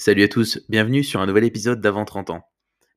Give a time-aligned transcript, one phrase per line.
[0.00, 2.48] Salut à tous, bienvenue sur un nouvel épisode d'Avant 30 ans.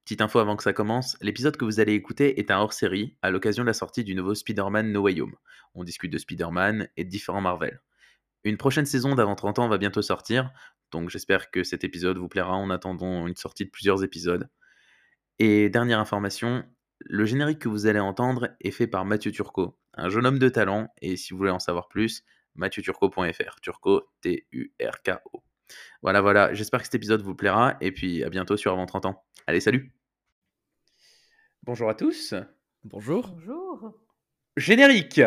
[0.06, 3.30] Petite info avant que ça commence, l'épisode que vous allez écouter est un hors-série à
[3.30, 5.36] l'occasion de la sortie du nouveau Spider-Man No Way Home.
[5.76, 7.82] On discute de Spider-Man et de différents Marvel.
[8.46, 10.54] Une prochaine saison d'Avant 30 ans va bientôt sortir,
[10.92, 14.48] donc j'espère que cet épisode vous plaira en attendant une sortie de plusieurs épisodes.
[15.40, 16.64] Et dernière information,
[17.02, 20.48] le générique que vous allez entendre est fait par Mathieu Turcot, un jeune homme de
[20.48, 22.24] talent, et si vous voulez en savoir plus,
[22.56, 25.44] mathieuturcot.fr, Turco, T-U-R-K-O.
[26.02, 29.06] Voilà, voilà, j'espère que cet épisode vous plaira, et puis à bientôt sur Avant 30
[29.06, 29.24] ans.
[29.48, 29.94] Allez, salut
[31.64, 32.34] Bonjour à tous
[32.84, 33.30] Bonjour.
[33.30, 33.94] Bonjour.
[34.58, 35.22] Générique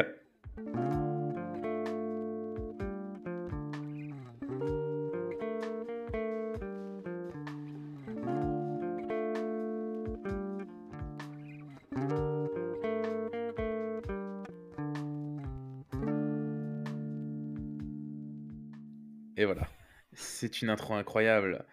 [20.46, 21.66] C'est une intro incroyable.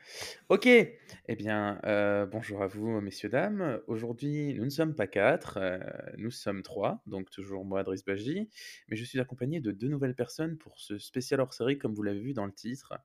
[0.49, 3.79] Ok, eh bien, euh, bonjour à vous, messieurs, dames.
[3.85, 5.77] Aujourd'hui, nous ne sommes pas quatre, euh,
[6.17, 8.49] nous sommes trois, donc toujours moi, Driss Baji,
[8.87, 12.19] mais je suis accompagné de deux nouvelles personnes pour ce spécial hors-série, comme vous l'avez
[12.19, 12.95] vu dans le titre.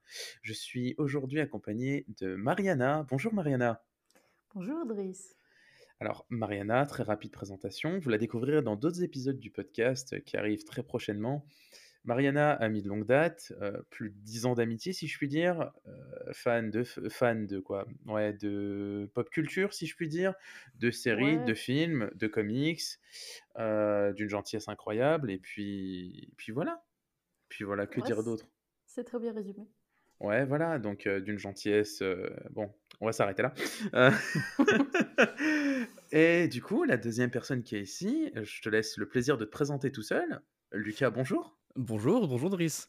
[0.41, 3.05] Je suis aujourd'hui accompagné de Mariana.
[3.11, 3.85] Bonjour Mariana.
[4.55, 5.37] Bonjour Driss.
[6.01, 10.65] Alors, Mariana, très rapide présentation, vous la découvrirez dans d'autres épisodes du podcast qui arrivent
[10.65, 11.45] très prochainement.
[12.05, 15.73] Mariana, amie de longue date, euh, plus de 10 ans d'amitié, si je puis dire,
[15.87, 17.87] euh, fan de fan de quoi?
[18.07, 20.35] Ouais, de pop culture, si je puis dire,
[20.77, 22.83] de séries, de films, de comics,
[23.59, 26.83] euh, d'une gentillesse incroyable, et puis, puis voilà.
[27.49, 28.47] Puis voilà, que ouais, dire d'autre?
[28.87, 29.69] c'est très bien résumé.
[30.21, 32.03] Ouais, voilà, donc d'une gentillesse.
[32.51, 33.55] bon, on va s'arrêter là.
[36.11, 39.45] Et du coup, la deuxième personne qui est ici, je te laisse le plaisir de
[39.45, 40.41] te présenter tout seul.
[40.73, 41.58] Lucas, bonjour.
[41.77, 42.89] Bonjour, bonjour Driss.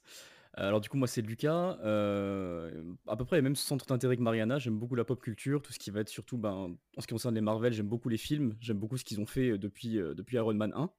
[0.53, 4.21] Alors du coup moi c'est Lucas, euh, à peu près les mêmes centres d'intérêt que
[4.21, 7.05] Mariana, j'aime beaucoup la pop culture, tout ce qui va être surtout ben, en ce
[7.07, 9.57] qui concerne les Marvel, j'aime beaucoup les films, j'aime beaucoup ce qu'ils ont fait euh,
[9.59, 10.91] depuis, euh, depuis Iron Man 1.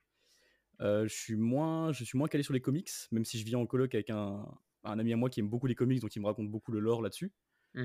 [0.83, 3.57] Euh, je suis moins, je suis moins calé sur les comics, même si je vis
[3.57, 4.47] en coloc avec un,
[4.85, 6.81] un ami à moi qui aime beaucoup les comics, donc il me raconte beaucoup le
[6.81, 7.33] lore là-dessus,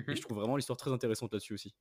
[0.10, 0.16] et Mhm.
[0.16, 1.76] je trouve vraiment l'histoire très intéressante là-dessus aussi.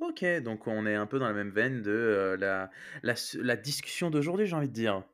[0.00, 2.70] Ok, donc on est un peu dans la même veine de la,
[3.02, 5.04] la, s- la discussion d'aujourd'hui, j'ai envie de dire.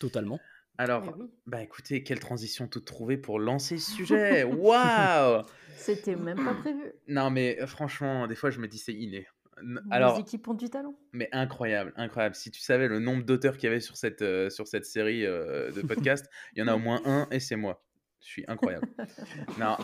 [0.00, 0.40] Totalement.
[0.78, 4.44] Alors, oui, bah écoutez, quelle transition toute trouvée pour lancer ce sujet.
[4.44, 5.44] Waouh!
[5.76, 6.92] c'était même pas prévu.
[7.08, 9.26] Non, mais franchement, des fois je me dis c'est inné.
[9.90, 10.94] Alors, équipes ont du talent.
[11.12, 12.34] mais incroyable, incroyable.
[12.34, 15.26] Si tu savais le nombre d'auteurs qu'il y avait sur cette, euh, sur cette série
[15.26, 17.84] euh, de podcasts, il y en a au moins un et c'est moi.
[18.22, 18.88] Je suis incroyable.
[19.58, 19.76] Non,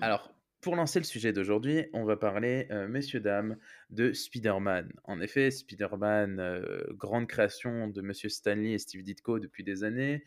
[0.00, 3.56] alors, pour lancer le sujet d'aujourd'hui, on va parler, euh, messieurs, dames,
[3.88, 4.92] de Spider-Man.
[5.04, 10.22] En effet, Spider-Man, euh, grande création de monsieur Stanley et Steve Ditko depuis des années.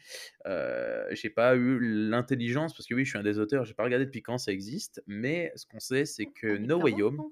[0.47, 3.83] Euh, j'ai pas eu l'intelligence, parce que oui, je suis un des auteurs, j'ai pas
[3.83, 7.01] regardé depuis quand ça existe, mais ce qu'on sait, c'est que Avec No Way 40
[7.03, 7.31] Home,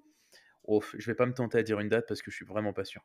[0.66, 2.73] oh, je vais pas me tenter à dire une date parce que je suis vraiment
[2.73, 3.03] pas sûr.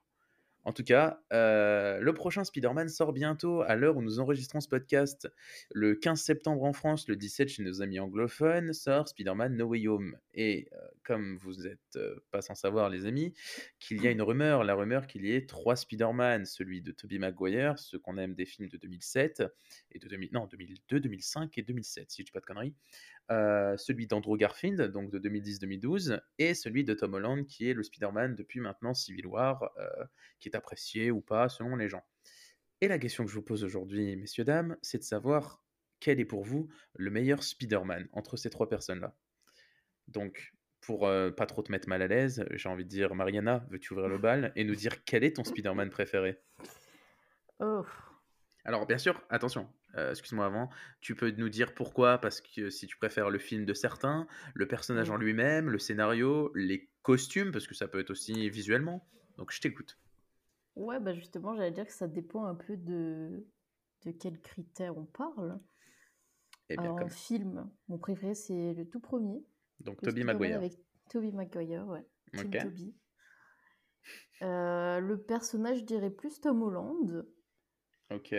[0.67, 4.67] En tout cas, euh, le prochain Spider-Man sort bientôt à l'heure où nous enregistrons ce
[4.67, 5.29] podcast.
[5.71, 9.87] Le 15 septembre en France, le 17 chez nos amis anglophones, sort Spider-Man No Way
[9.87, 10.19] Home.
[10.35, 12.01] Et euh, comme vous n'êtes
[12.33, 13.33] pas sans savoir, les amis,
[13.79, 17.19] qu'il y a une rumeur, la rumeur qu'il y ait trois Spider-Man, celui de Tobey
[17.19, 19.45] Maguire, ceux qu'on aime des films de 2007,
[19.93, 22.75] et de 2000, non, 2002, 2005 et 2007, si je dis pas de conneries.
[23.33, 27.83] Euh, celui d'Andrew Garfield, donc de 2010-2012, et celui de Tom Holland, qui est le
[27.83, 30.05] Spider-Man depuis maintenant Civil War, euh,
[30.39, 32.05] qui est apprécié ou pas selon les gens.
[32.81, 35.61] Et la question que je vous pose aujourd'hui, messieurs, dames, c'est de savoir
[35.99, 39.17] quel est pour vous le meilleur Spider-Man entre ces trois personnes-là?
[40.07, 43.67] Donc, pour euh, pas trop te mettre mal à l'aise, j'ai envie de dire, Mariana,
[43.71, 46.39] veux-tu ouvrir le bal et nous dire quel est ton Spider-Man préféré?
[47.59, 47.85] Oh,
[48.65, 50.71] Alors, bien sûr, attention, euh, excuse-moi avant,
[51.01, 54.67] tu peux nous dire pourquoi, parce que si tu préfères le film de certains, le
[54.69, 59.07] personnage en lui-même, le scénario, les costumes, parce que ça peut être aussi visuellement.
[59.39, 59.99] Donc, je t'écoute.
[60.77, 63.47] Ouais, bah justement, j'allais dire que ça dépend un peu de,
[64.05, 65.59] de quels critères on parle.
[66.69, 67.11] Eh bien, Alors, comme.
[67.11, 69.45] film, mon préféré, c'est le tout premier,
[69.81, 70.57] Donc, Spider-Man Maguire.
[70.57, 70.75] avec
[71.09, 72.05] Tobey Maguire, ouais,
[72.37, 72.59] Team Ok.
[72.59, 72.93] Tobey.
[74.43, 77.27] Euh, le personnage, je dirais plus Tom Holland.
[78.11, 78.33] Ok.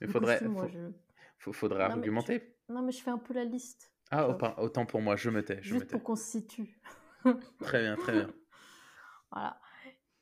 [0.00, 0.90] Le faudrait, costume, moi, faut- je...
[1.38, 2.56] faut- faudrait Non, mais je, argumenter.
[2.68, 4.28] non, mais je fais un peu la liste, Ah,
[4.60, 5.92] autant pour moi, je me tais, je me Juste tais.
[5.92, 6.80] pour qu'on se situe.
[7.60, 8.30] Très bien, très bien.
[9.32, 9.60] Voilà.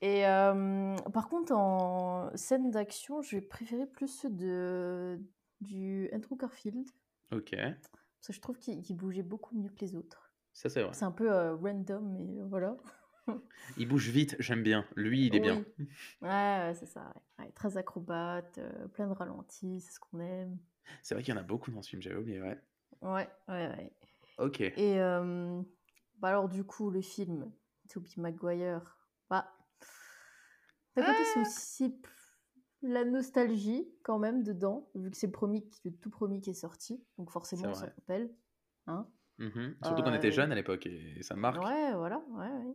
[0.01, 5.21] Et euh, par contre, en scène d'action, je vais préférer plus ceux de,
[5.61, 6.89] du Andrew Garfield.
[7.31, 10.33] Ok, Parce que je trouve qu'il qu'il bougeait beaucoup mieux que les autres.
[10.55, 10.93] ça c'est vrai.
[10.95, 12.77] C'est un peu euh, random, mais voilà.
[13.77, 14.85] Il bouge vite, j'aime bien.
[14.97, 15.63] Lui, il est bien.
[15.79, 15.87] Oui.
[16.21, 17.13] Ouais, ouais, c'est ça.
[17.39, 17.45] ouais.
[17.47, 20.59] Ouais, très acrobate, euh, plein de ralentis, c'est ce qu'on aime.
[21.03, 22.59] C'est vrai qu'il y en a beaucoup dans ce film, j'avais oublié, ouais.
[23.01, 23.93] Ouais, ouais, ouais.
[24.39, 24.61] Ok.
[24.61, 25.63] Et euh,
[26.19, 27.53] bah alors du coup, le film
[27.89, 28.99] Tobey Maguire,
[29.29, 29.53] bah,
[30.97, 32.09] d'un côté c'est aussi p-
[32.83, 37.31] la nostalgie quand même dedans, vu que c'est le, tout premier qui est sorti, donc
[37.31, 38.31] forcément on s'en rappelle.
[38.87, 39.07] Hein
[39.39, 39.77] Mhm.
[39.83, 41.63] Surtout qu'on était Euh, jeunes à l'époque et ça marque.
[41.65, 42.75] Ouais, voilà, ouais, ouais.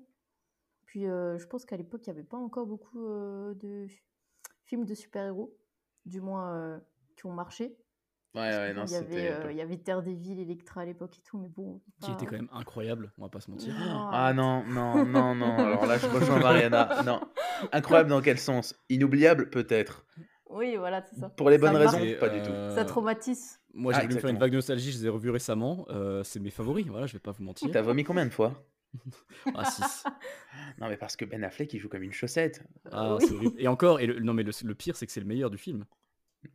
[0.98, 3.86] Puis euh, je pense qu'à l'époque, il n'y avait pas encore beaucoup euh, de
[4.66, 5.56] films de super-héros,
[6.08, 6.80] du moins euh,
[7.16, 7.78] qui ont marché.
[8.34, 11.22] Ouais, ouais, non, il y avait, euh, il y avait Daredevil, Electra à l'époque et
[11.22, 11.84] tout, mais bon.
[12.02, 13.76] Qui était quand même incroyable, on va pas se mentir.
[13.78, 15.58] non, Ah non, non, non, non.
[15.60, 17.04] Alors là, je rejoins Mariana.
[17.06, 17.22] Non.
[17.72, 18.74] Incroyable dans quel sens?
[18.90, 20.04] Inoubliable, peut-être.
[20.50, 21.30] Oui, voilà, c'est ça.
[21.30, 22.52] Pour les Ça bonnes raisons, Et, pas du tout.
[22.74, 23.60] Ça traumatise.
[23.72, 25.86] Moi, j'ai Ah, voulu me faire une vague de nostalgie, je les ai revus récemment.
[25.92, 27.70] euh, c'est mes favoris, voilà, je vais pas vous mentir.
[27.72, 28.64] T'as vomi combien de fois?
[29.56, 30.04] Ah, 6.
[30.80, 32.64] Non, mais parce que Ben Affleck, il joue comme une chaussette.
[32.92, 33.26] Ah, Oui.
[33.28, 33.56] c'est horrible.
[33.60, 35.58] Et encore, et le, non, mais le, le pire, c'est que c'est le meilleur du
[35.58, 35.86] film.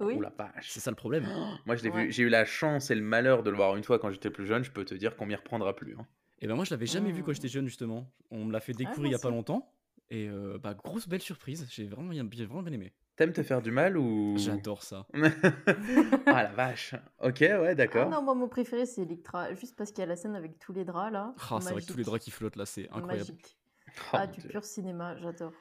[0.00, 0.14] Oui.
[0.16, 0.70] Oh la vache.
[0.70, 1.24] C'est ça le problème.
[1.66, 2.06] Moi, je l'ai Ouais.
[2.06, 2.12] vu.
[2.12, 4.46] J'ai eu la chance et le malheur de le voir une fois quand j'étais plus
[4.46, 4.62] jeune.
[4.64, 5.96] Je peux te dire qu'on m'y reprendra plus.
[5.98, 6.06] hein.
[6.40, 7.34] Et ben moi, je l'avais jamais vu quand Mm.
[7.34, 8.10] j'étais jeune, justement.
[8.30, 9.72] On me l'a fait découvrir moi il y a pas longtemps.
[10.10, 11.66] Et euh, bah, grosse belle surprise.
[11.70, 12.92] J'ai vraiment, bien- j'ai vraiment bien aimé.
[13.16, 14.34] T'aimes te faire du mal ou?
[14.36, 15.06] J'adore ça.
[16.26, 16.94] Ah la vache.
[17.20, 18.08] Ok, ouais, Ah d'accord.
[18.08, 20.72] non, moi, mon préféré, c'est Electra, juste parce qu'il y a la scène avec tous
[20.72, 21.34] les draps là.
[21.50, 23.32] Ah, c'est vrai que tous les draps qui flottent là, c'est incroyable.
[23.32, 23.58] Magique.
[23.88, 24.48] Oh, Ah, du Dieu.
[24.48, 25.52] pur cinéma, j'adore.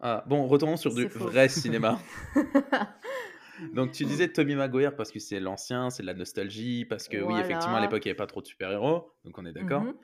[0.00, 1.26] Ah, bon, retournons sur du faux.
[1.26, 1.98] vrai cinéma.
[3.74, 7.20] Donc tu disais Tommy Maguire parce que c'est l'ancien, c'est de la nostalgie, parce que
[7.20, 9.82] oui, effectivement, à l'époque, il n'y avait pas trop de super-héros, donc on est d'accord.
[9.82, 9.94] Mhm.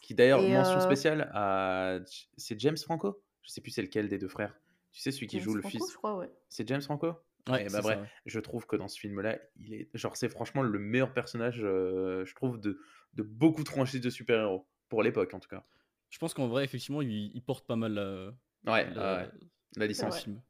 [0.00, 1.98] Qui d'ailleurs, mention euh, spéciale à...
[2.36, 3.22] C'est James Franco?
[3.42, 4.58] Je sais plus c'est lequel des deux frères.
[4.92, 5.90] Tu sais, celui qui James joue le fils.
[5.90, 6.30] je crois, ouais.
[6.48, 7.14] C'est James Franco?
[7.48, 8.08] Ouais, bah, bref, ouais.
[8.26, 12.24] je trouve que dans ce film-là, il est, genre, c'est franchement le meilleur personnage, euh,
[12.24, 12.78] je trouve, de,
[13.14, 15.64] de beaucoup de franchises de super-héros pour l'époque, en tout cas.
[16.10, 19.30] Je pense qu'en vrai, effectivement, il, il porte pas mal la, Ouais, la- ouais,
[19.76, 20.22] la licence.
[20.22, 20.40] film.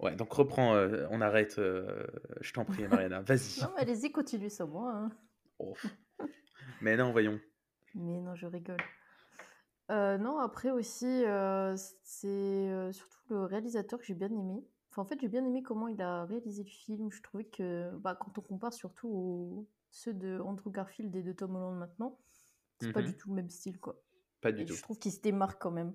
[0.00, 2.04] Ouais, donc reprends, euh, on arrête, euh,
[2.40, 3.60] je t'en prie, Mariana, vas-y.
[3.60, 4.90] Non, mais allez-y, continue sans moi.
[4.92, 5.12] hein.
[5.60, 5.74] Oh.
[6.80, 7.38] Mais non, voyons.
[7.94, 8.82] Mais non, je rigole.
[9.92, 14.64] Euh, non, après aussi, euh, c'est euh, surtout le réalisateur que j'ai bien aimé.
[14.90, 17.10] Enfin, en fait, j'ai bien aimé comment il a réalisé le film.
[17.10, 21.32] Je trouvais que, bah, quand on compare surtout aux ceux de Andrew Garfield et de
[21.32, 22.18] Tom Holland maintenant,
[22.80, 23.06] c'est pas Mhm.
[23.08, 24.02] du tout le même style, quoi.
[24.40, 24.74] Pas du Et tout.
[24.74, 25.94] je trouve qu'il se démarque quand même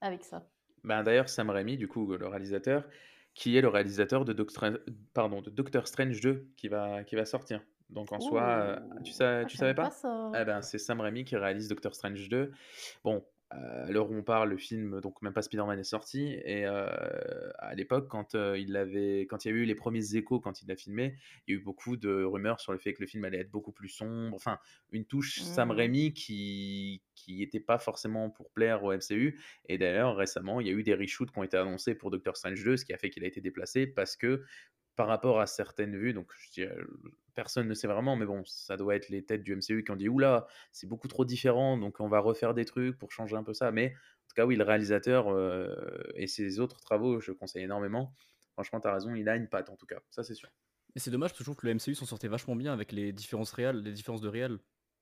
[0.00, 0.48] avec ça.
[0.84, 2.88] Ben, D'ailleurs, Sam Raimi, du coup, le réalisateur,
[3.34, 4.70] qui est le réalisateur de Doctor,
[5.14, 7.62] pardon, de Doctor Strange 2 qui va, qui va sortir.
[7.90, 9.90] Donc en soi, euh, tu, sais, Ah, tu savais pas?
[10.34, 12.52] Eh ben, c'est Sam Raimi qui réalise Doctor Strange 2.
[13.02, 13.24] Bon,
[13.54, 16.34] euh, à l'heure où on parle, le film, donc même pas Spider-Man est sorti.
[16.44, 16.86] Et euh,
[17.58, 20.60] à l'époque, quand, euh, il avait, quand il y a eu les premiers échos, quand
[20.60, 23.06] il l'a filmé, il y a eu beaucoup de rumeurs sur le fait que le
[23.06, 24.34] film allait être beaucoup plus sombre.
[24.36, 24.58] Enfin,
[24.92, 25.76] une touche Sam Mhm.
[25.76, 29.40] Raimi qui qui n'était pas forcément pour plaire au MCU.
[29.68, 32.36] Et d'ailleurs, récemment, il y a eu des reshoots qui ont été annoncés pour Doctor
[32.36, 34.44] Strange 2, ce qui a fait qu'il a été déplacé parce que
[34.98, 36.76] par rapport à certaines vues, donc je dirais,
[37.36, 39.96] personne ne sait vraiment, mais bon, ça doit être les têtes du MCU qui ont
[39.96, 43.44] dit oula, c'est beaucoup trop différent, donc on va refaire des trucs pour changer un
[43.44, 43.70] peu ça.
[43.70, 45.72] Mais en tout cas, oui, le réalisateur euh,
[46.16, 48.12] et ses autres travaux, je conseille énormément.
[48.54, 50.48] Franchement, tu as raison, il a une patte en tout cas, ça c'est sûr.
[50.96, 52.90] Et c'est dommage parce que je trouve que le MCU s'en sortait vachement bien avec
[52.90, 54.58] les différences réelles, les différences de réel.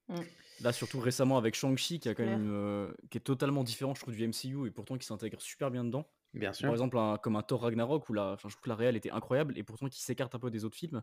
[0.08, 0.20] Mm.
[0.60, 4.02] Là, surtout récemment avec Shang-Chi, qui, a quand même, euh, qui est totalement différent, je
[4.02, 6.06] trouve, du MCU et pourtant qui s'intègre super bien dedans.
[6.36, 6.66] Bien sûr.
[6.68, 9.10] Par exemple, un- comme un Thor Ragnarok où la, je trouve que la réelle était
[9.10, 11.02] incroyable et pourtant qui s'écarte un peu des autres films.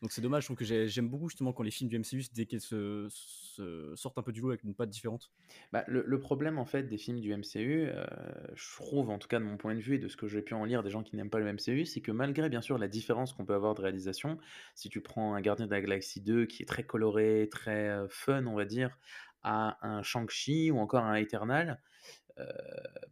[0.00, 2.22] Donc c'est dommage, je trouve que j'ai- j'aime beaucoup justement quand les films du MCU,
[2.32, 5.32] dès qu'ils se, se sortent un peu du lot avec une patte différente.
[5.72, 8.04] Bah, le, le problème en fait des films du MCU, euh,
[8.54, 10.40] je trouve en tout cas de mon point de vue et de ce que j'ai
[10.42, 12.78] pu en lire des gens qui n'aiment pas le MCU, c'est que malgré bien sûr
[12.78, 14.38] la différence qu'on peut avoir de réalisation,
[14.76, 18.06] si tu prends un Gardien de la Galaxie 2 qui est très coloré, très euh,
[18.08, 18.98] fun on va dire,
[19.42, 21.80] à un Shang-Chi ou encore un Eternal,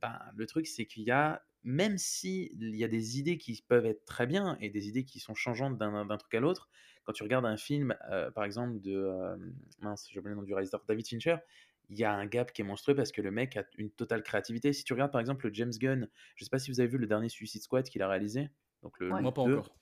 [0.03, 3.63] ben, le truc c'est qu'il y a, même si il y a des idées qui
[3.67, 6.69] peuvent être très bien et des idées qui sont changeantes d'un d'un truc à l'autre,
[7.05, 9.37] quand tu regardes un film euh, par exemple de, euh,
[9.81, 11.37] mince j'ai oublié le nom du réalisateur, David Fincher,
[11.89, 14.23] il y a un gap qui est monstrueux parce que le mec a une totale
[14.23, 14.73] créativité.
[14.73, 16.99] Si tu regardes par exemple le James Gunn, je sais pas si vous avez vu
[16.99, 18.51] le dernier Suicide Squad qu'il a réalisé,
[18.83, 19.23] donc le, Ouais.
[19.23, 19.77] Moi, pas 2, encore.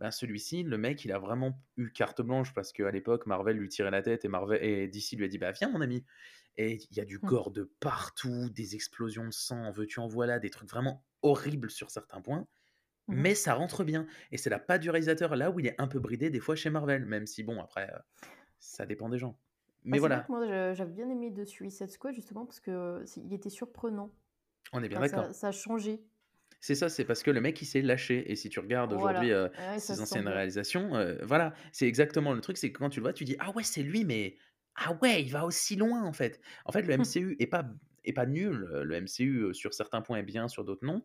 [0.00, 3.68] ben celui-ci, le mec, il a vraiment eu carte blanche parce qu'à l'époque, Marvel lui
[3.68, 6.04] tirait la tête et, Marvel, et DC lui a dit Bah, viens, mon ami.
[6.58, 7.28] Et il y a du Hmm.
[7.28, 11.70] gore de partout, des explosions de sang, en veux-tu, en voilà, des trucs vraiment horribles
[11.70, 12.46] sur certains points.
[13.08, 13.24] Mhm.
[13.24, 14.06] Mais ça rentre bien.
[14.32, 16.56] Et c'est la patte du réalisateur, là où il est un peu bridé des fois
[16.56, 17.98] chez Marvel, même si, bon, après, euh,
[18.60, 19.40] ça dépend des gens.
[19.84, 23.50] Mais voilà, moi, j'avais bien aimé de Suicide Squad justement parce que c'est- il était
[23.50, 24.14] surprenant.
[24.72, 25.28] on est bien Enfin, d'accord.
[25.28, 26.06] ça, ça a changé.
[26.60, 28.30] C'est ça, c'est parce que le mec, il s'est lâché.
[28.32, 28.92] Et si tu regardes Voilà.
[28.92, 32.78] aujourd'hui euh, Ouais, ses se anciennes réalisations, euh, voilà, c'est exactement le truc, c'est que
[32.78, 34.36] quand tu le vois, tu dis ah ouais, c'est lui, mais
[34.84, 36.40] ah ouais, il va aussi loin en fait.
[36.64, 37.64] En fait, le MCU est pas
[38.04, 38.68] est pas nul.
[38.72, 41.04] euh, Le MCU sur certains points est bien, sur d'autres non.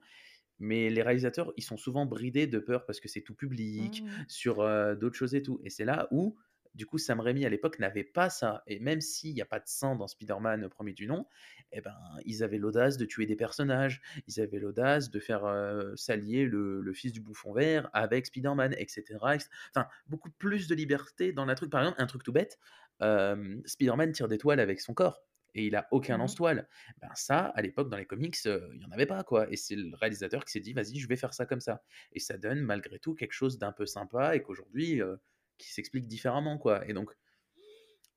[0.59, 4.25] Mais les réalisateurs, ils sont souvent bridés de peur parce que c'est tout public, Mm.
[4.27, 5.59] sur euh, d'autres choses et tout.
[5.63, 6.37] Et c'est là où
[6.75, 8.63] Du coup, Sam Raimi à l'époque n'avait pas ça.
[8.67, 11.27] Et même s'il n'y a pas de sang dans Spider-Man premier du nom,
[11.71, 15.95] eh ben, ils avaient l'audace de tuer des personnages, ils avaient l'audace de faire euh,
[15.95, 19.49] s'allier le, le fils du bouffon vert avec Spider-Man, etc., etc.
[19.75, 21.69] Enfin, beaucoup plus de liberté dans la truc.
[21.71, 22.59] Par exemple, un truc tout bête,
[23.01, 25.21] euh, Spider-Man tire des toiles avec son corps
[25.55, 26.17] et il a aucun Mhm.
[26.17, 26.67] lance-toile.
[26.99, 29.51] Ben ça, à l'époque, dans les comics, euh, il y en avait pas, quoi.
[29.51, 31.83] Et c'est le réalisateur qui s'est dit, vas-y, je vais faire ça comme ça.
[32.11, 35.15] Et ça donne malgré tout quelque chose d'un peu sympa et qu'aujourd'hui, euh,
[35.59, 36.87] qui s'explique différemment, quoi.
[36.89, 37.13] Et donc,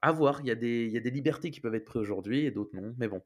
[0.03, 2.75] à voir, il y, y a des libertés qui peuvent être prises aujourd'hui et d'autres
[2.77, 2.95] non.
[2.99, 3.23] Mais bon.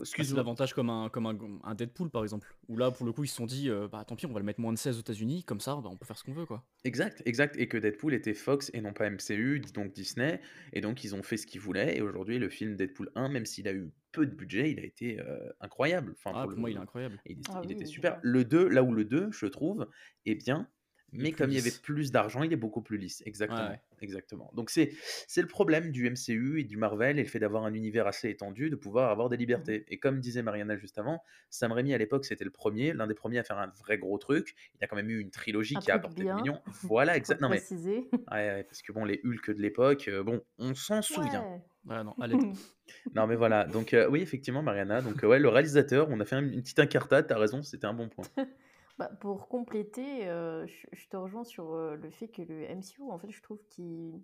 [0.00, 0.36] Excuse-moi.
[0.36, 2.54] l'avantage comme un, comme un, un Deadpool par exemple.
[2.68, 4.38] Où là, pour le coup, ils se sont dit, euh, bah tant pis, on va
[4.40, 6.32] le mettre moins de 16 aux États-Unis, comme ça, bah, on peut faire ce qu'on
[6.32, 6.64] veut quoi.
[6.84, 7.56] Exact, exact.
[7.58, 10.40] Et que Deadpool était Fox et non pas MCU, donc Disney.
[10.72, 11.96] Et donc, ils ont fait ce qu'ils voulaient.
[11.96, 14.84] Et aujourd'hui, le film Deadpool 1, même s'il a eu peu de budget, il a
[14.84, 16.14] été euh, incroyable.
[16.16, 17.20] Enfin, Ah, pour pour le- moi, il est incroyable.
[17.26, 18.18] Il, était- Ah il oui, était oui, super.
[18.22, 19.88] Le 2, là où le 2, je trouve,
[20.26, 20.68] est bien,
[21.14, 23.22] mais plus comme il y avait plus d'argent, il est beaucoup plus lisse.
[23.26, 23.68] Exactement.
[23.70, 23.80] ouais.
[24.00, 24.50] Exactement.
[24.54, 24.92] Donc c'est
[25.26, 28.28] c'est le problème du MCU et du Marvel et le fait d'avoir un univers assez
[28.28, 29.40] étendu, de pouvoir avoir des Mhm.
[29.40, 29.84] libertés.
[29.88, 33.14] Et comme disait Mariana juste avant, Sam Raimi à l'époque c'était le premier, l'un des
[33.14, 34.54] premiers à faire un vrai gros truc.
[34.80, 36.36] Il a quand même eu une trilogie Un qui a apporté bien.
[36.36, 36.60] des millions.
[36.82, 37.40] Voilà, Faut exact.
[37.40, 38.08] Non mais préciser.
[38.12, 41.42] ouais, ouais, parce que bon les Hulk de l'époque, euh, bon, on s'en souvient.
[41.86, 41.96] Ouais.
[41.96, 42.40] Ouais, non, à l'aide.
[43.14, 43.64] Non mais voilà.
[43.64, 45.00] Donc euh, oui effectivement Mariana.
[45.00, 47.26] Donc euh, ouais le réalisateur, on a fait une petite incartade.
[47.26, 48.26] T'as raison, c'était un bon point.
[48.98, 53.02] Bah, pour compléter, euh, je, je te rejoins sur euh, le fait que le MCU,
[53.10, 54.20] en fait, je trouve qu'ils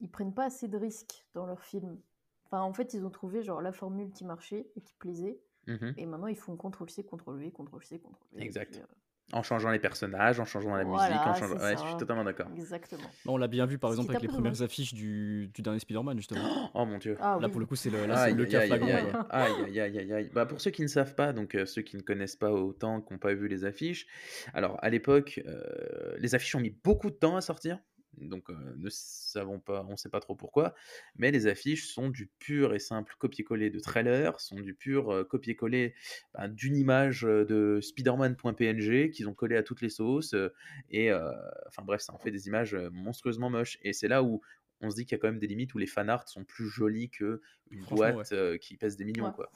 [0.00, 2.00] ils prennent pas assez de risques dans leurs films.
[2.46, 5.94] Enfin, en fait, ils ont trouvé genre la formule qui marchait et qui plaisait, Mhm.
[5.96, 8.16] et maintenant ils font CTRL-C, CTRL-V, CTRL-C, CTRL-V.
[8.36, 8.70] et Exact.
[8.72, 8.86] puis, euh,
[9.32, 11.56] En changeant les personnages, en changeant la musique, en changeant.
[11.56, 12.46] Ouais, je suis totalement d'accord.
[12.56, 13.02] Exactement.
[13.24, 14.62] Bah, on l'a bien vu par exemple avec les premières dommage.
[14.62, 16.70] affiches du, du dernier Spider-Man justement.
[16.74, 17.16] Oh mon dieu.
[17.20, 17.50] Ah Là oui.
[17.52, 18.96] pour le coup, c'est le, là, c'est Aïe, le aïe, cas aïe, aïe, flagrant.
[18.98, 19.26] aïe, quoi.
[19.30, 20.30] aïe, aïe, aïe, aïe, aïe.
[20.34, 23.00] Bah, pour ceux qui ne savent pas, donc euh, ceux qui ne connaissent pas autant,
[23.00, 24.06] qui n'ont pas vu les affiches,
[24.52, 27.78] alors à l'époque, euh, les affiches ont mis beaucoup de temps à sortir,
[28.18, 30.74] donc euh, ne savons pas, on ne sait pas trop pourquoi,
[31.16, 35.24] mais les affiches sont du pur et simple copier-coller de trailer, sont du pur euh,
[35.24, 35.94] copier-coller
[36.34, 40.52] bah, d'une image euh, de Spider-Man.png qu'ils ont collé à toutes les sauces, euh,
[40.90, 41.30] et euh,
[41.66, 44.40] enfin bref, ça en fait des images monstrueusement moches, et c'est là où
[44.80, 46.66] on se dit qu'il y a quand même des limites où les fanarts sont plus
[46.68, 47.40] jolis que
[47.70, 49.32] une boîte euh, qui pèse des millions, Ouais.
[49.32, 49.50] quoi.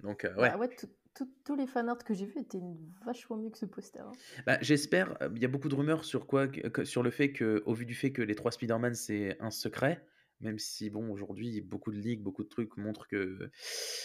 [0.00, 0.50] Donc, euh, ouais.
[0.50, 2.62] Bah ouais, tout- tout- tous les fanarts que j'ai vus étaient
[3.04, 4.00] vachement mieux que ce poster.
[4.00, 4.12] hein.
[4.46, 5.20] Bah, j'espère.
[5.22, 7.62] euh, Il y a beaucoup de rumeurs sur quoi, que- que- sur le fait que,
[7.66, 10.04] au vu du fait que les trois Spider-Man c'est un secret,
[10.40, 13.50] même si bon aujourd'hui beaucoup de leaks, beaucoup de trucs montrent que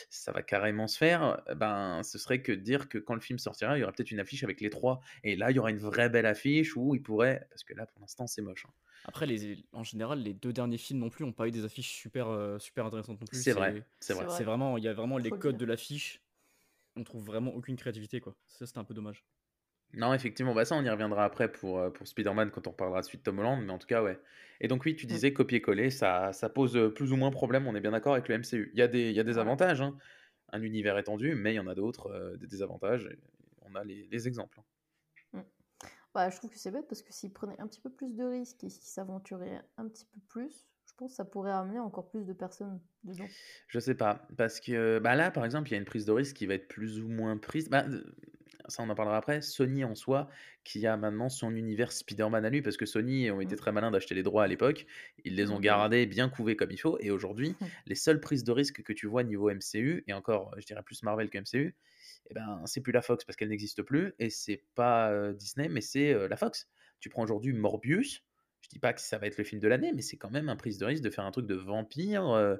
[0.09, 1.43] ça va carrément se faire.
[1.49, 3.91] euh, Ben, ce serait que de dire que quand le film sortira, il y aura
[3.91, 6.75] peut-être une affiche avec les trois, et là il y aura une vraie belle affiche
[6.75, 8.65] où il pourrait, parce que là pour l'instant c'est moche.
[8.67, 8.73] hein.
[9.05, 11.87] Après, les, en général, les deux derniers films non plus ont pas eu des affiches
[11.93, 13.41] super, euh, super intéressantes non plus.
[13.41, 14.25] C'est vrai, c'est vrai.
[14.29, 16.21] C'est vraiment, il y a vraiment les codes de l'affiche.
[16.97, 18.35] On trouve vraiment aucune créativité quoi.
[18.45, 19.25] Ça c'était un peu dommage.
[19.93, 22.99] Non, effectivement, bah ça on y reviendra après pour, euh, pour Spider-Man quand on reparlera
[23.01, 24.19] de suite Tom Holland, mais en tout cas, ouais.
[24.59, 25.17] Et donc, oui, tu Mm.
[25.17, 28.27] disais copier-coller, ça, ça pose euh, plus ou moins problème, on est bien d'accord avec
[28.27, 28.69] le MCU.
[28.73, 29.37] Il y a des, il y a des Voilà.
[29.37, 29.97] avantages, hein,
[30.53, 33.19] un univers étendu, mais il y en a d'autres, euh, des désavantages, et
[33.61, 34.61] on a les, les exemples.
[36.13, 38.23] Bah, je trouve que c'est bête parce que s'ils prenaient un petit peu plus de
[38.23, 42.25] risques et s'ils s'aventuraient un petit peu plus, pense que ça pourrait amener encore plus
[42.25, 43.35] de personnes dedans.
[43.67, 46.11] Je sais pas, parce que bah là, par exemple, il y a une prise de
[46.11, 47.69] risque qui va être plus ou moins prise.
[47.69, 47.85] Bah,
[48.69, 49.41] ça, on en parlera après.
[49.41, 50.29] Sony en soi,
[50.63, 53.57] qui a maintenant son univers Spider-Man à lui, parce que Sony ont été Mm.
[53.57, 54.85] très malins d'acheter les droits à l'époque.
[55.23, 55.61] Ils les ont Mhm.
[55.61, 56.97] gardés bien couvés comme il faut.
[56.99, 57.67] Et aujourd'hui, Mm.
[57.85, 61.01] les seules prises de risque que tu vois niveau MCU, et encore, je dirais plus
[61.03, 61.75] Marvel que MCU,
[62.29, 65.69] eh ben, c'est plus la Fox parce qu'elle n'existe plus, et c'est pas euh, Disney,
[65.69, 66.67] mais c'est euh, la Fox.
[66.99, 68.23] Tu prends aujourd'hui Morbius.
[68.61, 70.49] Je dis pas que ça va être le film de l'année, mais c'est quand même
[70.49, 72.55] un prise de risque de faire un truc de vampire euh,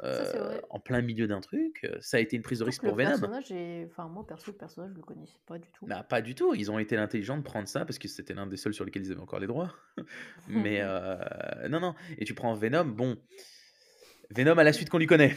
[0.00, 1.80] Ça, euh, en plein milieu d'un truc.
[1.84, 3.10] Euh, Ça a été une prise de risque pour Venom.
[3.10, 3.86] personnage est...
[3.86, 5.86] Enfin, moi, perso, le personnage, je le connaissais pas du tout.
[5.86, 6.54] Bah, pas du tout.
[6.54, 9.06] Ils ont été intelligents de prendre ça parce que c'était l'un des seuls sur lesquels
[9.06, 9.74] ils avaient encore les droits.
[10.48, 11.16] Mais euh,
[11.68, 11.94] non, non.
[12.18, 13.16] Et tu prends Venom, bon.
[14.30, 15.34] Venom à la suite qu'on lui connaît.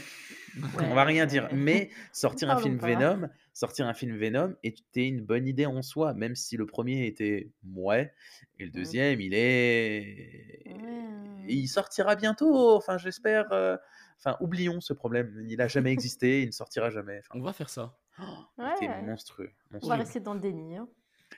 [0.79, 1.49] On va rien dire.
[1.53, 2.87] Mais sortir un film pas.
[2.87, 7.05] Venom, sortir un film Venom était une bonne idée en soi, même si le premier
[7.07, 8.13] était ouais
[8.57, 8.73] et le Mm.
[8.73, 10.63] deuxième il est.
[10.67, 11.45] Ouais.
[11.47, 12.75] Il sortira bientôt.
[12.75, 13.51] Enfin, j'espère.
[13.51, 13.77] euh,
[14.21, 15.45] Enfin, oublions ce problème.
[15.47, 16.41] Il a jamais existé.
[16.41, 17.19] Il ne sortira jamais.
[17.19, 17.97] Enfin, On va faire ça.
[18.75, 19.01] était Ouais.
[19.03, 19.51] monstrueux.
[19.81, 20.75] On va rester dans le déni.
[20.75, 20.89] Hein.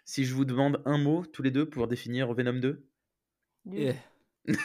[0.04, 2.88] Si je vous demande un mot tous les deux pour définir Venom 2
[3.66, 3.94] Nul.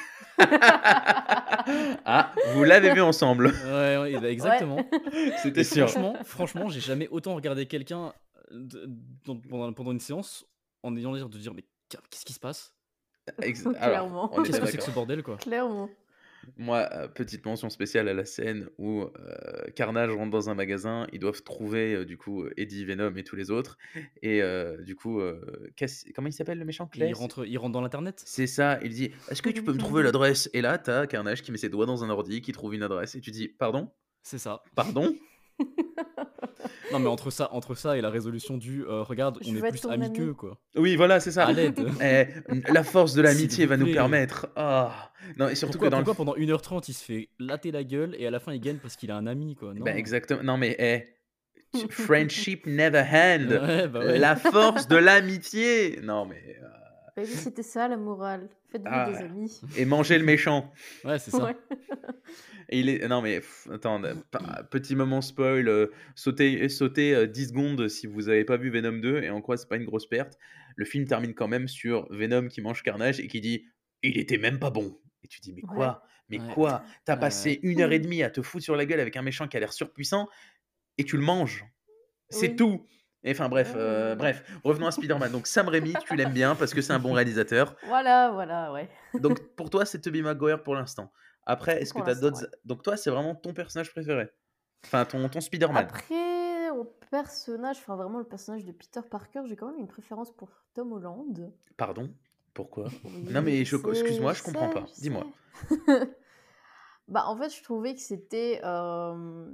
[2.04, 3.46] Ah, vous l'avez vu ensemble.
[3.64, 4.84] Ouais, ouais, bah, exactement.
[5.42, 5.88] C'était sûr.
[5.88, 8.12] franchement, franchement, j'ai jamais autant regardé quelqu'un
[8.52, 10.44] dans- pendant, pendant une séance
[10.82, 12.74] en ayant l'air de dire mais qu'est-ce qui se passe?
[13.42, 13.80] Ex- Clairement.
[13.80, 15.36] Alors, on Qu'est-ce que c'est que ce bordel quoi?
[15.38, 15.88] Clairement.
[16.56, 19.10] Moi, euh, petite mention spéciale à la scène où euh,
[19.74, 23.36] Carnage rentre dans un magasin, ils doivent trouver euh, du coup Eddie, Venom et tous
[23.36, 23.78] les autres.
[24.22, 24.42] Et
[24.84, 25.20] du coup,
[26.14, 26.88] comment il s'appelle le méchant?
[26.94, 27.12] Il Claes?
[27.14, 28.22] rentre, il rentre dans l'internet?
[28.24, 31.42] C'est ça, il dit Est-ce que tu peux me trouver l'adresse Et là, t'as Carnage
[31.42, 33.90] qui met ses doigts dans un ordi, qui trouve une adresse, et tu dis Pardon?
[34.22, 34.62] C'est ça.
[34.74, 35.14] Pardon
[36.92, 39.70] Non, mais entre ça, entre ça et la résolution du euh, regarde, Je on est
[39.70, 40.16] plus amis ami.
[40.16, 40.58] qu'eux, quoi.
[40.76, 41.44] Oui, voilà, c'est ça.
[41.46, 41.78] À l'aide.
[42.02, 42.26] Eh,
[42.72, 44.46] la force de l'amitié va nous permettre.
[44.56, 45.10] Ah.
[45.36, 48.14] Non, et surtout Pourquoi, que dans le pendant 1h30 il se fait latter la gueule
[48.18, 49.74] et à la fin il gagne parce qu'il a un ami, quoi?
[49.74, 49.84] Non.
[49.84, 50.42] Bah, exactement.
[50.44, 53.48] Non, mais eh, friendship never end.
[53.50, 54.18] Ouais, bah ouais.
[54.18, 55.98] La force de l'amitié.
[56.02, 56.56] Non, mais.
[56.62, 56.66] euh,
[57.16, 58.48] Bah oui, c'était ça la morale.
[58.70, 59.10] Faites-vous Ah.
[59.10, 59.60] des amis.
[59.76, 60.70] Et manger le méchant.
[61.04, 61.44] Ouais, c'est ça.
[61.44, 61.56] Ouais.
[62.68, 63.06] Et il est...
[63.08, 64.14] Non, mais pff, attends, euh,
[64.70, 65.68] petit moment spoil.
[65.68, 69.40] euh, sautez sautez, euh, 10 secondes si vous avez pas vu Venom 2, et en
[69.40, 70.36] quoi c'est pas une grosse perte.
[70.74, 73.66] Le film termine quand même sur Venom qui mange Carnage et qui dit
[74.02, 74.98] Il était même pas bon.
[75.22, 76.02] Et tu dis Mais quoi?
[76.28, 76.54] Mais Ouais.
[76.54, 76.82] quoi?
[77.04, 79.22] T'as Ouais, passé une heure et demie à te foutre sur la gueule avec un
[79.22, 80.28] méchant qui a l'air surpuissant
[80.98, 81.64] et tu le manges.
[82.30, 82.56] C'est Oui.
[82.56, 82.86] tout.
[83.26, 84.16] Et Enfin bref, euh, Ouais.
[84.16, 85.30] bref, revenons à Spider-Man.
[85.32, 87.74] Donc Sam Raimi, tu l'aimes bien parce que c'est un bon réalisateur.
[87.86, 88.88] Voilà, voilà, ouais.
[89.20, 91.12] Donc pour toi, c'est Tobey Maguire pour l'instant.
[91.44, 92.40] Après, est-ce que tu as d'autres.
[92.42, 92.48] ouais.
[92.64, 94.28] Donc toi, c'est vraiment ton personnage préféré
[94.84, 95.76] Enfin, ton, ton Spider-Man.
[95.88, 100.30] Après, au personnage, enfin vraiment le personnage de Peter Parker, j'ai quand même une préférence
[100.30, 101.52] pour Tom Holland.
[101.76, 102.08] Pardon?
[102.54, 102.88] Pourquoi?
[103.04, 104.86] Oui, Non, mais je- excuse-moi, je comprends sais, pas.
[104.98, 105.26] Dis-moi.
[107.08, 108.60] bah, en fait, je trouvais que c'était.
[108.64, 109.46] euh,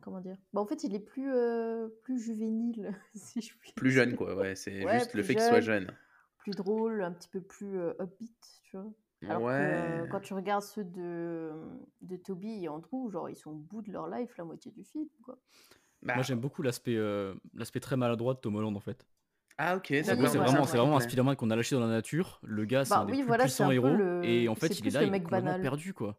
[0.00, 3.90] Comment dire bah, En fait, il est plus, euh, plus juvénile, si je puis Plus
[3.90, 4.34] jeune, quoi.
[4.34, 5.90] Ouais, c'est Ouais, juste le fait qu'il soit jeune.
[6.38, 8.86] Plus drôle, un petit peu plus euh, upbeat, tu vois.
[9.28, 9.62] Alors que ouais.
[9.62, 11.50] euh, quand tu regardes ceux de,
[12.02, 14.84] de Toby et Andrew, genre, ils sont au bout de leur life la moitié du
[14.84, 15.38] film, quoi.
[16.02, 19.04] Bah, Moi j'aime beaucoup l'aspect euh, l'aspect très maladroit de Tom Holland en fait.
[19.58, 20.76] Ah, ok, Oui, C'est vraiment, ouais.
[20.76, 21.00] vraiment un.
[21.00, 22.38] Spider-Man qu'on a lâché dans la nature.
[22.44, 23.96] Le gars, c'est Bah un des oui, plus voilà, c'est puissants un héros.
[23.96, 26.18] le- Et en fait, il est là, il est complètement perdu quoi.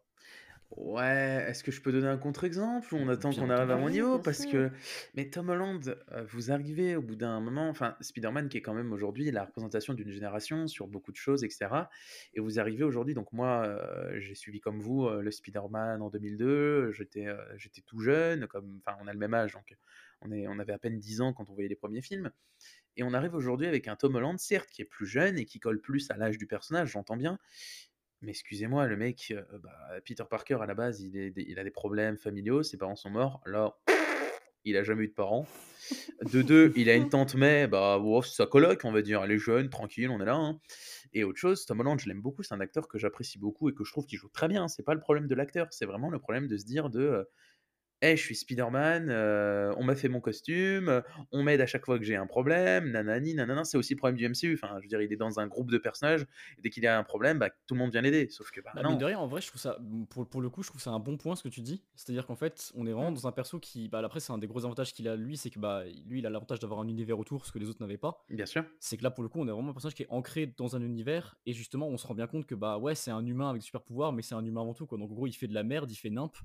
[0.70, 2.94] Ouais, est-ce que je peux donner un contre-exemple?
[2.94, 4.50] Ou on attend Bien qu'on arrive à mon niveau bien Parce sûr.
[4.50, 4.70] que,
[5.14, 8.74] mais Tom Holland, euh, vous arrivez au bout d'un moment, enfin, Spider-Man qui est quand
[8.74, 11.88] même aujourd'hui la représentation d'une génération sur beaucoup de choses, etc.
[12.34, 16.10] Et vous arrivez aujourd'hui, donc moi, euh, j'ai suivi comme vous euh, le Spider-Man en
[16.10, 19.74] 2002, j'étais euh, j'étais tout jeune, comme, enfin, on a le même âge, donc
[20.20, 22.30] on, est, on avait à peine 10 ans quand on voyait les premiers films.
[22.96, 25.60] Et on arrive aujourd'hui avec un Tom Holland, certes, qui est plus jeune et qui
[25.60, 27.38] colle plus à l'âge du personnage, j'entends bien.
[28.20, 32.62] Mais excusez-moi, le mec, bah, Peter Parker, à la base, il, a des problèmes familiaux,
[32.62, 33.40] ses parents sont morts.
[33.46, 33.76] Là,
[34.64, 35.46] il a jamais eu de parents.
[36.32, 39.22] De deux, il a une tante May, bah, wow, c'est sa coloc, on va dire.
[39.22, 40.34] Elle est jeune, tranquille, on est là.
[40.34, 40.60] hein.
[41.12, 43.74] Et autre chose, Tom Holland, je l'aime beaucoup, c'est un acteur que j'apprécie beaucoup et
[43.74, 44.68] que je trouve qu'il joue très bien.
[44.68, 47.26] C'est pas le problème de l'acteur, c'est vraiment le problème de se dire de.
[48.00, 51.00] Hey, je suis Spider-Man, euh, on m'a fait mon costume, euh,
[51.32, 53.64] on m'aide à chaque fois que j'ai un problème, nanani, nanana.
[53.64, 54.54] C'est aussi le problème du MCU.
[54.54, 56.22] Enfin, je veux dire, il est dans un groupe de personnages,
[56.58, 58.28] et dès qu'il a un problème, bah, tout le monde vient l'aider.
[58.30, 58.94] Sauf que, bah, Bah, non.
[58.94, 59.80] de rien, en vrai, je trouve ça,
[60.10, 61.82] pour, pour le coup, je trouve ça un bon point ce que tu dis.
[61.96, 64.46] C'est-à-dire qu'en fait, on est vraiment dans un perso qui, bah, après, c'est un des
[64.46, 67.18] gros avantages qu'il a lui, c'est que bah, lui, il a l'avantage d'avoir un univers
[67.18, 68.24] autour, ce que les autres n'avaient pas.
[68.30, 68.64] Bien sûr.
[68.78, 70.76] C'est que là, pour le coup, on est vraiment un personnage qui est ancré dans
[70.76, 73.50] un univers, et justement, on se rend bien compte que bah ouais, c'est un humain
[73.50, 74.98] avec super pouvoir, mais c'est un humain avant tout, quoi.
[74.98, 76.36] Donc en gros, il fait de la merde, il fait nimp,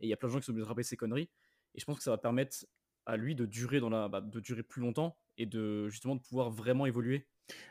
[0.00, 1.30] et il y a plein de gens qui sont obligés de rappeler ses conneries.
[1.74, 2.56] Et je pense que ça va permettre
[3.06, 6.20] à lui de durer dans la, bah, de durer plus longtemps et de justement de
[6.20, 7.26] pouvoir vraiment évoluer.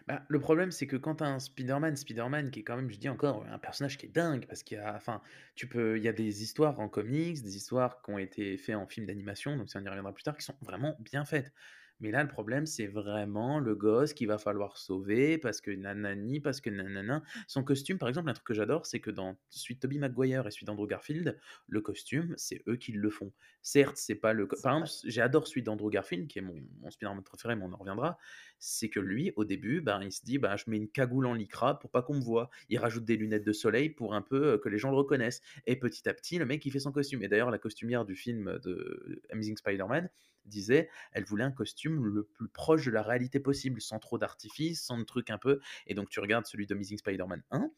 [0.07, 2.89] Bah, le problème, c'est que quand tu as un Spider-Man, Spider-Man qui est quand même,
[2.89, 5.21] je dis encore, un personnage qui est dingue, parce qu'il y a, enfin,
[5.55, 8.87] tu peux, y a des histoires en comics, des histoires qui ont été faites en
[8.87, 11.53] film d'animation, donc ça on y reviendra plus tard, qui sont vraiment bien faites.
[11.99, 16.39] Mais là, le problème, c'est vraiment le gosse qu'il va falloir sauver, parce que nanani,
[16.39, 17.23] parce que nanana.
[17.47, 20.47] Son costume, par exemple, un truc que j'adore, c'est que dans celui de Tobey Maguire
[20.47, 23.33] et celui d'Andrew Garfield, le costume, c'est eux qui le font.
[23.61, 24.47] Certes, c'est pas le.
[24.47, 24.79] Par vrai.
[24.79, 28.17] exemple, j'adore celui d'Andrew Garfield, qui est mon, mon Spider-Man préféré, mais on en reviendra.
[28.59, 31.33] C'est que lui, au début, ben, il se dit ben, je mets une cagoule en
[31.33, 32.49] lycra pour pas qu'on me voit.
[32.69, 35.41] Il rajoute des lunettes de soleil pour un peu euh, que les gens le reconnaissent.
[35.65, 37.23] Et petit à petit, le mec, il fait son costume.
[37.23, 40.09] Et d'ailleurs, la costumière du film de Amazing Spider-Man
[40.45, 44.83] disait elle voulait un costume le plus proche de la réalité possible, sans trop d'artifice,
[44.83, 45.59] sans de trucs un peu.
[45.87, 47.71] Et donc, tu regardes celui d'Amazing Spider-Man 1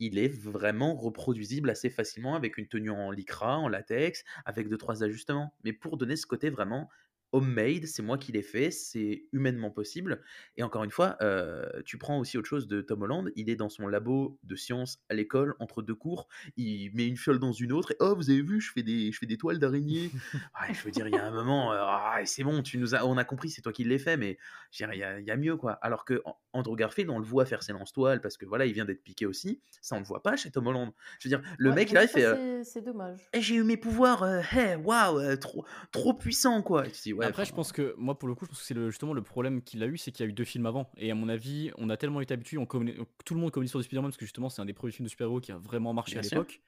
[0.00, 4.78] il est vraiment reproduisible assez facilement avec une tenue en lycra, en latex, avec deux
[4.78, 5.54] trois ajustements.
[5.62, 6.88] Mais pour donner ce côté vraiment
[7.32, 10.22] homemade, c'est moi qui l'ai fait, c'est humainement possible.
[10.56, 13.56] Et encore une fois, euh, tu prends aussi autre chose de Tom Holland, il est
[13.56, 17.52] dans son labo de sciences à l'école, entre deux cours, il met une fiole dans
[17.52, 20.10] une autre, et oh, vous avez vu, je fais des, je fais des toiles d'araignée.
[20.60, 22.94] Ouais, je veux dire, il y a un moment, euh, ah, c'est bon, tu nous
[22.94, 24.36] as, on a compris, c'est toi qui l'as fait, mais
[24.78, 25.72] il y a, il y a mieux, quoi.
[25.72, 28.72] Alors que An- Andrew Garfield, on le voit faire ses lance-toiles, parce que voilà, il
[28.72, 30.92] vient d'être piqué aussi, ça on le voit pas chez Tom Holland.
[31.18, 32.24] Je veux dire, le Ouais, mec, il ça, fait...
[32.24, 33.20] euh, c'est- dommage.
[33.32, 36.86] Eh, j'ai eu mes pouvoirs, euh, hey, waouh, trop, trop puissant, quoi.
[36.86, 38.64] Et tu dis, ouais, Après, je pense que moi, pour le coup, je pense que
[38.64, 40.90] c'est justement le problème qu'il a eu, c'est qu'il y a eu deux films avant.
[40.96, 43.70] Et à mon avis, on a tellement été habitué, on communique- tout le monde communique
[43.70, 45.58] sur du Spider-Man parce que justement, c'est un des premiers films de super-héros qui a
[45.58, 46.62] vraiment marché bien à l'époque.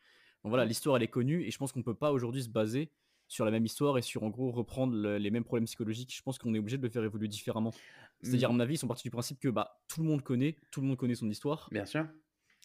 [0.45, 2.91] Donc voilà, l'histoire elle est connue et je pense qu'on peut pas aujourd'hui se baser
[3.29, 6.15] sur la même histoire et sur en gros reprendre le- les mêmes problèmes psychologiques.
[6.15, 7.71] Je pense qu'on est obligé de le faire évoluer différemment.
[8.23, 10.23] C'est-à-dire, à Mm, mon avis, ils sont partis du principe que bah, tout le monde
[10.23, 11.69] connaît, tout le monde connaît son histoire.
[11.73, 12.07] Bien sûr.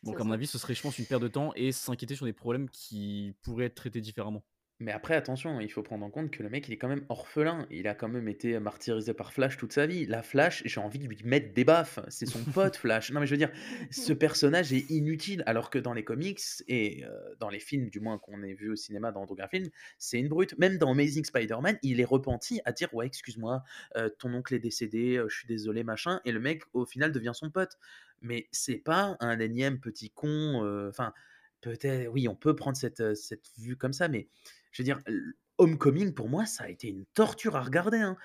[0.04, 2.26] Donc, à mon avis, ce serait, je pense, une perte de temps et s'inquiéter sur
[2.26, 4.43] des problèmes qui pourraient être traités différemment.
[4.80, 7.04] Mais après, attention, il faut prendre en compte que le mec, il est quand même
[7.10, 7.66] orphelin.
[7.72, 10.06] Il a quand même été martyrisé par Flash toute sa vie.
[10.06, 11.98] La Flash, j'ai envie de lui mettre des baffes.
[12.10, 13.12] C'est son pote, Flash.
[13.12, 13.52] Non, mais je veux dire,
[13.90, 15.42] ce personnage est inutile.
[15.48, 17.10] Alors que dans les comics et euh,
[17.40, 20.28] dans les films, du moins qu'on ait vu au cinéma dans Andrew Garfield, c'est une
[20.28, 20.56] brute.
[20.60, 23.63] Même dans Amazing Spider-Man, il est repenti à dire Ouais, excuse-moi,
[23.96, 26.22] euh, ton oncle est décédé, euh, je suis désolé, machin.
[26.24, 27.80] Et le mec, au final, devient son pote.
[28.22, 30.88] Mais c'est pas un énième petit con.
[30.88, 31.13] Enfin,
[31.62, 34.28] peut-être, oui, on peut prendre cette, cette vue comme ça, mais
[34.78, 35.02] je veux dire,
[35.58, 37.98] Homecoming, pour moi, ça a été une torture à regarder.
[37.98, 38.16] hein.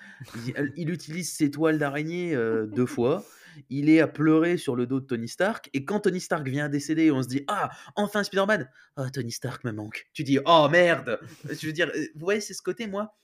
[0.75, 3.25] Il, utilise ses toiles d'araignée euh, deux fois.
[3.71, 5.69] Il est à pleurer sur le dos de Tony Stark.
[5.73, 9.31] Et quand Tony Stark vient à décéder, on se dit Ah, enfin Spider-Man Ah, Tony
[9.31, 10.07] Stark me manque.
[10.13, 13.15] Tu dis Oh merde Je veux dire, euh, vous voyez, c'est ce côté, moi.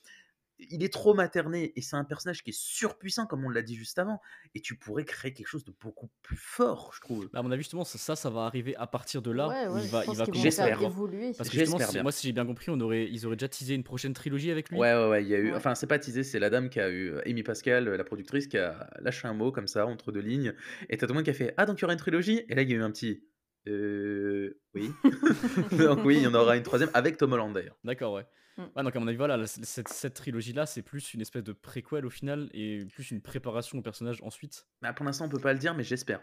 [0.69, 3.75] Il est trop materné et c'est un personnage qui est surpuissant, comme on l'a dit
[3.75, 4.19] juste avant.
[4.55, 7.29] Et tu pourrais créer quelque chose de beaucoup plus fort, je trouve.
[7.31, 9.67] Bah, à mon avis, justement, ça, ça, ça va arriver à partir de là Ouais,
[9.67, 10.79] où ouais, il va, il va J'espère.
[10.81, 10.83] à...
[10.85, 11.31] évoluer.
[11.37, 13.73] Parce que justement, si- moi, si j'ai bien compris, on aurait, ils auraient déjà teasé
[13.73, 14.77] une prochaine trilogie avec lui.
[14.77, 15.51] Ouais, ouais, ouais, il y a eu.
[15.51, 15.55] Ouais.
[15.57, 17.13] Enfin, c'est pas teasé, c'est la dame qui a eu.
[17.25, 20.53] Amy Pascal, la productrice, qui a lâché un mot comme ça, entre deux lignes.
[20.89, 22.43] Et t'as tout le monde qui a fait Ah, donc il y aura une trilogie?
[22.49, 23.23] Et là, il y a eu un petit.
[23.67, 24.59] Euh.
[24.73, 24.91] Oui.
[25.77, 27.77] donc, oui, il y en aura une troisième avec Tom Holland d'ailleurs.
[27.83, 28.25] D'accord, ouais.
[28.59, 28.63] Mm.
[28.75, 32.05] Ouais, donc à mon avis, voilà, cette, cette trilogie-là, c'est plus une espèce de préquel
[32.05, 34.67] au final et plus une préparation au personnage ensuite.
[34.81, 36.21] Bah, pour l'instant, on peut pas le dire, mais j'espère.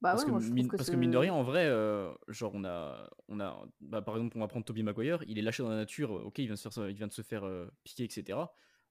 [0.00, 1.42] Bah parce, ouais, que moi je mine, trouve que parce que mine de rien, en
[1.42, 5.24] vrai, euh, genre on a, on a bah, par exemple, on va prendre Toby Maguire,
[5.26, 7.08] il est lâché dans la nature, euh, ok, il vient de se faire, il vient
[7.08, 8.38] de se faire euh, piquer, etc.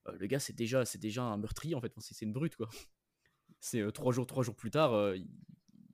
[0.06, 2.34] Euh, le gars, c'est déjà, c'est déjà un meurtrier en fait, Enfin, c'est c'est une
[2.34, 2.68] brute quoi.
[3.60, 5.26] C'est euh, trois jours, trois jours plus tard, euh, il,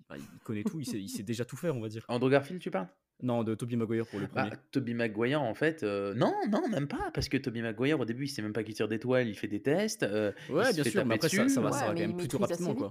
[0.09, 2.05] bah, il connaît tout, il sait, il sait déjà tout faire, on va dire.
[2.09, 2.89] Andrew Garfield, tu parles?
[3.23, 4.57] Non, de Toby Maguire pour le Bah, premier.
[4.73, 8.25] Toby Maguire, en fait, euh, non, non, même pas, parce que Toby Maguire, au début,
[8.25, 10.03] il sait même pas qu'il tire des toiles, il fait des tests.
[10.03, 12.39] euh, ouais, bien sûr, mais après ça, dessus, ça va, ça va quand même plutôt
[12.39, 12.91] rapidement quoi.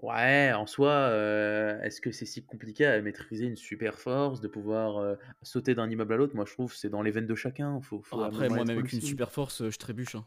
[0.00, 4.46] Ouais, en soi, euh, est-ce que c'est si compliqué à maîtriser une super force, de
[4.46, 6.36] pouvoir euh, sauter d'un immeuble à l'autre?
[6.36, 7.80] Moi, je trouve que c'est dans les veines de chacun.
[7.80, 10.14] Faut, faut Oh, après, moi, même avec une super force, je trébuche.
[10.14, 10.24] hein.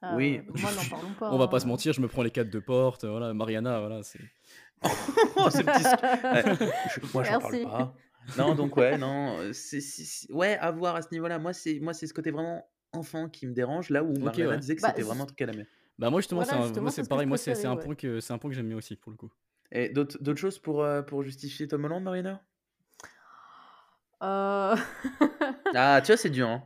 [0.00, 0.40] Ah, Oui.
[0.54, 1.30] Moi, n'en parlons pas.
[1.32, 1.68] On va pas se hein.
[1.68, 4.20] mentir, je me prends les quatre de porte, voilà, Mariana, voilà, c'est.
[5.36, 5.82] Oh, ce petit
[6.88, 7.64] je- moi, j'en parle Merci.
[7.66, 7.94] pas.
[8.38, 11.38] Non, donc ouais, non, euh, c'est, c'est- c'est- ouais, à voir à ce niveau-là.
[11.38, 14.50] Moi, c'est, moi, c'est ce côté vraiment enfant qui me dérange, là où Ok, Mariana
[14.52, 14.58] ouais.
[14.58, 15.64] disait que Bah, c'était je- vraiment un truc à la main.
[15.98, 17.76] Bah moi justement, Voilà, c'est un- justement, moi, c'est pareil, je moi c'est c'est un
[17.76, 19.30] point que c'est un point que j'aime bien aussi pour le coup.
[19.70, 22.42] Et d'autres, d'autres choses pour, euh, pour justifier Tom Holland, Mariana
[24.22, 24.76] Euh,
[25.74, 26.48] Ah, tu vois, c'est dur.
[26.48, 26.62] Hein.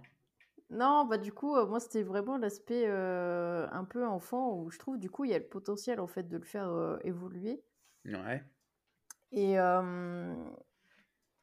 [0.71, 4.79] Non, bah du coup, euh, moi c'était vraiment l'aspect euh, un peu enfant où je
[4.79, 7.63] trouve du coup il y a le potentiel en fait de le faire euh, évoluer.
[8.05, 8.43] Ouais.
[9.33, 10.35] Et euh,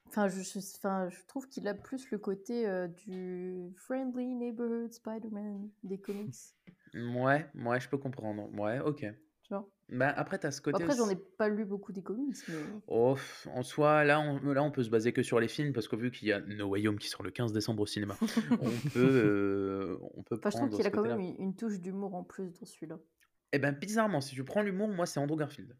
[0.07, 5.69] enfin, je, je- je trouve qu'il a plus le côté euh, du friendly neighborhood Spider-Man
[5.83, 6.33] des comics.
[6.93, 8.49] Ouais, ouais, je peux comprendre.
[8.57, 9.05] Ouais, ok.
[9.43, 9.67] Tu vois?
[9.89, 10.83] Bah, après, t'as ce côté.
[10.83, 12.55] Après, j'en ai pas lu beaucoup des comics, mais
[12.87, 13.15] Oh,
[13.53, 15.95] en soi, là on, là, on peut se baser que sur les films parce que
[15.95, 18.15] vu qu'il y a No Way Home qui sort le 15 décembre au cinéma,
[18.61, 21.79] on peut, euh, on peut enfin, je trouve qu'il a quand même une, une touche
[21.79, 22.97] d'humour en plus dans celui-là.
[23.51, 25.75] Eh ben, bizarrement, si tu prends l'humour, moi, c'est Andrew Garfield.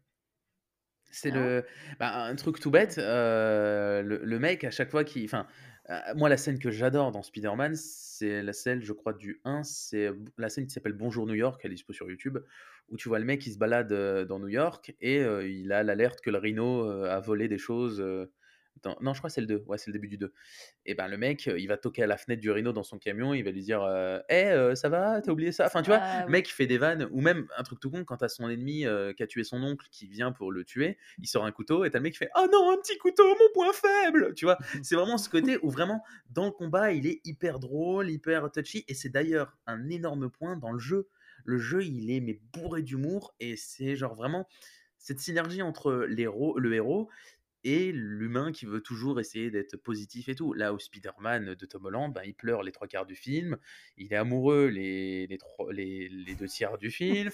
[1.10, 1.52] C'est Ah ouais?
[1.52, 1.64] le,
[1.98, 2.96] bah, un truc tout bête.
[2.98, 5.24] le, le mec, à chaque fois qu'il.
[5.24, 5.46] Enfin,
[5.90, 9.62] euh, moi, la scène que j'adore dans Spider-Man, c'est la scène, je crois, du 1.
[9.62, 12.38] C'est la scène qui s'appelle Bonjour New York, elle est dispo sur YouTube,
[12.88, 13.92] où tu vois le mec qui se balade
[14.26, 18.02] dans New York et il a l'alerte que le rhino a volé des choses.
[18.82, 19.64] Dans- Non, je crois que c'est le 2.
[19.66, 20.32] Ouais, c'est le début du 2.
[20.84, 22.98] Et ben, le mec, euh, il va toquer à la fenêtre du rhino dans son
[22.98, 25.20] camion, il va lui dire euh, Eh, euh, ça va?
[25.20, 27.62] T'as oublié ça Enfin, tu vois, Ah le mec fait des vannes, ou même un
[27.62, 30.32] truc tout con, quand t'as son ennemi euh, qui a tué son oncle qui vient
[30.32, 32.70] pour le tuer, il sort un couteau et t'as le mec qui fait Oh non,
[32.72, 36.44] un petit couteau, mon point faible Tu vois, c'est vraiment ce côté où vraiment, dans
[36.46, 40.72] le combat, il est hyper drôle, hyper touchy, et c'est d'ailleurs un énorme point dans
[40.72, 41.08] le jeu.
[41.44, 44.48] Le jeu, il est mais bourré d'humour, et c'est genre vraiment
[44.98, 47.08] cette synergie entre le héros
[47.66, 50.52] et l'humain qui veut toujours essayer d'être positif et tout.
[50.52, 53.56] Là où Spider-Man de Tom Holland, ben, il pleure les trois quarts du film,
[53.96, 57.28] il est amoureux les, les, trois- les, les deux tiers du film.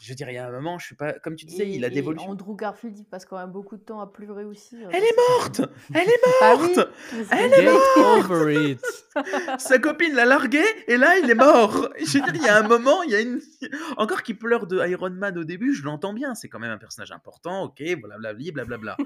[0.00, 1.12] Je veux dire, il y a un moment, je suis pas.
[1.12, 2.30] Comme tu disais, Et, il a d'évolution.
[2.30, 4.76] Andrew Garfield, il passe quand même beaucoup de temps à pleurer aussi.
[4.82, 5.60] euh, Elle est ses morte.
[5.94, 6.88] Elle est Bah morte
[7.30, 8.32] Elle est Get vérités.
[8.34, 8.80] over it.
[9.58, 11.88] Sa copine l'a largué et là, il est mort.
[11.98, 13.40] Je veux dire, il y a un moment, il y a une.
[13.96, 16.34] Encore qu'il pleure de Iron Man au début, je l'entends bien.
[16.34, 18.96] C'est quand même un personnage important, ok, blablabla, blablabla.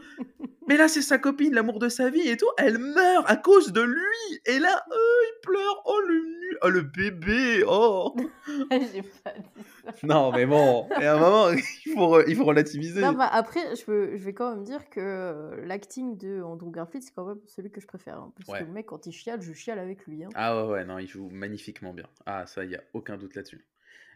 [0.69, 2.49] Mais là, c'est sa copine, l'amour de sa vie et tout.
[2.59, 4.41] Elle meurt à cause de lui.
[4.47, 5.83] Et là, euh, il pleure.
[5.85, 8.15] Oh le nu, oh le bébé, oh.
[8.71, 9.93] J'ai pas dit ça.
[10.03, 11.51] Non, mais bon, et à un moment,
[11.87, 13.01] il faut, il faut relativiser.
[13.03, 16.71] Non, bah après, je, veux- je vais quand même dire que euh, l'acting de Andrew
[16.71, 18.17] Garfield, c'est quand même celui que je préfère.
[18.19, 18.61] hein, parce Ouais.
[18.61, 20.25] que le mec, quand il chiale, je chiale avec lui.
[20.25, 20.29] hein.
[20.35, 22.07] Ah ouais, ouais, non, il joue magnifiquement bien.
[22.27, 23.67] Ah, ça, il n'y a aucun doute là-dessus.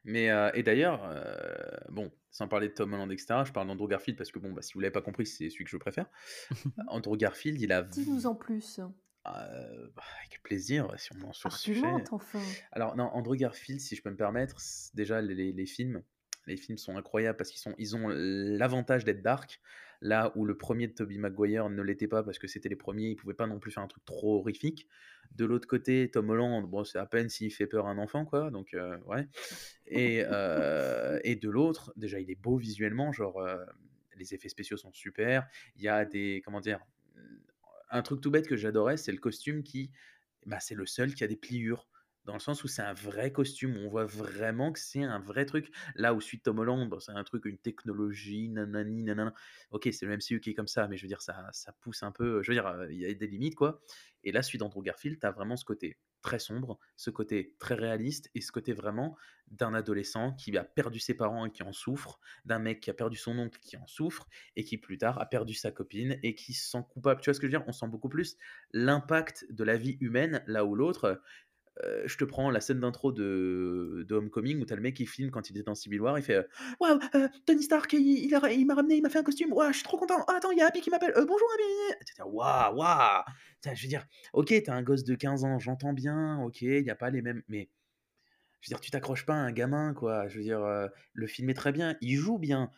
[0.05, 1.35] Mais, euh, et d'ailleurs, euh,
[1.91, 4.63] bon, sans parler de Tom Holland, etc., je parle d'Andrew Garfield parce que, bon, bah,
[4.63, 6.07] si vous l'avez pas compris, c'est celui que je préfère.
[6.89, 7.83] Andrew Garfield, il a.
[7.83, 8.79] Dis-nous en plus.
[9.27, 11.83] Euh, bah, avec plaisir, si on en sur ce sujet.
[12.13, 12.41] Enfin.
[12.71, 14.57] Alors, non, Andrew Garfield, si je peux me permettre,
[14.95, 16.03] déjà, les, les- les films,
[16.47, 19.61] les films sont incroyables parce qu'ils sont, ils ont l'avantage d'être dark,
[20.01, 23.09] là où le premier de Tobey Maguire ne l'était pas parce que c'était les premiers,
[23.11, 24.87] ils pouvaient pas non plus faire un truc trop horrifique.
[25.33, 28.25] De l'autre côté, Tom Holland, bon, c'est à peine s'il fait peur à un enfant,
[28.25, 29.27] quoi, donc, euh, ouais.
[29.87, 33.65] Et, euh, et de l'autre, déjà, il est beau visuellement, genre, euh,
[34.17, 36.81] les effets spéciaux sont super, il y a des, comment dire,
[37.91, 39.91] un truc tout bête que j'adorais, c'est le costume qui,
[40.47, 41.89] bah, c'est le seul qui a des pliures.
[42.29, 45.47] Dans le sens où c'est un vrai costume, on voit vraiment que c'est un vrai
[45.47, 45.71] truc.
[45.95, 49.33] Là où suite Tom Holland, c'est un truc, une technologie, nanani, nanana.
[49.71, 52.03] Ok, c'est le MCU qui est comme ça, mais je veux dire, ça, ça pousse
[52.03, 52.43] un peu.
[52.43, 53.81] Je veux dire, euh, il y a des limites, quoi.
[54.25, 58.29] Et là, suite Andrew Garfield, t'as vraiment ce côté très sombre, ce côté très réaliste,
[58.35, 62.21] et ce côté vraiment d'un adolescent qui a perdu ses parents et qui en souffre,
[62.45, 65.27] d'un mec qui a perdu son oncle qui en souffre, et qui plus tard a
[65.27, 67.21] perdu sa copine et qui se sent coupable.
[67.23, 67.69] Tu vois ce que je veux dire?
[67.69, 68.37] On sent beaucoup plus
[68.73, 71.23] l'impact de la vie humaine, là où l'autre.
[71.85, 75.07] Euh, je te prends la scène d'intro de, de Homecoming où t'as le mec qui
[75.07, 76.43] filme quand il était dans Civil War, il fait euh,
[76.81, 79.77] Waouh, euh, Tony Stark, il, a- m'a ramené, il m'a fait un costume, waouh, je
[79.79, 80.25] suis trop content.
[80.29, 82.21] Ah, attends, il y a Happy qui m'appelle, bonjour Happy.
[82.25, 83.23] Waouh, waouh.
[83.65, 86.91] Je veux dire, ok, t'as un gosse de 15 ans, j'entends bien, ok, il n'y
[86.91, 87.43] a pas les mêmes.
[87.49, 87.69] Mais
[88.61, 90.29] je veux dire, tu t'accroches pas à un gamin, quoi.
[90.29, 90.61] Je veux dire,
[91.13, 92.71] le film est très bien, il joue bien,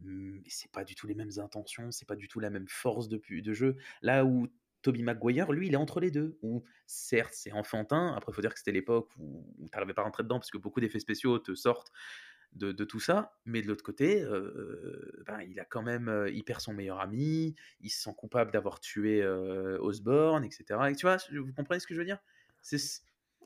[0.00, 3.08] mais c'est pas du tout les mêmes intentions, c'est pas du tout la même force
[3.08, 3.76] de, de jeu.
[4.02, 4.48] Là où
[4.86, 6.38] Toby Maguire, lui, il est entre les deux.
[6.42, 8.14] Où certes, c'est enfantin.
[8.16, 10.50] Après, il faut dire que c'était l'époque où, où t'arrivais pas à rentrer dedans parce
[10.50, 11.90] que beaucoup d'effets spéciaux te sortent
[12.52, 13.32] de, de tout ça.
[13.44, 17.00] Mais de l'autre côté, euh, ben, il a quand même, euh, il perd son meilleur
[17.00, 20.64] ami, il se sent coupable d'avoir tué euh, Osborne, etc.
[20.90, 22.18] Et tu vois, vous comprenez ce que je veux dire?
[22.62, 22.78] C'est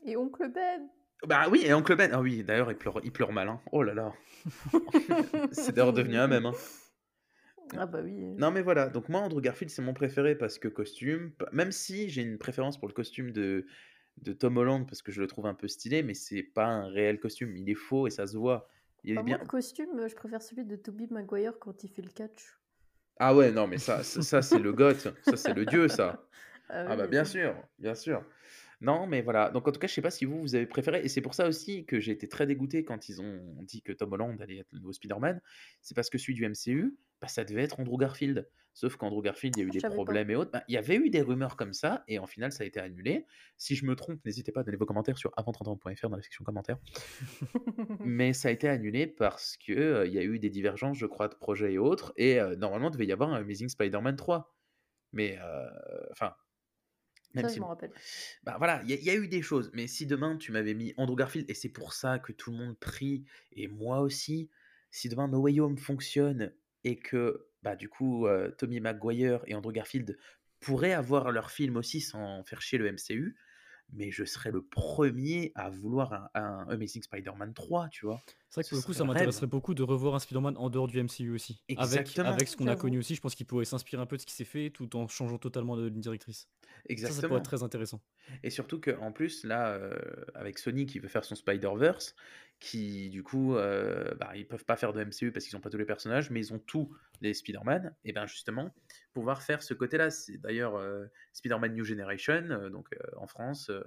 [0.05, 0.87] Et Oncle Ben
[1.27, 2.09] bah oui, et Oncle Ben.
[2.13, 3.47] Ah oui, d'ailleurs, il pleure, il pleure mal.
[3.47, 3.61] hein.
[3.71, 4.11] Oh là là.
[5.51, 6.47] c'est d'ailleurs devenu un même.
[6.47, 6.53] hein.
[7.77, 8.35] Ah bah oui.
[8.37, 12.09] Non mais voilà, donc moi Andrew Garfield c'est mon préféré parce que costume, même si
[12.09, 13.65] j'ai une préférence pour le costume de,
[14.21, 16.87] de Tom Holland parce que je le trouve un peu stylé, mais c'est pas un
[16.87, 18.67] réel costume, il est faux et ça se voit.
[19.03, 19.35] Il est Bah, bien.
[19.37, 22.57] Moi, le costume, je préfère celui de Tobey Maguire quand il fait le catch.
[23.19, 26.23] Ah ouais, non mais ça, ça, ça, c'est le goth, ça c'est le dieu ça.
[26.73, 28.23] Ah oui, bah bien sûr, bien sûr.
[28.81, 31.01] Non mais voilà, donc en tout cas je sais pas si vous vous avez préféré
[31.03, 33.91] et c'est pour ça aussi que j'ai été très dégoûté quand ils ont dit que
[33.93, 35.39] Tom Holland allait être le nouveau Spider-Man,
[35.81, 38.49] c'est parce que celui du MCU, bah, ça devait être Andrew Garfield.
[38.73, 39.89] Sauf qu'Andrew Garfield, il y a eu Ah, des pas.
[39.89, 40.51] problèmes et autres.
[40.51, 42.79] Bah, il y avait eu des rumeurs comme ça et en final ça a été
[42.79, 43.25] annulé.
[43.57, 46.43] Si je me trompe, n'hésitez pas à donner vos commentaires sur avant30ans.fr dans la section
[46.45, 46.77] commentaires.
[47.99, 51.05] Mais ça a été annulé parce que euh, il y a eu des divergences, je
[51.05, 52.13] crois, de projets et autres.
[52.17, 54.55] Et euh, normalement, il devait y avoir un Amazing Spider-Man 3.
[55.13, 55.69] Mais euh,
[56.11, 56.33] enfin,
[57.33, 57.93] même Ça, si je m'en rappelle.
[58.43, 60.51] bah voilà, il y, a- il y a eu des choses, mais si demain tu
[60.51, 64.01] m'avais mis Andrew Garfield, et c'est pour ça que tout le monde prie, et moi
[64.01, 64.49] aussi,
[64.91, 69.55] si demain No Way Home fonctionne et que bah du coup euh, Tommy Maguire et
[69.55, 70.17] Andrew Garfield
[70.59, 73.37] pourraient avoir leur film aussi sans faire chier le MCU,
[73.93, 78.23] mais je serais le premier à vouloir un, un Amazing Spider-Man 3, tu vois.
[78.49, 80.87] C'est vrai que pour le coup, ça m'intéresserait beaucoup de revoir un Spider-Man en dehors
[80.87, 81.63] du MCU aussi.
[81.75, 82.23] Avec, Exactement.
[82.23, 84.25] avec ce qu'on a connu aussi, je pense qu'il pourrait s'inspirer un peu de ce
[84.25, 86.49] qui s'est fait tout en changeant totalement de ligne directrice.
[87.03, 87.37] Ça, ça pourrait Exactement.
[87.37, 88.01] être très intéressant.
[88.43, 89.95] Et surtout qu'en plus, là, euh,
[90.35, 92.15] avec Sony qui veut faire son Spider-Verse,
[92.59, 95.69] qui du coup, euh, bah, ils peuvent pas faire de MCU parce qu'ils n'ont pas
[95.69, 98.73] tous les personnages, mais ils ont tous les Spider-Man, et bien justement,
[99.13, 100.11] pouvoir faire ce côté-là.
[100.11, 103.81] C'est d'ailleurs euh, Spider-Man New Generation, euh, donc euh, en France, euh,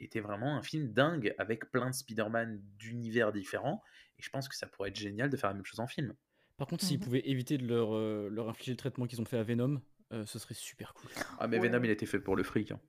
[0.00, 3.82] était vraiment un film dingue avec plein de Spider-Man d'univers différents,
[4.18, 6.14] et je pense que ça pourrait être génial de faire la même chose en film.
[6.56, 7.04] Par contre, s'ils Mhm.
[7.04, 9.80] pouvaient éviter de leur, euh, leur infliger le traitement qu'ils ont fait à Venom,
[10.12, 11.10] euh, ce serait super cool.
[11.38, 11.68] Ah, mais Ouais.
[11.68, 12.70] Venom, il était fait pour le fric.
[12.72, 12.80] hein.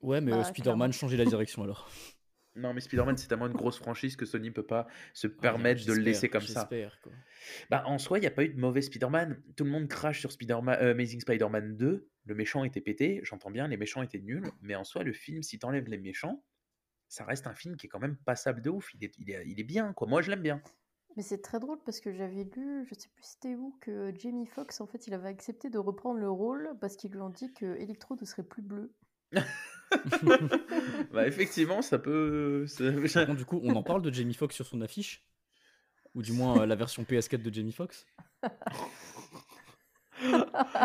[0.00, 1.90] Ouais, mais euh, Bah, Spider-Man, changer la direction alors.
[2.56, 5.86] Non, mais Spider-Man, c'est tellement une grosse franchise que Sony peut pas se Ah, permettre
[5.86, 6.66] de le laisser comme ça.
[6.68, 7.12] J'espère, quoi.
[7.70, 9.40] Bah, en soi, il n'y a pas eu de mauvais Spider-Man.
[9.56, 12.08] Tout le monde crache sur Spider-Man, euh, Amazing Spider-Man 2.
[12.24, 14.50] Le méchant était pété, j'entends bien, les méchants étaient nuls.
[14.60, 16.42] Mais en soi, le film, si t'enlèves les méchants,
[17.08, 18.92] ça reste un film qui est quand même passable de ouf.
[18.94, 20.08] Il est, il est, il est bien, quoi.
[20.08, 20.60] Moi, je l'aime bien.
[21.18, 24.46] Mais c'est très drôle parce que j'avais lu, je sais plus c'était où, que Jamie
[24.46, 27.52] Foxx, en fait, il avait accepté de reprendre le rôle parce qu'ils lui ont dit
[27.52, 28.92] que Electro ne serait plus bleu.
[31.12, 32.68] bah, effectivement, ça peut.
[32.68, 35.24] Ça- du coup, on en parle de Jamie Foxx sur son affiche?
[36.14, 38.06] Ou du moins euh, la version PS4 de Jamie Foxx?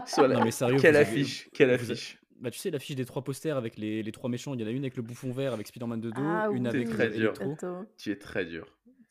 [0.08, 1.48] Soit la- Non, mais sérieux, Quelle avez- affiche?
[1.54, 2.19] Quelle affiche?
[2.39, 4.67] Bah, tu sais, l'affiche des trois posters avec les, les trois méchants, il y en
[4.67, 7.08] a une avec le bouffon vert avec Spider-Man de dos, Ah une oui, avec très
[7.10, 7.34] euh, dur.
[7.39, 7.86] Electro.
[7.98, 8.65] Tu es très dur.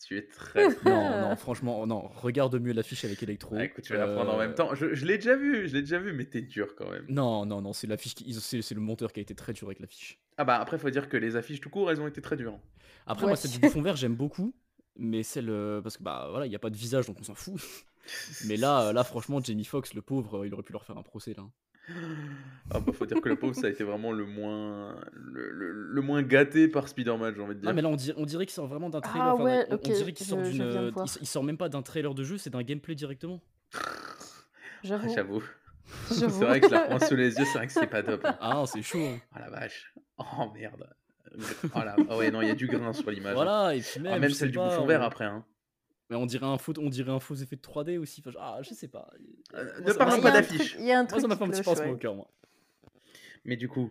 [0.07, 0.69] Tu es très.
[0.85, 3.55] Non, non, franchement, non, regarde mieux l'affiche avec Electro.
[3.59, 4.75] Ah, écoute, tu vas la prendre en même Euh, temps.
[4.75, 7.05] Je, je l'ai déjà vu, je l'ai déjà vu, mais t'es dur quand même.
[7.09, 8.35] Non, non, non, c'est l'affiche qui...
[8.35, 10.19] C'est c'est le monteur qui a été très dur avec l'affiche.
[10.39, 12.59] Ah bah après, faut dire que les affiches tout court, elles ont été très dures.
[13.07, 13.31] Après, Ouais.
[13.31, 14.55] moi, celle du bouffon vert, j'aime beaucoup.
[14.97, 15.49] Mais celle.
[15.51, 17.55] euh, Parce que, bah, voilà, il n'y a pas de visage, donc on s'en fout.
[18.47, 21.03] Mais là, euh, là, franchement, Jamie Foxx, le pauvre, il aurait pu leur faire un
[21.03, 21.45] procès, là.
[22.71, 25.73] Ah bah faut dire que le pauvre, ça a été vraiment le moins, le, le-
[25.73, 27.69] le moins gâté par Spider-Man, j'ai envie de dire.
[27.69, 29.27] Ah, mais là, on dirait, on dirait qu'il sort vraiment d'un trailer.
[29.27, 30.59] Ah enfin, ouais, on, dirait qu'il sort d'une.
[30.59, 33.41] de il, il sort même pas d'un trailer de jeu, c'est d'un gameplay directement.
[34.85, 35.15] Ah, J'avoue.
[35.15, 35.43] J'avoue.
[36.11, 38.25] C'est vrai que je la prends sous les yeux, c'est vrai que c'est pas top.
[38.25, 38.37] hein.
[38.41, 38.99] Ah, c'est chaud.
[39.05, 39.19] hein.
[39.37, 39.95] Oh la vache.
[40.19, 40.89] Oh merde.
[41.75, 41.95] Oh là.
[42.09, 43.31] Ah ouais, non, il y a du grain sur l'image.
[43.33, 43.35] hein.
[43.35, 44.13] Voilà, et puis même.
[44.15, 45.25] Ah, même celle du pas, bouffon on- vert après.
[45.25, 45.45] Hein.
[46.13, 48.23] Mais on dirait un faux, on dirait un faux effet de 3D aussi.
[48.27, 49.11] Enfin, ah, je sais pas.
[49.55, 50.59] Euh, Moi, ne parlons moi, Il y pas a un d'affiche.
[50.73, 51.91] truc- Il y a un Moi, truc ça m'a fait un petit pincement ouais.
[51.93, 52.31] au cœur, moi.
[53.47, 53.91] Mais du coup,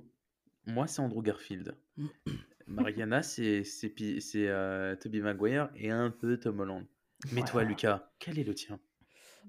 [0.68, 1.76] moi c'est Andrew Garfield.
[2.68, 6.86] Mariana, c'est c'est c'est, euh, Tobey Maguire et un peu Tom Holland.
[7.32, 7.64] Mais toi.
[7.64, 8.80] Lucas, quel est le tien?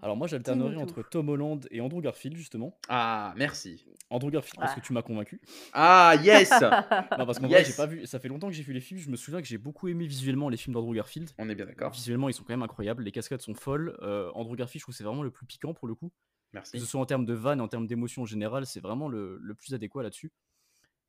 [0.00, 1.02] Alors, moi, j'alternerais Dis-nous entre.
[1.02, 2.76] Tom Holland et Andrew Garfield, justement.
[2.88, 3.84] Ah, merci.
[4.10, 4.80] Andrew Garfield, parce Ah.
[4.80, 5.40] que tu m'as convaincu.
[5.72, 6.50] Ah, yes
[7.18, 8.06] Non, parce qu'en vrai, j'ai pas vu.
[8.06, 8.98] Ça fait longtemps que j'ai vu les films.
[9.00, 11.30] Je me souviens que j'ai beaucoup aimé visuellement les films d'Andrew Garfield.
[11.38, 11.92] On est bien d'accord.
[11.92, 13.02] Visuellement, ils sont quand même incroyables.
[13.04, 13.96] Les cascades sont folles.
[14.02, 16.08] Euh, Andrew Garfield, je trouve que c'est vraiment le plus piquant pour le coup.
[16.08, 16.14] Que
[16.58, 16.80] Merci.
[16.80, 19.54] ce soit en termes de vannes, en termes d'émotion en général, c'est vraiment le, le
[19.54, 20.32] plus adéquat là-dessus.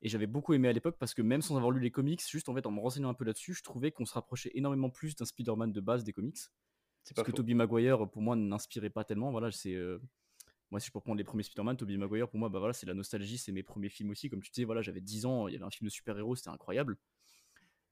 [0.02, 2.48] Et j'avais beaucoup aimé à l'époque parce que même sans avoir lu les comics, juste
[2.50, 5.15] en fait en me renseignant un peu là-dessus, je trouvais qu'on se rapprochait énormément plus
[5.15, 6.38] d'un Spider-Man de base des comics.
[7.15, 7.37] Parce que faux.
[7.37, 9.31] Tobey Maguire, pour moi, n'inspirait pas tellement.
[9.31, 9.73] Voilà, c'est.
[9.73, 9.99] euh,
[10.71, 12.85] Moi, si je peux prendre les premiers Spider-Man, Tobey Maguire, pour moi, bah voilà, c'est
[12.85, 14.29] la nostalgie, c'est mes premiers films aussi.
[14.29, 16.49] Comme tu disais, voilà, j'avais 10 ans, il y avait un film de super-héros, c'était
[16.49, 16.97] incroyable.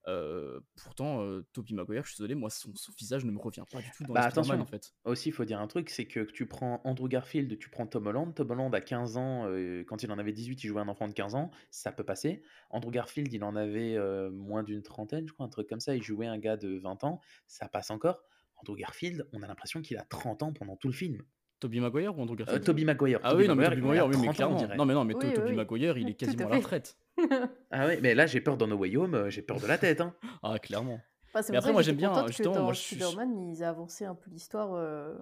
[0.07, 3.63] Euh, pourtant, euh, Tobey Maguire, je suis désolé, moi, son, son visage ne me revient
[3.71, 4.59] pas du tout dans Bah, attention.
[4.59, 4.95] en fait.
[5.05, 8.07] Aussi, il faut dire un truc, c'est que tu prends Andrew Garfield, tu prends Tom
[8.07, 8.33] Holland.
[8.33, 11.07] Tom Holland a 15 ans, euh, quand il en avait 18, il jouait un enfant
[11.07, 12.41] de 15 ans, ça peut passer.
[12.71, 13.95] Andrew Garfield, il en avait
[14.31, 17.03] moins d'une trentaine, je crois, un truc comme ça, il jouait un gars de 20
[17.03, 18.23] ans, ça passe encore.
[18.61, 21.21] Andrew Garfield, on a l'impression qu'il a 30 ans pendant tout le film.
[21.59, 22.63] Tobey Maguire ou Andrew Euh, Garfield?
[22.65, 23.19] Tobey Maguire.
[23.23, 24.75] Ah oui, non, mais a Maguire, oui, mais 30 ans, on clairement.
[24.75, 25.53] Non, mais non, mais Oui.
[25.55, 26.97] Maguire, il est quasiment à la retraite.
[27.71, 29.77] Ah oui, mais là, j'ai peur dans No Way Home, euh, j'ai peur de la
[29.77, 30.01] tête.
[30.01, 30.15] Hein.
[30.43, 30.99] Ah, clairement.
[31.33, 33.63] Bah, Mais pour après, moi, j'aime bien, contente que justement, dans moi, je Spider-Man, ils
[33.63, 35.15] avancé un peu l'histoire, euh,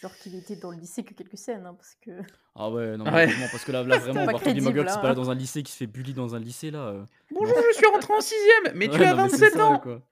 [0.00, 2.10] genre qu'il était dans le lycée que quelques scènes, hein, parce que...
[2.54, 3.26] Ah ouais, non, mais Ouais.
[3.26, 5.02] vraiment, parce que là, là vraiment, voir Tobey Maguire qui se hein.
[5.02, 6.78] balade dans un lycée, qui se fait bully dans un lycée, là.
[6.88, 9.52] euh, Bonjour, je suis rentré en 6ème, mais tu ouais, as non, mais c'est 27
[9.54, 10.02] ça, ans quoi.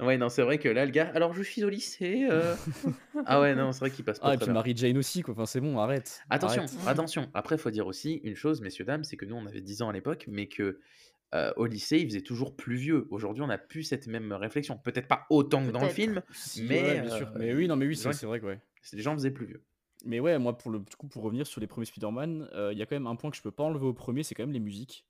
[0.00, 2.28] Ouais, non, c'est vrai que là, le gars, alors je suis au lycée.
[2.30, 2.54] euh.
[3.26, 4.54] ah ouais, non, c'est vrai qu'il passe pas Ah, et très puis bien.
[4.54, 5.34] Mary Jane aussi, quoi.
[5.34, 6.20] Enfin, c'est bon, arrête.
[6.30, 6.86] Attention, arrête.
[6.86, 7.28] attention.
[7.34, 9.88] Après, faut dire aussi une chose, messieurs, dames, c'est que nous, on avait 10 ans
[9.88, 10.78] à l'époque, mais que
[11.34, 13.08] euh, au lycée, il faisait toujours plus vieux.
[13.10, 14.78] Aujourd'hui, on n'a plus cette même réflexion.
[14.78, 15.94] Peut-être pas autant que dans le Peut-être.
[15.96, 17.26] film, Si, mais, ouais, bien sûr.
[17.26, 18.14] euh, Mais oui, non, mais oui, c'est c'est vrai.
[18.14, 18.60] c'est vrai que ouais.
[18.92, 19.62] les gens faisaient plus vieux.
[20.04, 22.78] Mais ouais, moi, pour le du coup, pour revenir sur les premiers Spider-Man, euh, il
[22.78, 24.44] y a quand même un point que je peux pas enlever au premier, c'est quand
[24.44, 25.04] même les musiques.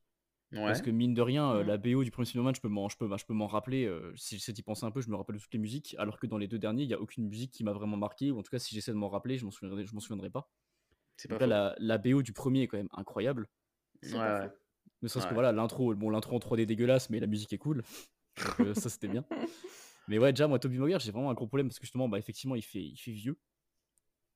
[0.52, 0.61] Ouais.
[0.66, 1.66] Parce que mine de rien, euh, Mhm.
[1.68, 3.84] la BO du premier Spider-Man, je peux m'en, je peux, je peux m'en rappeler.
[3.84, 5.94] euh, si j'essaie d'y penser un peu, je me rappelle de toutes les musiques.
[5.98, 8.30] Alors que dans les deux derniers, il y a aucune musique qui m'a vraiment marqué.
[8.30, 10.30] Ou en tout cas, si j'essaie de m'en rappeler, je m'en souviendrai, je m'en souviendrai
[10.30, 10.50] pas.
[11.16, 11.74] C'est Donc pas là, faux.
[11.78, 13.46] la, la BO du premier est quand même incroyable.
[14.00, 14.48] C'est Ouais, pas ouais.
[14.48, 14.54] faux.
[15.02, 15.34] Ne serait-ce que Ouais.
[15.34, 17.82] voilà, l'intro, bon, l'intro en 3D dégueulasse, mais la musique est cool.
[18.42, 19.24] Donc, euh, ça, c'était bien.
[20.08, 22.18] Mais ouais, déjà, moi, Tobey Maguire, j'ai vraiment un gros problème parce que justement, bah,
[22.18, 23.38] effectivement, il fait, il fait vieux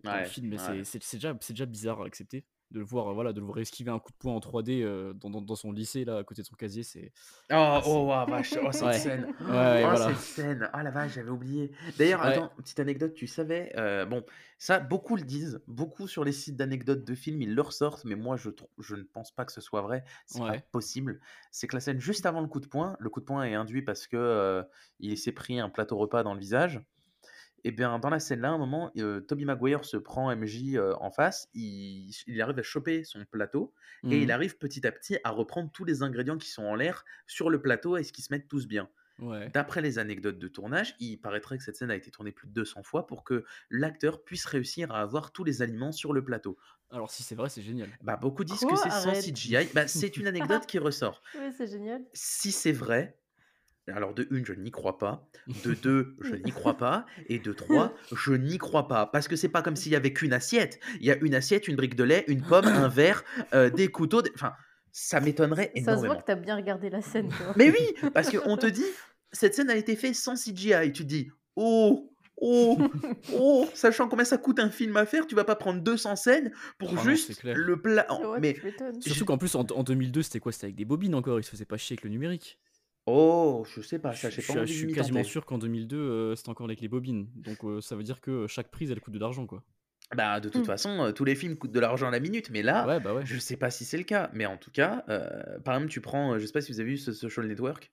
[0.04, 0.84] dans le Ouais, film, mais ouais.
[0.84, 3.46] c'est- c'est c'est déjà, c'est déjà bizarre à accepter de le voir, voilà, de le
[3.46, 6.18] voir esquiver un coup de poing en 3D euh, dans, dans- dans son lycée là,
[6.18, 7.12] à côté de son casier, c'est.
[7.52, 8.98] Oh, c'est- oh, oh, vache, oh, cette Ouais.
[8.98, 9.24] scène.
[9.26, 10.08] Ouais, oh, voilà.
[10.08, 10.70] cette scène.
[10.72, 11.70] Ah la vache, j'avais oublié.
[11.98, 12.28] D'ailleurs, Ouais.
[12.28, 14.24] attends, petite anecdote, tu savais, euh, bon,
[14.58, 18.14] ça, beaucoup le disent, beaucoup sur les sites d'anecdotes de films, ils le ressortent, mais
[18.16, 20.04] moi, je, je ne pense pas que ce soit vrai.
[20.26, 20.64] C'est pas Ouais.
[20.72, 21.20] possible.
[21.50, 23.54] C'est que la scène juste avant le coup de poing, le coup de poing est
[23.54, 24.62] induit parce que euh,
[25.00, 26.80] il s'est pris un plateau repas dans le visage.
[27.64, 30.94] Et bien, dans la scène-là, à un moment, euh, Tobey Maguire se prend MJ euh,
[31.00, 33.72] en face, il, il arrive à choper son plateau,
[34.10, 34.32] et il Mhm.
[34.32, 37.62] arrive petit à petit à reprendre tous les ingrédients qui sont en l'air sur le
[37.62, 38.90] plateau et ce qui se mettent tous bien.
[39.18, 39.54] Ouais.
[39.54, 42.52] D'après les anecdotes de tournage, il paraîtrait que cette scène a été tournée plus de
[42.52, 46.58] 200 fois pour que l'acteur puisse réussir à avoir tous les aliments sur le plateau.
[46.90, 47.96] Alors, si c'est vrai, c'est génial.
[48.02, 49.14] Bah, beaucoup disent que c'est sans.
[49.14, 49.68] CGI.
[49.74, 51.22] Bah, c'est une anecdote qui ressort.
[51.34, 52.04] Oui, c'est génial.
[52.14, 53.21] Si c'est vrai,
[53.88, 55.26] alors de une, je n'y crois pas.
[55.64, 57.04] De deux, je n'y crois pas.
[57.28, 59.06] Et de trois, je n'y crois pas.
[59.06, 60.78] Parce que c'est pas comme s'il y avait qu'une assiette.
[61.00, 63.88] Il y a une assiette, une brique de lait, une pomme, un verre, euh, des
[63.88, 64.22] couteaux.
[64.22, 64.52] des- Enfin,
[64.92, 66.16] ça m'étonnerait Ça se voit énormément.
[66.20, 67.30] que t'as bien regardé la scène.
[67.56, 68.84] Mais oui, parce qu'on te dit,
[69.32, 70.92] cette scène a été faite sans CGI.
[70.92, 72.78] Tu te dis, oh, oh,
[73.34, 76.52] oh, sachant combien ça coûte un film à faire, tu vas pas prendre 200 scènes
[76.78, 77.56] pour Ah juste clair.
[77.56, 78.06] le plat.
[78.28, 78.56] Ouais, Mais.
[79.00, 80.52] Surtout qu'en plus, en, en 2002, c'était quoi?
[80.52, 82.58] C'était avec des bobines encore, il se faisait pas chier avec le numérique.
[83.06, 84.94] Oh, je sais pas, ça, je j'ai je pas suis, envie je de suis m'y
[84.94, 85.24] quasiment tenter.
[85.24, 87.28] sûr qu'en 2002, euh, c'était encore avec les bobines.
[87.34, 89.64] Donc, euh, ça veut dire que chaque prise, elle coûte de l'argent, quoi.
[90.14, 90.66] Bah, de toute Mmh.
[90.66, 93.24] façon, tous les films coûtent de l'argent à la minute, mais là, Ouais, bah ouais.
[93.24, 94.30] je sais pas si c'est le cas.
[94.34, 95.04] Mais en tout cas,
[95.64, 97.90] par exemple, tu prends, heu, je sais pas si vous avez vu The Social Network?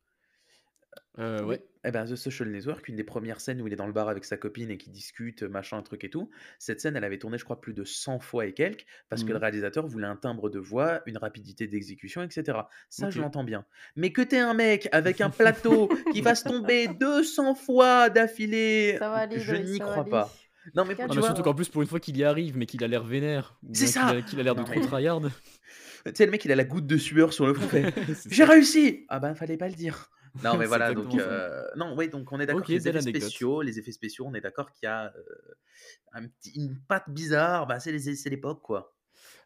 [1.17, 1.45] Heu, Oui.
[1.45, 1.61] ouais.
[1.85, 4.09] Eh ben, The Social Network, une des premières scènes où il est dans le bar
[4.09, 6.29] avec sa copine et qu'ils discutent, machin, truc et tout.
[6.59, 9.31] Cette scène, elle avait tourné, je crois, plus de 100 fois et quelques, parce que
[9.31, 12.69] le Mmh réalisateur voulait un timbre de voix, une rapidité d'exécution, et cetera.
[12.89, 13.21] Ça, je OK.
[13.21, 13.65] l'entends bien.
[13.95, 19.09] Mais que tu un mec avec un plateau qui fasse tomber 200 fois d'affilée, Ça
[19.09, 20.09] va aller, je Loïs, n'y ça va crois aller.
[20.09, 20.43] pas.
[20.75, 22.65] Non, mais tu mais vois, surtout qu'en plus, pour une fois qu'il y arrive, mais
[22.65, 24.11] qu'il a l'air vénère, ou c'est bien qu'il ça!
[24.11, 25.21] a qu'il a l'air de Non, trop mais tryhard.
[26.05, 28.29] tu sais, le mec, il a la goutte de sueur sur le front, fait C'est
[28.29, 28.45] J'ai ça.
[28.45, 29.05] réussi!
[29.07, 30.09] Ah ben, fallait pas le dire.
[30.43, 32.87] Non, mais C'est voilà, donc, heu, non, oui, donc on est d'accord OK, que les
[32.87, 35.13] effets spéciaux les effets spéciaux, on est d'accord qu'il y a,
[36.13, 38.95] un petit une patte bizarre, bah, c'est les c'est l'époque, quoi.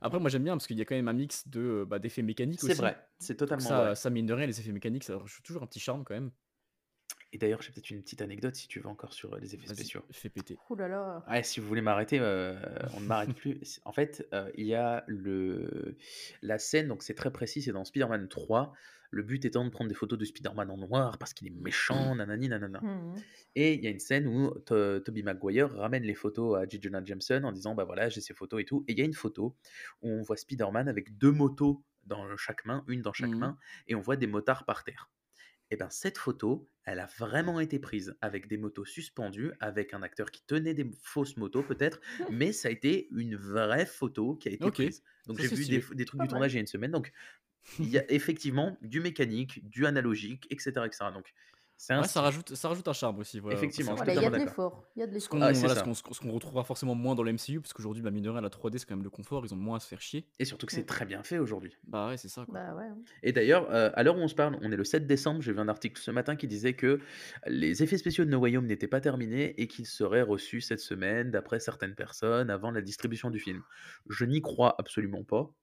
[0.02, 2.00] Après, moi, j'aime bien parce qu'il y a quand même un mix de, heu, bah,
[2.00, 2.80] d'effets mécaniques C'est aussi.
[2.82, 3.96] vrai, c'est totalement ça vrai.
[3.96, 6.32] ça, mine de rien, les effets mécaniques, ça rajoute toujours un petit charme quand même.
[7.32, 10.04] Et d'ailleurs, j'ai peut-être une petite anecdote si tu veux encore sur, les effets spéciaux.
[10.12, 10.58] fais péter.
[10.70, 11.24] Ouh là là.
[11.28, 13.82] Ouais, si vous voulez m'arrêter, on ne m'arrête plus.
[13.86, 15.98] En fait, il y a le
[16.42, 18.74] la scène, donc c'est très précis, c'est dans Spider-Man 3.
[19.14, 22.16] Le but étant de prendre des photos de Spider-Man en noir parce qu'il est méchant,
[22.16, 22.80] nanani nanana.
[22.82, 23.24] Mmh mh.
[23.56, 26.80] Et il y a une scène où To Tobey Maguire ramène les photos à J.
[26.82, 29.06] Jonah Jameson en disant: «Bah, voilà, j'ai ces photos et tout» et il y a
[29.06, 29.56] une photo
[30.02, 33.58] où on voit Spider-Man avec 2 motos dans chaque main, une dans chaque Mmh main
[33.88, 35.12] et on voit des motards par terre.
[35.72, 40.04] Et ben, cette photo, elle a vraiment été prise avec des motos suspendues, avec un
[40.04, 42.00] acteur qui tenait des fausses motos peut-être,
[42.30, 45.04] mais ça a été une vraie photo qui a été prise.
[45.26, 47.12] Donc j'ai vu des trucs du tournage il y a une semaine, donc
[47.80, 51.12] il y a effectivement du mécanique, du analogique et cetera et cetera.
[51.12, 51.34] Donc
[51.76, 54.26] c'est un Ouais, ça rajoute ça rajoute un charme aussi, voilà, Effectivement, Voilà, il y
[54.26, 55.42] a de l'effort, il y a de Ce qu'on.
[55.42, 58.30] Ah, voilà, ce qu'on retrouvera forcément moins dans le MCU parce qu'aujourd'hui, bah, mine de
[58.30, 60.28] rien, la 3D, c'est quand même le confort, ils ont moins à se faire chier.
[60.40, 61.76] Et surtout que c'est très bien fait aujourd'hui.
[61.84, 62.54] Bah, ouais, c'est ça, quoi.
[62.54, 62.98] Bah, ouais, hein.
[63.22, 65.52] Et d'ailleurs, heu, à l'heure où on se parle, on est le 7 décembre, j'ai
[65.52, 67.02] vu un article ce matin qui disait que
[67.48, 70.80] les effets spéciaux de No Way Home n'étaient pas terminés et qu'ils seraient reçus cette
[70.80, 73.62] semaine d'après certaines personnes avant la distribution du film.
[74.10, 75.54] Je n'y crois absolument pas,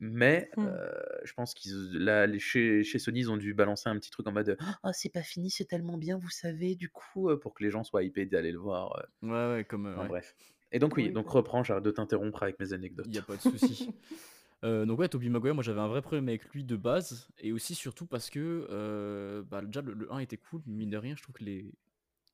[0.00, 0.66] mais Mmh.
[0.66, 0.90] heu,
[1.24, 4.26] je pense qu'ils là, les chez chez Sony, ils ont dû balancer un petit truc
[4.26, 7.54] en mode: «Oh, c'est pas fini, c'est tellement bien, vous savez, du coup», heu, pour
[7.54, 10.08] que les gens soient hypés d'aller le voir, heu, Ouais, ouais, comme, enfin ouais.
[10.08, 10.34] bref.
[10.72, 12.72] Et donc oui, Oui, donc reprends, j'arrête de t'interrompre avec mes
[13.04, 13.22] Il y a anecdotes.
[13.22, 13.90] pas de souci.
[14.62, 17.74] Donc ouais, Tobey Maguire, moi j'avais un vrai problème avec lui de base et aussi
[17.74, 21.22] surtout parce que, bah, déjà le le 1 était cool, mais mine de rien, je
[21.22, 21.72] trouve que les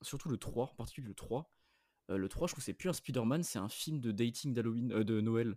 [0.03, 1.51] surtout le 3, en particulier le 3,
[2.11, 4.55] heu, le 3, je trouve que c'est plus un Spider-Man, c'est un film de dating
[4.55, 5.57] d'Halloween, de Noël.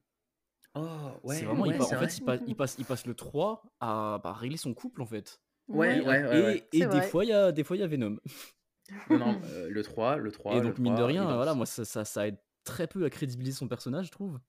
[0.76, 2.08] Oh, C'est ouais, vraiment il pa c'est en vrai.
[2.08, 5.06] fait, il passe il passe il passe le 3 à, bah, régler son couple, en
[5.06, 7.76] fait Ouais, et Ouais, ouais, et et c'est des fois, il y a des fois,
[7.78, 8.18] il y a Venom
[9.10, 11.36] Non, non, heu, le 3, le et 3, le donc mine de 3, rien, il
[11.36, 14.40] voilà, moi ça ça ça aide très peu à crédibiliser son personnage, je trouve.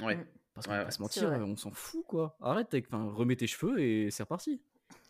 [0.00, 0.22] Ouais, Mmh.
[0.54, 0.92] Parce qu'on ouais, va pas ouais.
[0.92, 2.36] se C'est mentir, on s'en fout, quoi.
[2.40, 4.62] Arrête enfin, remets tes cheveux et c'est reparti.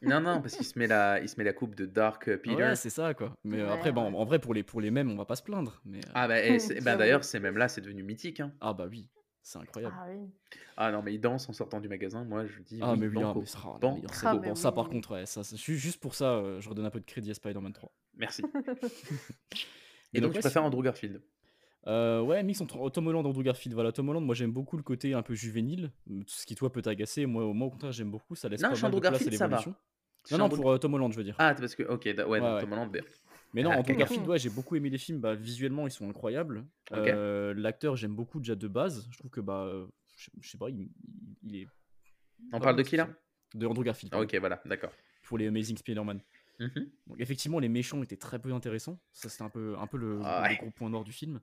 [0.03, 2.39] Non, non, parce qu'il se met la il se met la coupe de Dark, heu,
[2.39, 2.57] Peter.
[2.57, 3.35] Ouais, c'est ça, quoi.
[3.45, 5.81] Mais, après, bon, en vrai, pour les pour les mèmes, on va pas se plaindre,
[5.85, 8.53] mais, heu Ah bah et c'est bah, d'ailleurs, ces mèmes-là, c'est devenu mythique, hein.
[8.61, 9.09] ah bah oui,
[9.43, 9.95] c'est incroyable.
[9.99, 10.29] Ah oui.
[10.77, 13.07] Ah non, mais il danse en sortant du magasin, moi je dis: Ah «Oui, mais
[13.09, 15.27] oui, ah banco, mais ça non, mais c'est Ah mais Bon, ça par contre, ouais,
[15.27, 17.93] ça juste pour ça, heu, je redonne un peu de crédit à Spider-Man 3.
[18.17, 18.43] merci».
[20.13, 21.21] Et donc donc tu préfères Andrew Garfield?
[21.87, 23.75] Heu, ouais, mix entre Tom Holland et Andrew Garfield.
[23.75, 25.91] Voilà, Tom Holland, moi j'aime beaucoup le côté un peu juvénile,
[26.27, 27.27] ce qui toi peut t'agacer.
[27.27, 29.31] Moi moi au contraire, j'aime beaucoup, ça laisse Non, pas mal de Andrew place à
[29.31, 29.71] Garfield, ça l'évolution.
[29.71, 30.37] va.
[30.37, 31.37] Non, non, pour, heu, Tom Holland, je veux dire.
[31.39, 32.61] ah, parce que OK, ouais, Ouais, ouais.
[32.61, 33.03] Tom Holland, bien.
[33.53, 33.99] Mais non, Ah, Andrew OK.
[33.99, 36.65] Garfield, ouais, j'ai beaucoup aimé les films, bah, visuellement, ils sont incroyables.
[36.93, 39.09] Heu, l'acteur, j'aime beaucoup déjà de base.
[39.11, 39.71] Je trouve que, bah,
[40.17, 40.89] je je sais pas, il
[41.55, 41.67] est
[42.53, 43.09] On parle de qui là?
[43.55, 44.25] De Andrew Garfield, pardon.
[44.27, 44.93] OK, voilà, d'accord.
[45.25, 46.21] Pour les Amazing Spider-Man.
[46.61, 46.81] Mmh mh.
[47.07, 49.01] Donc effectivement, les méchants étaient très peu intéressants.
[49.13, 50.57] Ça, c'était un peu un peu le Ouais.
[50.57, 51.41] gros point noir du film.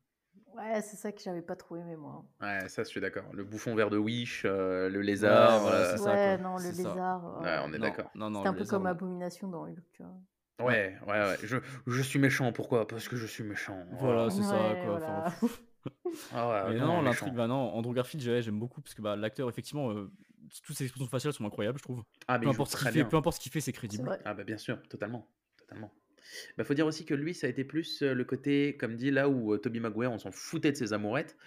[0.55, 2.23] Ouais, c'est ça que j'avais pas trop aimé, moi.
[2.41, 3.25] Ouais, ça je suis d'accord.
[3.33, 7.41] Le bouffon vert de Wish, heu, le lézard, c'est ça, Ouais, non, le C'est lézard,
[7.41, 8.09] Ouais, on est d'accord.
[8.13, 8.85] c'était un peu lézard, comme.
[8.87, 10.13] Abomination dans Hulk, tu vois?
[10.59, 11.39] Ouais, ouais, ouais.
[11.43, 12.87] Je je suis méchant, pourquoi?
[12.87, 13.85] Parce que je suis méchant.
[13.89, 14.31] Voilà, Voilà.
[14.31, 14.95] c'est ça, Ouais, quoi.
[14.95, 15.35] Enfin, voilà.
[16.29, 17.01] Ah ouais, mais non, non, méchant.
[17.01, 20.11] l'intrigue, bah non, Andrew Garfield, j'ai j'aime beaucoup parce que, bah, l'acteur, effectivement, heu,
[20.63, 22.03] toutes ses expressions faciales sont incroyables, je trouve.
[22.27, 23.05] Ah, mais Peu il joue importe ce qu'il très fait bien.
[23.05, 24.05] peu importe ce qu'il fait, c'est C'est crédible.
[24.05, 24.19] vrai.
[24.25, 25.93] Ah bah, bien sûr, totalement, totalement.
[26.57, 29.11] Bah, faut dire aussi que lui, ça a été plus, heu, le côté, comme dit,
[29.11, 31.37] là où, heu, Tobey Maguire, on s'en foutait de ses amourettes.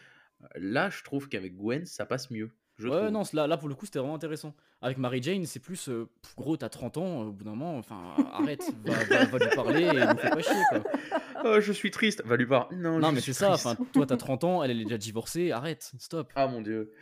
[0.57, 3.11] Là, je trouve qu'avec Gwen, ça passe mieux, je Ouais, trouve.
[3.11, 4.55] non, là là, pour le coup, c'était vraiment intéressant.
[4.83, 7.77] Avec Mary Jane, c'est plus, heu, gros, tu as 30 ans, au bout d'un moment,
[7.79, 10.83] enfin, arrête, va va va lui parler et nous fais pas chier, quoi.
[11.45, 12.23] «Oh, je suis triste».
[12.27, 13.67] Va lui voir: «Non, Non, je mais c'est ça, triste».
[13.67, 16.31] enfin, toi, tu as 30 ans, elle, elle est déjà divorcée, arrête, stop.
[16.35, 16.93] Ah mon Dieu.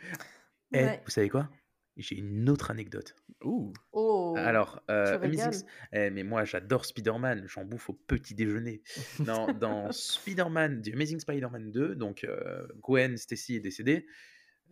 [0.73, 1.01] Eh, Ouais.
[1.03, 1.49] vous savez quoi?
[1.97, 3.13] J'ai une autre anecdote.
[3.43, 3.73] Ouh!
[3.91, 4.33] Oh!
[4.37, 4.81] Alors.
[4.87, 8.81] Amazing eh, mais moi, j'adore Spider-Man, j'en bouffe au petit déjeuner.
[9.19, 14.05] Dans dans Spider-Man, The Amazing Spider-Man 2, donc heu, Gwen Stacy est décédée.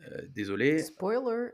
[0.06, 1.54] Heu, désolé, Spoiler!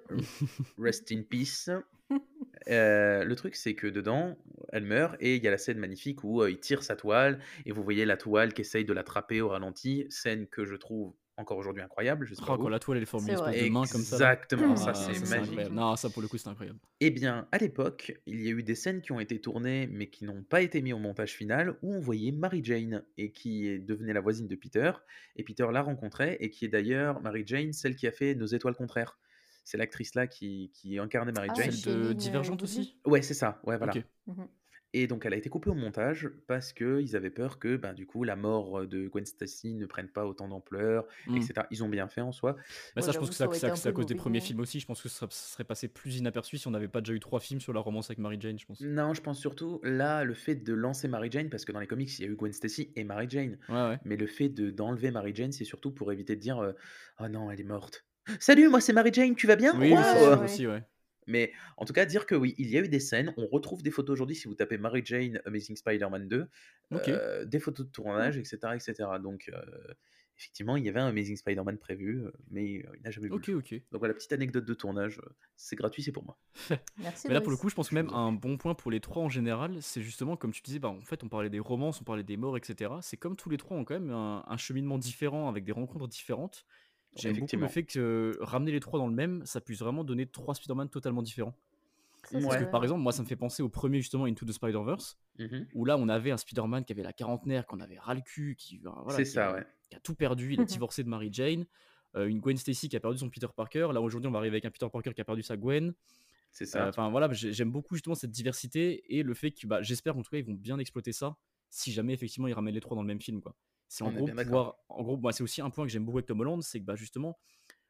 [0.78, 1.70] rest in peace.
[1.70, 1.84] Heu,
[3.26, 4.38] le truc, c'est que dedans,
[4.72, 7.39] elle meurt et il y a la scène magnifique où, heu, il tire sa toile
[7.66, 11.16] et vous voyez la toile qui essaye de l'attraper au ralenti, scène que je trouve
[11.38, 12.26] encore aujourd'hui incroyable.
[12.26, 14.16] Je sais pas Oh, quand la toile elle est formée C'est de main comme ça.
[14.18, 15.50] Exactement, ça Ah, c'est ça, magique.
[15.52, 15.76] incroyable.
[15.76, 16.80] Non, ça pour le coup c'est incroyable.
[17.00, 20.08] Eh bien, à l'époque, il y a eu des scènes qui ont été tournées, mais
[20.10, 23.68] qui n'ont pas été mises au montage final, où on voyait Mary Jane, et qui
[23.68, 24.92] est- devenait la voisine de Peter,
[25.36, 28.46] et Peter la rencontrait, et qui est d'ailleurs Mary Jane, celle qui a fait Nos
[28.48, 29.18] étoiles contraires.
[29.66, 31.72] C'est l'actrice là qui, qui incarnait Mary Ah, Jane.
[31.72, 33.94] Celle de Lynn, Divergente euh, aussi Ouais, c'est ça, ouais, voilà.
[33.96, 34.04] Ok.
[34.28, 34.48] Mhm.
[34.96, 38.06] Et donc, elle a été coupée au montage parce qu'ils avaient peur que, ben, du
[38.06, 41.66] coup, la mort de Gwen Stacy ne prenne pas autant d'ampleur, etc.
[41.72, 42.54] Ils ont bien fait en soi.
[42.54, 42.62] Bah,
[42.98, 44.41] Ouais, ça, je pense que ça c'est à, cause des premiers hein.
[44.41, 44.80] films aussi.
[44.80, 47.39] Je pense que ça, serait- passé plus inaperçu si on n'avait pas déjà eu trois
[47.39, 48.82] films sur la romance avec Mary Jane, je pense.
[48.82, 51.88] Non, je pense surtout, là, le fait de lancer Mary Jane, parce que dans les
[51.88, 54.00] comics, il y a eu Gwen Stacy et Mary Jane, Ouais, ouais.
[54.06, 56.74] mais le fait de d'enlever Mary Jane, c'est surtout pour éviter de dire euh,
[57.20, 58.06] Oh non, elle est morte.
[58.39, 59.74] Salut, moi c'est Mary Jane, tu vas bien?
[59.80, 60.44] Oui, ouais.
[60.44, 60.84] aussi, ouais.
[61.28, 63.34] Mais en tout cas, dire que oui, il y a eu des scènes.
[63.38, 66.48] On retrouve des photos aujourd'hui si vous tapez Mary Jane Amazing Spider-Man 2,
[66.92, 67.10] Ok.
[67.10, 68.58] euh, des photos de tournage, etc.
[68.76, 68.94] etc.
[69.22, 69.62] Donc, euh,
[70.38, 73.34] effectivement, il y avait un Amazing Spider-Man prévu, euh, mais euh, il n'a jamais vu.
[73.34, 73.74] Ok.
[73.92, 75.22] Donc voilà, petite anecdote de tournage.
[75.56, 76.38] C'est gratuit, c'est pour moi.
[76.98, 77.28] Merci.
[77.28, 79.24] Mais là, pour le coup, je pense que même un bon point pour les trois
[79.24, 82.04] en général, c'est justement, comme tu disais, bah, en fait, on parlait des romances, on
[82.04, 82.92] parlait des morts, etc.
[83.02, 86.08] C'est comme tous les trois ont quand même un, un cheminement différent avec des rencontres
[86.08, 86.66] différentes.
[87.16, 90.03] J'aime beaucoup le fait que euh, ramener les trois dans le même, ça puisse vraiment
[90.03, 91.55] donner trois Spider-Man totalement différents.
[92.24, 92.43] Ça, c'est Ouais.
[92.47, 95.18] Parce que par exemple, moi, ça me fait penser au premier justement Into the Spider-Verse,
[95.39, 95.68] Mhm.
[95.76, 98.55] où là, on avait un Spider-Man qui avait la quarantenaire, qu'on avait ras le cul,
[98.57, 99.66] qui, euh, voilà, C'est qui, ça, a, ouais.
[99.89, 101.66] qui a tout perdu, il a divorcé de Mary Jane,
[102.16, 103.89] euh, une Gwen Stacy qui a perdu son Peter Parker.
[103.93, 105.93] Là, aujourd'hui, on va arriver avec un Peter Parker qui a perdu sa Gwen.
[106.51, 106.88] C'est ça.
[106.88, 110.22] Enfin voilà, j'ai- j'aime beaucoup justement cette diversité et le fait que bah, j'espère en
[110.22, 111.36] tout cas ils vont bien exploiter ça
[111.72, 113.55] si jamais effectivement ils ramènent les trois dans le même film quoi.
[113.94, 116.26] C'est en gros pouvoir, en gros, moi c'est aussi un point que j'aime beaucoup avec
[116.26, 117.38] Tom Holland, c'est que bah justement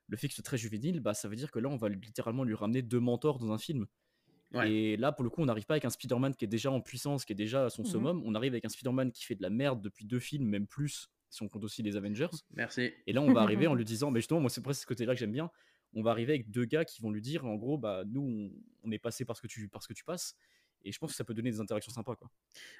[0.09, 1.87] le fait que ce soit très juvénile, bah ça veut dire que là on va
[1.87, 3.85] littéralement lui ramener deux mentors dans un film.
[4.53, 4.69] Ouais.
[4.69, 6.81] Et là pour le coup on n'arrive pas avec un Spider-Man qui est déjà en
[6.81, 7.87] puissance, qui est déjà à son Mhm.
[7.89, 10.67] summum, on arrive avec un Spider-Man qui fait de la merde depuis deux films, même
[10.67, 12.27] plus si on compte aussi les Avengers.
[12.53, 12.91] Merci.
[13.07, 15.13] Et là, on va arriver en lui disant, mais justement, moi, c'est presque ce côté-là
[15.13, 15.49] que j'aime bien.
[15.95, 18.51] On va arriver avec deux gars qui vont lui dire, en gros, bah, nous, on,
[18.87, 20.35] on est passé par ce, que tu, par ce que tu passes.
[20.83, 22.29] Et je pense que ça peut donner des interactions sympas, quoi.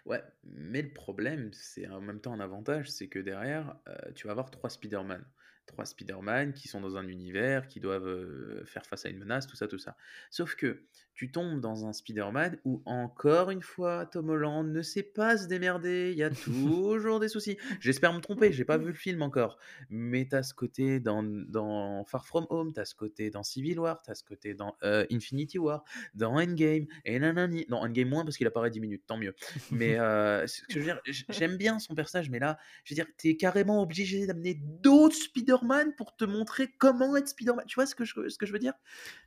[0.06, 4.28] Ouais, mais le problème, c'est en même temps un avantage, c'est que derrière, euh, tu
[4.28, 5.26] vas avoir trois Spider-Man.
[5.66, 9.48] Trois Spider-Man qui sont dans un univers, qui doivent euh, faire face à une menace,
[9.48, 9.96] tout ça, tout ça.
[10.30, 10.84] Sauf que
[11.14, 15.48] tu tombes dans un Spider-Man où, encore une fois, Tom Holland ne sait pas se
[15.48, 16.10] démerder.
[16.12, 17.58] Il y a toujours des soucis.
[17.80, 19.58] J'espère me tromper, j'ai pas vu le film encore.
[19.90, 24.02] Mais t'as ce côté dans, dans Far From Home, t'as ce côté dans Civil War,
[24.02, 25.84] t'as ce côté dans euh, Infinity War,
[26.16, 27.66] dans Endgame, et nanani.
[27.70, 29.36] Non, Endgame moins parce qu'il apparaît 10 minutes, tant mieux.
[29.72, 32.96] Mais euh, ce que je veux dire, j'aime bien son personnage, mais là, je veux
[32.96, 35.53] dire, t'es carrément obligé d'amener d'autres Spider-Man
[35.98, 37.66] pour te montrer comment être Spider-Man.
[37.68, 38.74] Tu vois ce que je, ce que je veux dire?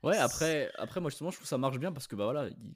[0.03, 2.49] Ouais, après, après, moi, justement, je trouve que ça marche bien parce que, bah voilà,
[2.49, 2.75] il-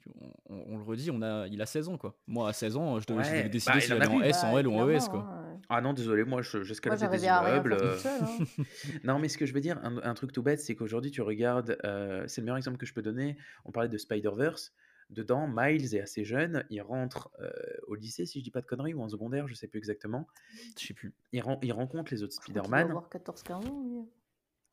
[0.49, 2.15] on, le redit, on a, il a 16 ans, quoi.
[2.27, 4.19] Moi, à 16 ans, je devais, je Ouais, devais décider bah, si en j'allais en
[4.19, 4.27] plus.
[4.29, 5.19] S, en Bah, L ou en ES, quoi.
[5.19, 5.59] hein, ouais.
[5.69, 7.73] Ah non, désolé, moi, je- j'escaladais des à rien immeubles.
[7.73, 8.25] euh, hein.
[9.03, 11.21] Non, mais ce que je veux dire, un, un truc tout bête, c'est qu'aujourd'hui, tu
[11.21, 13.37] regardes, euh, c'est le meilleur exemple que je peux donner.
[13.65, 14.73] On parlait de Spider-Verse.
[15.11, 16.65] Dedans, Miles est assez jeune.
[16.69, 17.51] Il rentre euh,
[17.87, 20.25] au lycée, si je dis pas de conneries, ou en secondaire, je sais plus exactement.
[20.79, 21.13] Je sais plus.
[21.33, 22.89] Il, ren- il rencontre les autres Spider-Man.
[22.89, 24.05] avoir 14-15 ans, lui.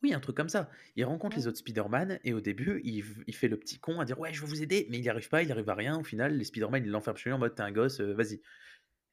[0.04, 0.70] Oui, un truc comme ça.
[0.94, 4.04] Il rencontre les autres Spider-Man et au début, il, il fait le petit con à
[4.04, 5.98] dire Ouais, je veux vous aider, mais il n'y arrive pas, il arrive à rien.
[5.98, 8.40] Au final, les Spider-Man, ils l'enferment chez lui en mode T'es un gosse, euh, vas-y.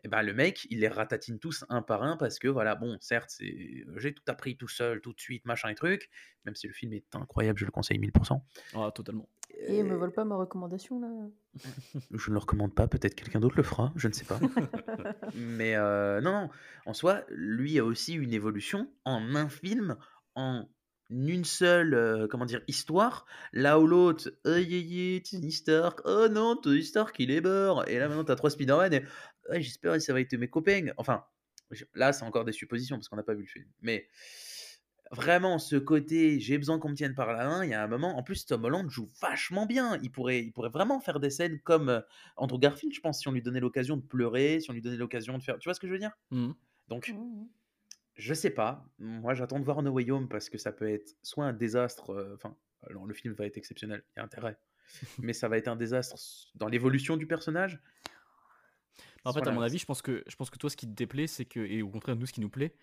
[0.03, 2.95] Et ben le mec, il les ratatine tous un par un parce que voilà, bon,
[3.01, 6.11] certes, c'est j'ai tout appris tout seul, tout de suite, machin et truc.
[6.45, 8.39] Même si le film est incroyable, je le conseille 1000%.
[8.76, 9.28] Ah, totalement.
[9.59, 11.07] Et me Euh, vole pas ma recommandation, là.
[12.11, 14.39] je ne le recommande pas, peut-être quelqu'un d'autre le fera, je ne sais pas.
[15.35, 16.49] Mais euh, non, non,
[16.85, 19.97] en soi, lui a aussi une évolution en un film,
[20.35, 20.67] en
[21.09, 23.25] une seule, euh, comment dire, histoire.
[23.53, 27.87] Là où l'autre, aïe aïe aïe, Tony Stark, oh non, Tony Stark, il est mort.
[27.87, 29.03] Et là maintenant, t'as trois Spider-Man et
[29.61, 30.87] j'espère que ça va être mes copains.
[30.97, 31.23] Enfin,
[31.93, 33.65] là, c'est encore des suppositions parce qu'on n'a pas vu le film.
[33.81, 34.07] Mais
[35.11, 37.87] vraiment, ce côté, j'ai besoin qu'on me tienne par la main, il y a un
[37.87, 38.17] moment.
[38.17, 39.97] En plus, Tom Holland joue vachement bien.
[40.03, 42.01] Il pourrait, il pourrait vraiment faire des scènes comme euh,
[42.37, 44.97] Andrew Garfield, je pense, si on lui donnait l'occasion de pleurer, si on lui donnait
[44.97, 45.57] l'occasion de faire.
[45.59, 46.11] Tu vois ce que je veux dire?
[46.31, 46.53] Mhm.
[46.87, 47.47] Donc, Mhm.
[48.15, 48.87] je sais pas.
[48.99, 52.11] Moi, j'attends de voir No Way Home parce que ça peut être soit un désastre.
[52.11, 52.55] euh, Enfin,
[52.89, 54.57] alors le film va être exceptionnel, il y a intérêt.
[55.19, 56.15] Mais ça va être un désastre
[56.55, 57.81] dans l'évolution du personnage.
[59.23, 60.93] En fait, à mon avis, je pense que, je pense que toi, ce qui te
[60.93, 62.75] déplaît, c'est que, et au contraire, nous, ce qui nous plaît,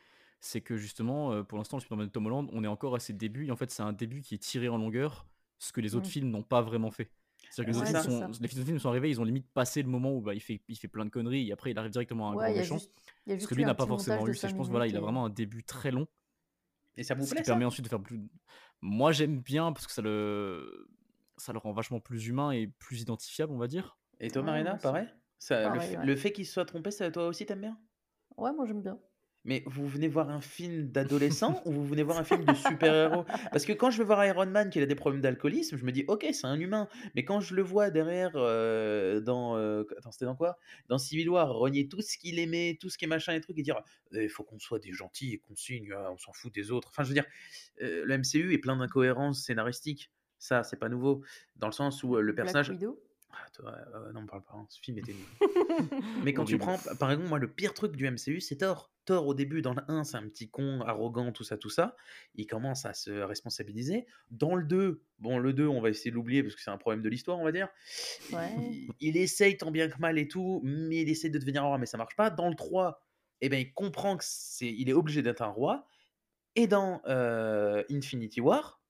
[0.42, 3.00] c'est que justement, euh, pour l'instant, le Spider-Man de Tom Holland, on est encore à
[3.00, 3.46] ses débuts.
[3.48, 5.26] Et en fait, c'est un début qui est tiré en longueur,
[5.60, 6.10] ce que les autres Mm.
[6.10, 7.10] films n'ont pas vraiment fait.
[7.50, 8.02] C'est-à-dire que les, Ouais, autres ça.
[8.02, 10.40] sont, les autres films sont arrivés, ils ont limite passé le moment où bah, il,
[10.40, 12.54] fait, il fait plein de conneries et après il arrive directement à un Ouais, grand
[12.56, 12.76] méchant.
[12.78, 12.92] juste,
[13.26, 14.34] il y a Ce juste que lui n'a pas forcément eu.
[14.34, 16.06] C'est, je 5 pense voilà, il a vraiment un début très long.
[16.96, 17.54] Et ça vous Ce qui plaît ça?
[17.54, 18.20] permet ensuite de faire plus.
[18.80, 20.88] Moi, j'aime bien parce que ça le,
[21.36, 23.98] ça le rend vachement plus humain et plus identifiable, on va dire.
[24.20, 24.82] Et toi, Marina, aussi.
[24.82, 25.06] pareil?
[25.38, 26.06] Ça, le, Pareil, f- ouais.
[26.06, 27.78] le fait qu'il se soit trompé, ça, toi aussi, t'aimes bien?
[28.36, 28.98] Ouais, moi j'aime bien.
[29.44, 33.24] Mais vous venez voir un film d'adolescent ou vous venez voir un film de super-héros?
[33.52, 35.90] Parce que quand je vais voir Iron Man qui a des problèmes d'alcoolisme, je me
[35.92, 36.88] dis: «OK, c'est un humain».
[37.16, 40.58] Mais quand je le vois derrière, heu, dans, heu, attends, c'était dans quoi?
[40.88, 43.58] Dans Civil War, renier tout ce qu'il aimait, tout ce qui est machin et trucs
[43.58, 43.80] et dire:
[44.12, 46.88] «Il faut qu'on soit des gentils et qu'on signe, on s'en fout des autres».
[46.90, 47.26] Enfin, je veux dire,
[47.80, 50.12] heu, le MCU est plein d'incohérences scénaristiques.
[50.38, 51.24] Ça, c'est pas nouveau.
[51.56, 53.00] Dans le sens où, le Black personnage Widow?
[53.50, 55.26] Toi, heu, non me parle pas, hein, ce film était nul.
[56.24, 58.92] Mais quand tu prends, par exemple, moi, le pire truc du MCU, c'est Thor.
[59.04, 61.96] Thor, au début, dans le 1, c'est un petit con, arrogant, tout ça, tout ça.
[62.34, 64.06] Il commence à se responsabiliser.
[64.30, 66.78] Dans le 2, bon, le 2, on va essayer de l'oublier parce que c'est un
[66.78, 67.68] problème de l'histoire, on va dire.
[68.32, 68.50] Ouais.
[68.60, 71.66] Il, il essaye tant bien que mal et tout, mais il essaie de devenir un
[71.66, 72.30] roi, mais ça marche pas.
[72.30, 73.02] Dans le 3,
[73.40, 75.86] eh ben, il comprend que c'est, il est obligé d'être un roi.
[76.54, 78.82] Et dans euh, Infinity War,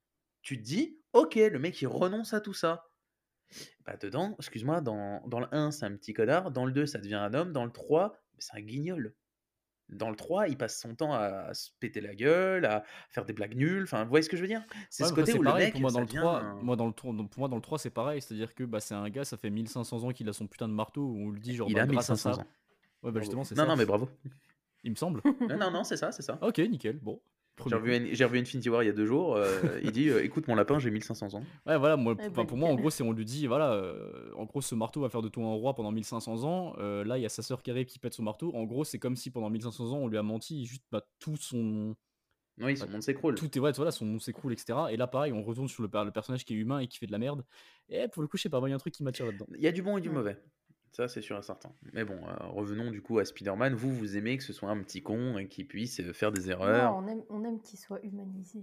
[0.42, 2.91] tu te dis, ok, le mec, il renonce à tout ça.
[3.86, 6.50] Bah, dedans, excuse-moi, dans, dans le 1, c'est un petit connard.
[6.50, 7.52] Dans le 2, ça devient un homme.
[7.52, 9.14] Dans le 3, c'est un guignol.
[9.88, 13.34] Dans le 3, il passe son temps à se péter la gueule, à faire des
[13.34, 13.82] blagues nulles.
[13.82, 14.64] Enfin, vous voyez ce que je veux dire?
[14.88, 16.40] C'est Ouais, ce côté c'est où le pareil, mec, pour moi dans le devient 3,
[16.40, 18.80] un- moi dans le 3, pour moi dans le 3 c'est pareil, c'est-à-dire que bah,
[18.80, 21.30] c'est un gars, ça fait 1500 ans qu'il a son putain de marteau, où on
[21.30, 22.40] lui dit genre Il bah, a grâce à 1500 ça.
[22.40, 22.46] ans.
[23.02, 24.08] Ouais bah justement c'est Non, ça, non, mais bravo.
[24.84, 25.20] il me semble.
[25.48, 26.38] Non, non, non, c'est ça, c'est ça.
[26.40, 27.20] ok, nickel, bon.
[27.66, 29.36] J'ai revu, j'ai revu Infinity War il y a deux jours.
[29.36, 31.44] euh, il dit euh, Écoute, mon lapin, j'ai 1500 ans.
[31.66, 34.30] Ouais voilà, moi, Eh ben, pour moi en gros c'est on lui dit voilà, euh,
[34.36, 37.18] en gros ce marteau va faire de toi un roi pendant 1500 ans, euh, là
[37.18, 39.16] il y a sa sœur qui arrive qui pète son marteau, en gros c'est comme
[39.16, 41.94] si pendant 1500 ans on lui a menti, juste bah, tout son...
[42.60, 43.34] Oui, son bah, monde s'écroule.
[43.34, 44.78] tout est ouais, voilà, son monde s'écroule, etc.
[44.90, 47.06] Et là pareil, on retourne sur le, le personnage qui est humain et qui fait
[47.06, 47.44] de la merde.
[47.88, 49.46] Et pour le coup, je sais pas, il y a un truc qui m'attire là-dedans.
[49.54, 50.14] Il y a du bon et du Ouais.
[50.14, 50.36] mauvais.
[50.92, 51.72] Ça, c'est sûr et certain.
[51.94, 53.74] Mais bon, euh, revenons du coup à Spider-Man.
[53.74, 56.42] Vous, vous aimez que ce soit un petit con et qu'il puisse euh, faire des
[56.42, 56.94] Non, erreurs.
[56.96, 58.62] on aime, on aime qu'il soit humanisé.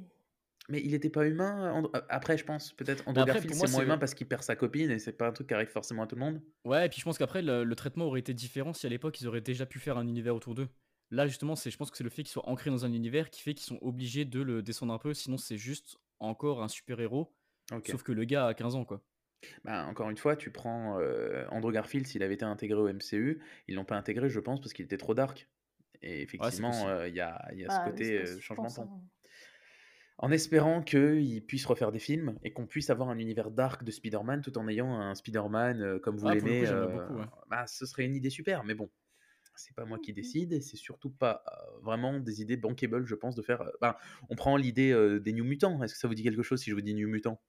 [0.69, 1.71] Mais il n'était pas humain.
[1.73, 3.97] Andrew- euh, Après, je pense peut-être Andrew après, Garfield, pour moi, c'est moins c'est- humain
[3.97, 6.15] parce qu'il perd sa copine et c'est pas un truc qui arrive forcément à tout
[6.15, 6.39] le monde.
[6.65, 9.19] Ouais, et puis je pense qu'après, le, le traitement aurait été différent si à l'époque
[9.19, 10.67] ils auraient déjà pu faire un univers autour d'eux.
[11.09, 13.31] Là, justement, c'est, je pense que c'est le fait qu'ils soient ancrés dans un univers
[13.31, 16.67] qui fait qu'ils sont obligés de le descendre un peu, sinon c'est juste encore un
[16.67, 17.33] super-héros,
[17.87, 19.01] sauf que le gars a 15 ans, quoi.
[19.63, 23.41] Bah, encore une fois, tu prends euh, Andrew Garfield, s'il avait été intégré au MCU,
[23.67, 25.49] ils l'ont pas intégré, je pense, parce qu'il était trop dark.
[26.01, 28.69] Et effectivement, euh, il y a, il y a Bah ce oui, côté euh, changement
[28.69, 28.89] de ton.
[28.93, 29.09] hein.
[30.17, 33.91] En espérant qu'ils puissent refaire des films et qu'on puisse avoir un univers dark de
[33.91, 36.65] Spider-Man tout en ayant un Spider-Man euh, comme vous Ah, l'aimez.
[36.67, 37.25] euh, ouais.
[37.47, 38.89] bah, ce serait une idée super, mais bon,
[39.55, 40.13] c'est pas moi qui Mhm.
[40.13, 41.43] décide et c'est surtout pas
[41.83, 43.63] vraiment des idées bankable, je pense, de faire.
[43.81, 43.97] bah,
[44.29, 45.83] on prend l'idée euh, des New Mutants.
[45.83, 47.41] Est-ce que ça vous dit quelque chose si je vous dis New Mutants?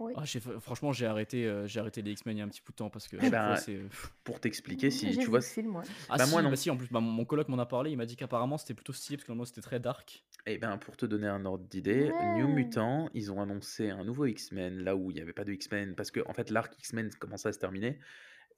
[0.00, 0.12] Oui.
[0.16, 2.62] Ah, j'ai- franchement, j'ai arrêté, euh, j'ai arrêté les X-Men il y a un petit
[2.66, 3.76] bout de temps parce que Eh ben, fois, c'est.
[3.76, 4.12] pff.
[4.24, 5.40] Pour t'expliquer, si J'ai tu vois.
[5.40, 5.84] film, ouais.
[6.08, 6.50] Ah, bah, si, moi, non.
[6.50, 8.74] bah si, en plus, bah, mon, coloc m'en a parlé, il m'a dit qu'apparemment c'était
[8.74, 10.24] plutôt stylé parce que normalement c'était très dark.
[10.46, 12.52] Eh ben, pour te donner un ordre d'idée, New Ouais.
[12.54, 15.94] Mutants, ils ont annoncé un nouveau X-Men, là où il n'y avait pas de X-Men,
[15.94, 17.98] parce que en fait l'arc X-Men commençait à se terminer,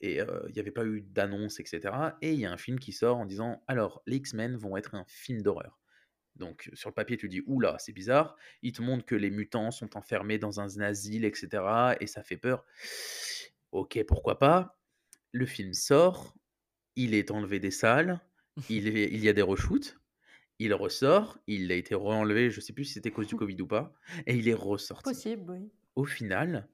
[0.00, 1.94] et euh, il n'y avait pas eu d'annonce, etc.
[2.22, 4.94] Et il y a un film qui sort en disant, alors, les X-Men vont être
[4.94, 5.78] un film d'horreur.
[6.36, 9.70] Donc sur le papier, tu dis, oula, c'est bizarre, ils te montrent que les mutants
[9.70, 11.96] sont enfermés dans un asile, etc.
[12.00, 12.64] Et ça fait peur.
[13.72, 14.78] Ok, pourquoi pas?
[15.32, 16.36] Le film sort,
[16.96, 18.20] il est enlevé des salles,
[18.68, 19.98] il, est- il y a des reshoots,
[20.58, 23.60] il ressort, il a été re-enlevé, je sais plus si c'était à cause du Covid
[23.62, 23.94] ou pas,
[24.26, 25.04] et il est ressorti.
[25.04, 25.72] Possible, oui.
[25.96, 26.68] Au final,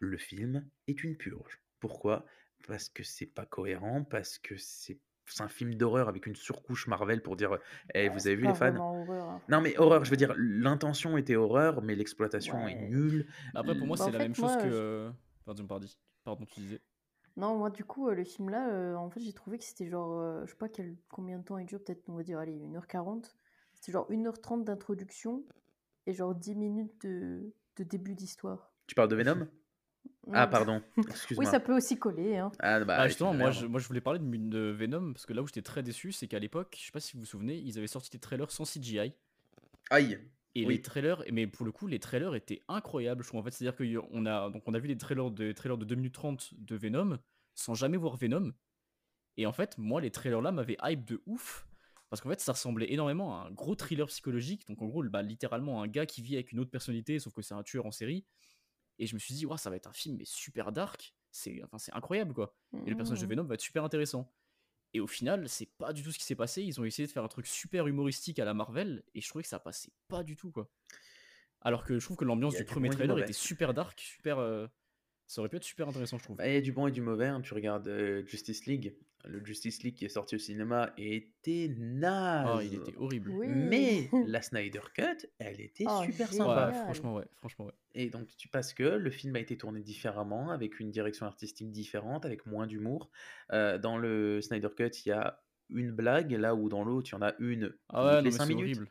[0.00, 1.60] le film est une purge.
[1.80, 2.26] Pourquoi?
[2.66, 6.86] Parce que c'est pas cohérent, parce que c'est c'est un film d'horreur avec une surcouche
[6.86, 7.58] Marvel pour dire
[7.94, 10.10] Eh, Ouais, vous c'est avez vu pas les fans horreur, hein, Non mais horreur, je
[10.10, 13.26] veux dire, l'intention était horreur, mais l'exploitation est nulle.
[13.54, 14.70] Après, pour moi, Bah, c'est la fait, même chose moi, que.
[14.70, 15.10] je- euh,
[15.44, 15.86] Pardon, pardon,
[16.24, 16.80] pardon, tu disais.
[17.36, 19.88] Non, moi, du coup, euh, le film là, euh, en fait, j'ai trouvé que c'était
[19.88, 22.38] genre, euh, je sais pas quel, combien de temps il dure, peut-être, on va dire,
[22.38, 23.36] allez, 1h40.
[23.74, 25.44] C'était genre 1h30 d'introduction
[26.06, 28.72] et genre 10 minutes de, de début d'histoire.
[28.86, 29.46] Tu parles de Venom?
[30.32, 30.50] Ah Non.
[30.50, 30.82] pardon,
[31.38, 32.50] Oui, ça peut aussi coller, hein.
[32.60, 35.32] Ah bah, Ah, justement, moi je, moi je voulais parler de, de Venom parce que
[35.32, 37.56] là où j'étais très déçu, c'est qu'à l'époque, je sais pas si vous vous souvenez,
[37.56, 39.12] ils avaient sorti des trailers sans CGI.
[39.90, 40.18] Aïe
[40.54, 40.74] Et Oui.
[40.74, 43.22] les trailers, mais pour le coup, les trailers étaient incroyables.
[43.22, 45.78] Je trouve en fait, c'est-à-dire qu'on a, donc on a vu des trailers de, trailers
[45.78, 47.18] de 2 minutes 30 de Venom
[47.54, 48.52] sans jamais voir Venom.
[49.36, 51.66] Et en fait, moi, les trailers là m'avaient hype de ouf
[52.10, 54.66] parce qu'en fait, ça ressemblait énormément à un gros thriller psychologique.
[54.66, 57.42] Donc en gros, bah, littéralement un gars qui vit avec une autre personnalité, sauf que
[57.42, 58.24] c'est un tueur en série.
[58.98, 61.14] Et je me suis dit, Ouah, ça va être un film mais super dark.
[61.30, 62.56] C'est enfin, c'est incroyable quoi.
[62.86, 63.30] Et le personnage de Mhm.
[63.32, 64.32] Venom va être super intéressant.
[64.94, 66.62] Et au final, c'est pas du tout ce qui s'est passé.
[66.62, 69.42] Ils ont essayé de faire un truc super humoristique à la Marvel, et je trouvais
[69.42, 70.70] que ça passait pas du tout, quoi.
[71.60, 74.38] Alors que je trouve que l'ambiance du premier du trailer était super dark, super.
[74.38, 74.66] euh,
[75.26, 76.36] Ça aurait pu être super intéressant, je trouve.
[76.38, 77.26] Bah, Il y a du bon et du mauvais.
[77.26, 77.42] hein.
[77.42, 78.96] Tu regardes euh, Justice League.
[79.24, 82.46] Le Justice League qui est sorti au cinéma était naze.
[82.46, 83.30] Ah, il était horrible.
[83.30, 83.46] Oui.
[83.46, 86.32] Mais la Snyder Cut, elle était Oh, super génial.
[86.32, 86.66] sympa.
[86.66, 87.72] Ouais, franchement, ouais, franchement, ouais.
[87.94, 91.70] Et donc, tu parce que le film a été tourné différemment, avec une direction artistique
[91.72, 93.10] différente, avec moins d'humour.
[93.52, 97.12] Euh, dans le Snyder Cut, il y a une blague, là où dans l'autre, il
[97.12, 98.80] y en a une Ah toutes ouais, les non, mais 5 c'est minutes.
[98.80, 98.88] horrible.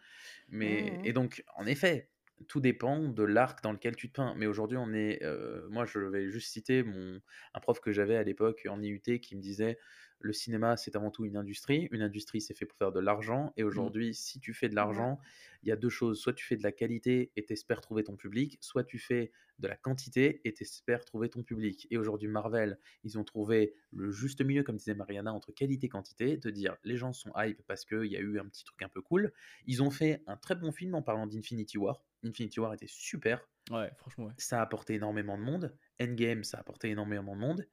[0.49, 2.11] Mais, Mmh et donc, en effet,
[2.47, 4.36] tout dépend de l'arc dans lequel tu te peins.
[4.38, 5.23] Mais aujourd'hui, on est.
[5.23, 7.19] euh, moi, je vais juste citer mon,
[7.53, 9.80] un prof que j'avais à l'époque en IUT qui me disait
[10.20, 11.88] le cinéma, c'est avant tout une industrie.
[11.91, 13.53] Une industrie, c'est fait pour faire de l'argent.
[13.57, 13.68] Et Mm.
[13.68, 15.20] aujourd'hui, si tu fais de l'argent,
[15.63, 16.20] il y a deux choses.
[16.20, 19.68] Soit tu fais de la qualité et t'espères trouver ton public, soit tu fais de
[19.68, 21.88] la quantité et t'espères trouver ton public.
[21.89, 25.89] Et aujourd'hui, Marvel, ils ont trouvé le juste milieu, comme disait Mariana, entre qualité et
[25.89, 28.82] quantité, de dire les gens sont hype parce qu'il y a eu un petit truc
[28.84, 29.34] un peu cool.
[29.65, 32.03] Ils ont fait un très bon film en parlant d'Infinity War.
[32.24, 33.47] Infinity War était super.
[33.72, 34.34] Ouais, franchement, ouais.
[34.38, 35.76] Ça a apporté énormément de monde.
[35.99, 37.68] Endgame, ça a apporté énormément de monde.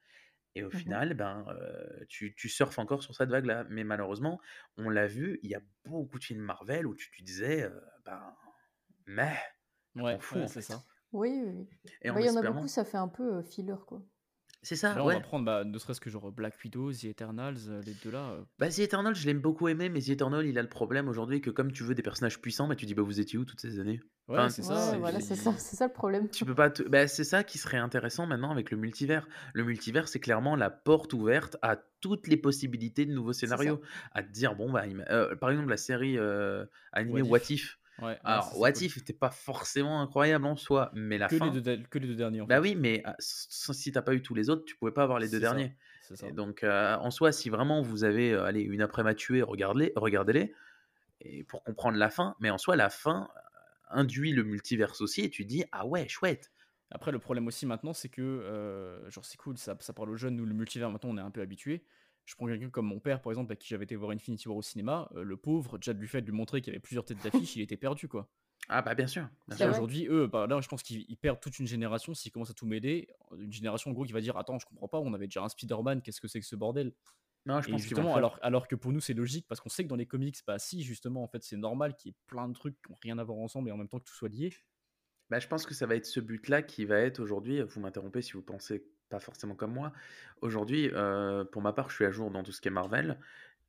[0.55, 3.65] Et au Mmh final, ben, euh, tu, tu surfes encore sur cette vague-là.
[3.71, 4.41] Mais malheureusement,
[4.77, 7.81] on l'a vu, il y a beaucoup de films Marvel où tu te disais, euh,
[8.05, 8.35] ben,
[9.07, 9.37] mais,
[9.97, 10.63] Ouais, en c'est fait.
[10.63, 10.85] ça.
[11.13, 11.69] Oui, oui, oui.
[12.03, 14.03] Et en Bah, il y en a beaucoup, ça fait un peu euh, filler, quoi.
[14.65, 17.57] C'est ça, Là, on va prendre, bah, ne serait-ce que genre Black Widow, The Eternals,
[17.69, 18.31] euh, les deux là.
[18.33, 21.07] euh, Bah, The Eternal, je l'aime beaucoup aimé, mais The Eternal, il a le problème
[21.09, 23.45] aujourd'hui que comme tu veux des personnages puissants, bah, tu dis, bah, vous étiez où
[23.45, 24.01] toutes ces années?
[24.27, 24.97] Ouais, Enfin, c'est Ouais, ça.
[24.97, 26.29] et voilà, puis- c'est ça, c'est ça le problème.
[26.31, 26.83] Tu peux pas te...
[26.83, 29.29] bah, c'est ça qui serait intéressant maintenant avec le multivers.
[29.53, 33.41] Le multivers, c'est clairement la porte ouverte à toutes les possibilités de nouveaux ça.
[33.41, 33.83] scénarios.
[34.13, 37.51] À te dire, bon, bah, euh, par exemple, la série euh, animée What What If.
[37.51, 37.79] If.
[37.99, 38.83] Ouais, ça, Alors, c'est What cool.
[38.83, 41.51] If n'était pas forcément incroyable en soi, mais la Que les, fin.
[41.51, 42.61] deux, que les deux derniers en Bah fait.
[42.61, 45.29] oui, mais ah, si t'as pas eu tous les autres, tu pouvais pas avoir les
[45.29, 45.41] deux ça.
[45.41, 45.77] derniers.
[46.03, 46.31] C'est ça.
[46.33, 49.93] Donc, euh, en soi, si vraiment vous avez euh, allez, une après m'a tué, regardez-les,
[49.97, 50.53] regardez-les,
[51.21, 52.35] et pour comprendre la fin.
[52.41, 53.41] Mais en soi, la fin euh,
[54.01, 56.51] induit le multiverse aussi, et tu dis ah ouais, chouette.
[56.91, 60.17] Après, le problème aussi maintenant, c'est que, euh, genre, c'est cool, ça, ça parle aux
[60.17, 61.85] jeunes, nous, le multivers, maintenant, on est un peu habitués.
[62.25, 64.57] Je prends quelqu'un comme mon père, par exemple, à qui j'avais été voir Infinity War
[64.57, 67.05] au cinéma, euh, le pauvre, déjà du fait de lui montrer qu'il y avait plusieurs
[67.05, 68.31] têtes d'affiche, il était perdu, quoi.
[68.69, 69.29] Ah bah bien sûr.
[69.63, 72.55] Aujourd'hui, eux, bah, là, je pense qu'ils ils perdent toute une génération s'ils commencent à
[72.55, 73.09] tout mêler.
[73.39, 75.49] Une génération, en gros, qui va dire Attends, je comprends pas, on avait déjà un
[75.49, 76.93] Spider-Man, qu'est-ce que c'est que ce bordel?
[77.47, 79.85] Non, je Et pense justement, alors, alors que pour nous, c'est logique, parce qu'on sait
[79.85, 82.49] que dans les comics, bah si, justement, en fait, c'est normal qu'il y ait plein
[82.49, 84.29] de trucs qui n'ont rien à voir ensemble et en même temps que tout soit
[84.31, 84.53] lié.
[85.31, 88.23] Bah, je pense que ça va être ce but-là qui va être aujourd'hui, vous m'interrompez
[88.23, 89.93] si vous pensez pas forcément comme moi.
[90.41, 93.21] Aujourd'hui, euh, pour ma part, je suis à jour dans tout ce qui est Marvel.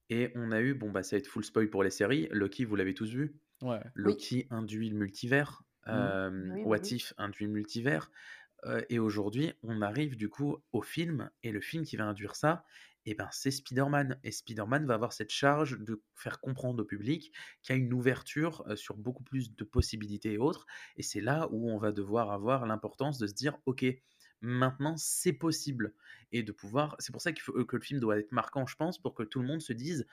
[0.10, 2.28] Et on a eu, bon, bah, ça va être full spoil pour les séries.
[2.32, 3.36] Loki, vous l'avez tous vu.
[3.62, 3.82] Ouais.
[3.96, 5.64] Loki induit le multivers.
[5.86, 5.94] Mhm.
[5.94, 6.96] euh, Oui, What oui.
[6.98, 8.12] If induit le multivers.
[8.66, 11.30] euh, et aujourd'hui, on arrive du coup au film.
[11.44, 12.66] Et le film qui va induire ça,
[13.06, 14.20] et ben, c'est Spider-Man.
[14.24, 17.32] Et Spider-Man va avoir cette charge de faire comprendre au public
[17.62, 20.66] qu'il y a une ouverture euh, sur beaucoup plus de possibilités et autres.
[20.98, 23.86] Et c'est là où on va devoir avoir l'importance de se dire, ok,
[24.46, 25.94] maintenant c'est possible.
[26.32, 26.96] Et de pouvoir.
[27.00, 29.24] C'est pour ça qu'il faut, que le film doit être marquant, je pense, pour que
[29.24, 30.06] tout le monde se dise.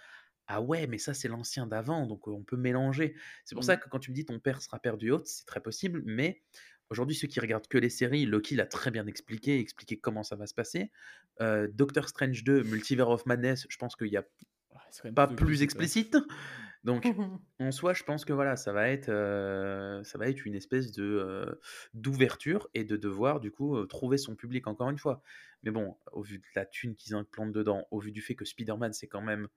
[0.47, 3.15] Ah ouais, mais ça c'est l'ancien d'avant, donc euh, on peut mélanger.
[3.45, 5.61] C'est pour ça que quand tu me dis ton père sera perdu haute, c'est très
[5.61, 6.43] possible, mais
[6.91, 10.35] aujourd'hui ceux qui regardent que les séries, Loki l'a très bien expliqué, expliqué comment ça
[10.35, 10.91] va se passer.
[11.41, 14.25] Euh, Doctor Strange 2, Multiverse of Madness, je pense qu'il n'y a
[15.05, 16.17] Ouais, pas plus explicite.
[16.85, 17.07] Donc
[17.61, 20.91] en soi, je pense que voilà, ça va être, euh, ça va être une espèce
[20.93, 21.61] de euh,
[21.95, 25.23] d'ouverture et de devoir du coup euh, trouver son public encore une fois.
[25.63, 28.45] Mais bon, au vu de la thune qu'ils implantent dedans, au vu du fait que
[28.45, 29.49] Spider-Man c'est quand même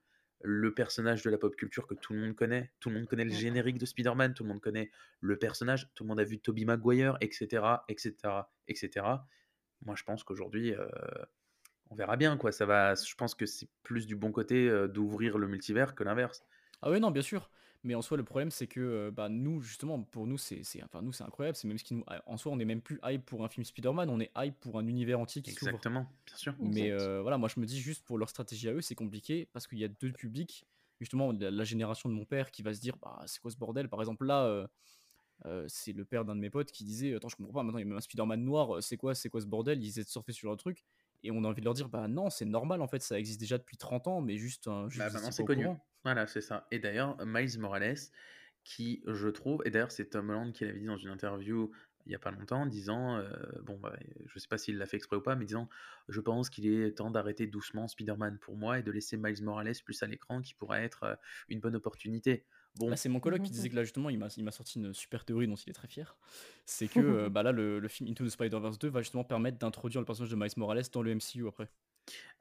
[0.42, 3.24] le personnage de la pop culture que tout le monde connaît, tout le monde connaît
[3.24, 3.34] le Mm.
[3.34, 6.64] générique de Spider-Man, tout le monde connaît le personnage, tout le monde a vu Tobey
[6.64, 8.12] Maguire, etc., etc.,
[8.68, 9.06] etc.
[9.84, 10.74] Moi, je pense qu'aujourd'hui,
[11.90, 12.52] on verra bien quoi.
[12.52, 12.94] Ça va.
[12.94, 16.44] Je pense que c'est plus du bon côté euh, d'ouvrir le multivers que l'inverse.
[16.82, 17.50] Ah ouais, non, bien sûr.
[17.84, 20.82] Mais en soi, le problème, c'est que euh, bah, nous, justement, pour nous, c'est c'est-
[20.82, 21.56] enfin, nous, c'est incroyable.
[21.56, 22.04] C'est même ce qui nous...
[22.26, 24.78] En soi, on est même plus hype pour un film Spider-Man, on est hype pour
[24.78, 25.84] un univers entier qui s'ouvre.
[25.84, 26.54] Exactement, bien sûr.
[26.58, 26.92] Mais Exact.
[26.92, 29.66] euh, voilà, moi, je me dis juste pour leur stratégie à eux, c'est compliqué parce
[29.66, 30.66] qu'il y a deux publics.
[31.00, 33.56] Justement, la, la génération de mon père qui va se dire bah, c'est quoi ce
[33.58, 33.88] bordel?
[33.88, 34.66] Par exemple, là, euh,
[35.46, 37.78] euh, c'est le père d'un de mes potes qui disait Attends, je comprends pas, maintenant
[37.78, 39.82] il y a même un Spider-Man noir, euh, c'est quoi, c'est quoi ce bordel?
[39.82, 40.84] Ils essaient de surfer sur un truc.
[41.22, 43.40] Et on a envie de leur dire Bah non, c'est normal en fait, ça existe
[43.40, 45.64] déjà depuis 30 ans, mais juste, un juste Bah, vous maintenant, étiez c'est connu.
[45.64, 45.86] courant.
[46.04, 46.66] Voilà, c'est ça.
[46.70, 47.96] Et d'ailleurs, Miles Morales,
[48.64, 51.70] qui, je trouve, et d'ailleurs, c'est Tom Holland qui l'avait dit dans une interview
[52.06, 53.28] il n'y a pas longtemps, disant, euh,
[53.62, 53.92] bon, bah,
[54.26, 55.68] je sais pas s'il l'a fait exprès ou pas, mais disant,
[56.08, 59.74] je pense qu'il est temps d'arrêter doucement Spider-Man pour moi et de laisser Miles Morales
[59.84, 61.14] plus à l'écran, qui pourrait être euh,
[61.48, 62.44] une bonne opportunité.
[62.78, 63.54] Bon, Bah, c'est mon coloc qui Mhm.
[63.56, 65.72] disait que là justement il m'a il m'a sorti une super théorie dont il est
[65.72, 66.16] très fier.
[66.66, 69.58] C'est que euh, bah, là le, le film Into the Spider-Verse 2 va justement permettre
[69.58, 71.68] d'introduire le personnage de Miles Morales dans le MCU après.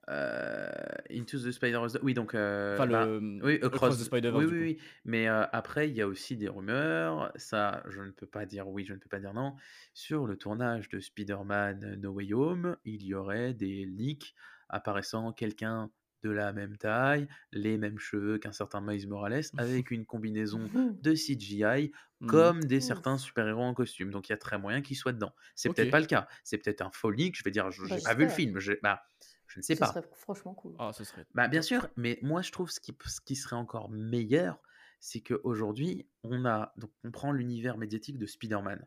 [0.09, 0.69] euh,
[1.09, 4.51] Into the Spider-Verse, oui, donc, euh, Enfin bah, le Oui, Across Across the Spider-Verse Oui,
[4.51, 4.77] oui, oui.
[5.05, 7.31] Mais euh, après, il y a aussi des rumeurs.
[7.37, 9.55] Ça, je ne peux pas dire oui, je ne peux pas dire non.
[9.93, 14.35] Sur le tournage de Spider-Man No Way Home, il y aurait des leaks
[14.69, 15.89] apparaissant quelqu'un
[16.25, 20.67] de la même taille, les mêmes cheveux qu'un certain Miles Morales, avec une combinaison
[21.01, 22.27] de CGI, Mhm.
[22.27, 24.09] comme des certains super-héros en costume.
[24.09, 25.35] Donc il y a très moyen qu'il soit dedans.
[25.53, 25.75] C'est Ok.
[25.75, 26.27] peut-être pas le cas.
[26.43, 27.37] C'est peut-être un faux leak.
[27.37, 28.35] Je vais dire, je- Bah, j'ai pas vu le j'espère.
[28.35, 28.59] film.
[28.59, 29.03] j'ai- Bah,
[29.47, 29.87] Je ne sais Ce pas.
[29.87, 30.75] serait franchement cool.
[30.79, 33.55] Ah, ce serait Bah, bien sûr, mais moi je trouve ce qui, ce qui serait
[33.55, 34.59] encore meilleur,
[34.99, 38.83] c'est qu'aujourd'hui, on a, donc on prend l'univers médiatique de Spider-Man.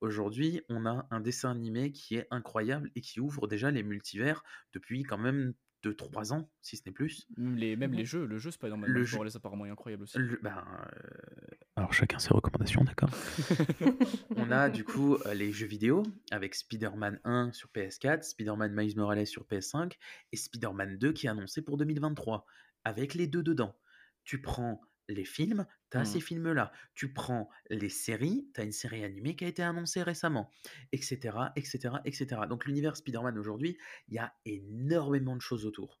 [0.00, 4.42] Aujourd'hui, on a un dessin animé qui est incroyable et qui ouvre déjà les multivers
[4.72, 5.52] depuis quand même
[5.84, 7.26] 2-3 ans, si ce n'est plus.
[7.36, 10.02] Même les, même les jeux, le jeu Spider-Man Le Miles jeu- Morales apparemment est incroyable
[10.04, 10.18] aussi.
[10.18, 13.10] Le- ben, euh, Alors chacun ses recommandations, d'accord
[14.36, 18.96] On a du coup euh, les jeux vidéo avec Spider-Man 1 sur PS4, Spider-Man Miles
[18.96, 19.92] Morales sur PS5
[20.32, 22.44] et Spider-Man 2 qui est annoncé pour 2023
[22.84, 23.76] avec les deux dedans.
[24.24, 26.72] Tu prends les films, tu as ces films-là.
[26.94, 30.50] Tu prends les séries, tu as une série animée qui a été annoncée récemment,
[30.92, 31.36] etc.
[31.56, 32.42] etc., etc.
[32.48, 33.78] Donc l'univers Spider-Man aujourd'hui,
[34.08, 36.00] il y a énormément de choses autour.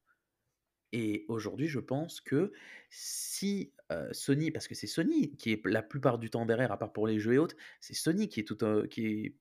[0.92, 2.52] Et aujourd'hui, je pense que
[2.90, 6.78] si euh, Sony, parce que c'est Sony qui est la plupart du temps derrière, à
[6.78, 9.36] part pour les jeux et autres, c'est Sony qui est tout, euh, qui est,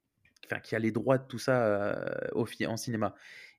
[0.45, 3.15] enfin, qui a les droits de tout ça euh, au en cinéma.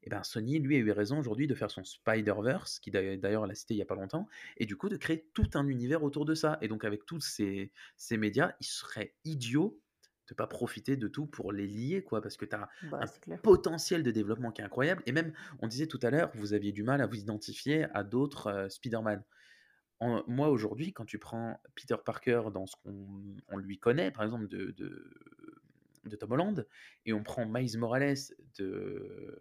[0.09, 3.55] Et ben Sony, lui, a eu raison aujourd'hui de faire son Spider-Verse, qui d'ailleurs l'a
[3.55, 6.25] cité il y a pas longtemps, et du coup de créer tout un univers autour
[6.25, 6.57] de ça.
[6.63, 9.83] Et donc avec tous ces, ces médias, il serait idiot
[10.31, 13.37] de pas profiter de tout pour les lier, quoi, parce que tu as Bah, un
[13.43, 15.03] potentiel de développement qui est incroyable.
[15.05, 18.03] Et même, on disait tout à l'heure, vous aviez du mal à vous identifier à
[18.03, 19.25] d'autres euh, Spider-Man.
[20.01, 24.25] En- moi, aujourd'hui, quand tu prends Peter Parker dans ce qu'on on lui connaît, par
[24.25, 25.11] exemple, de, de,
[26.09, 26.67] de Tom Holland,
[27.07, 28.17] et on prend Miles Morales
[28.59, 29.39] de,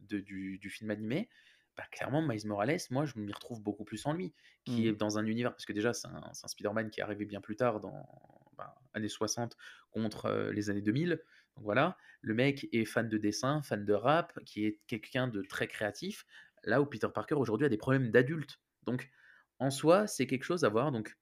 [0.00, 1.28] de- du, du film animé,
[1.76, 5.18] bah, clairement, Miles Morales, moi, je m'y retrouve beaucoup plus en lui, qui est dans
[5.18, 7.56] un univers, parce que déjà, c'est un, c'est un Spider-Man qui est arrivé bien plus
[7.56, 8.08] tard, dans
[8.56, 9.56] bah, années 60
[9.90, 11.20] contre euh, les années 2000.
[11.56, 15.42] Donc voilà, le mec est fan de dessin, fan de rap, qui est quelqu'un de
[15.42, 16.24] très créatif,
[16.64, 18.60] là où Peter Parker aujourd'hui a des problèmes d'adulte.
[18.84, 19.10] Donc
[19.58, 20.92] en soi, c'est quelque chose à voir.
[20.92, 21.16] Donc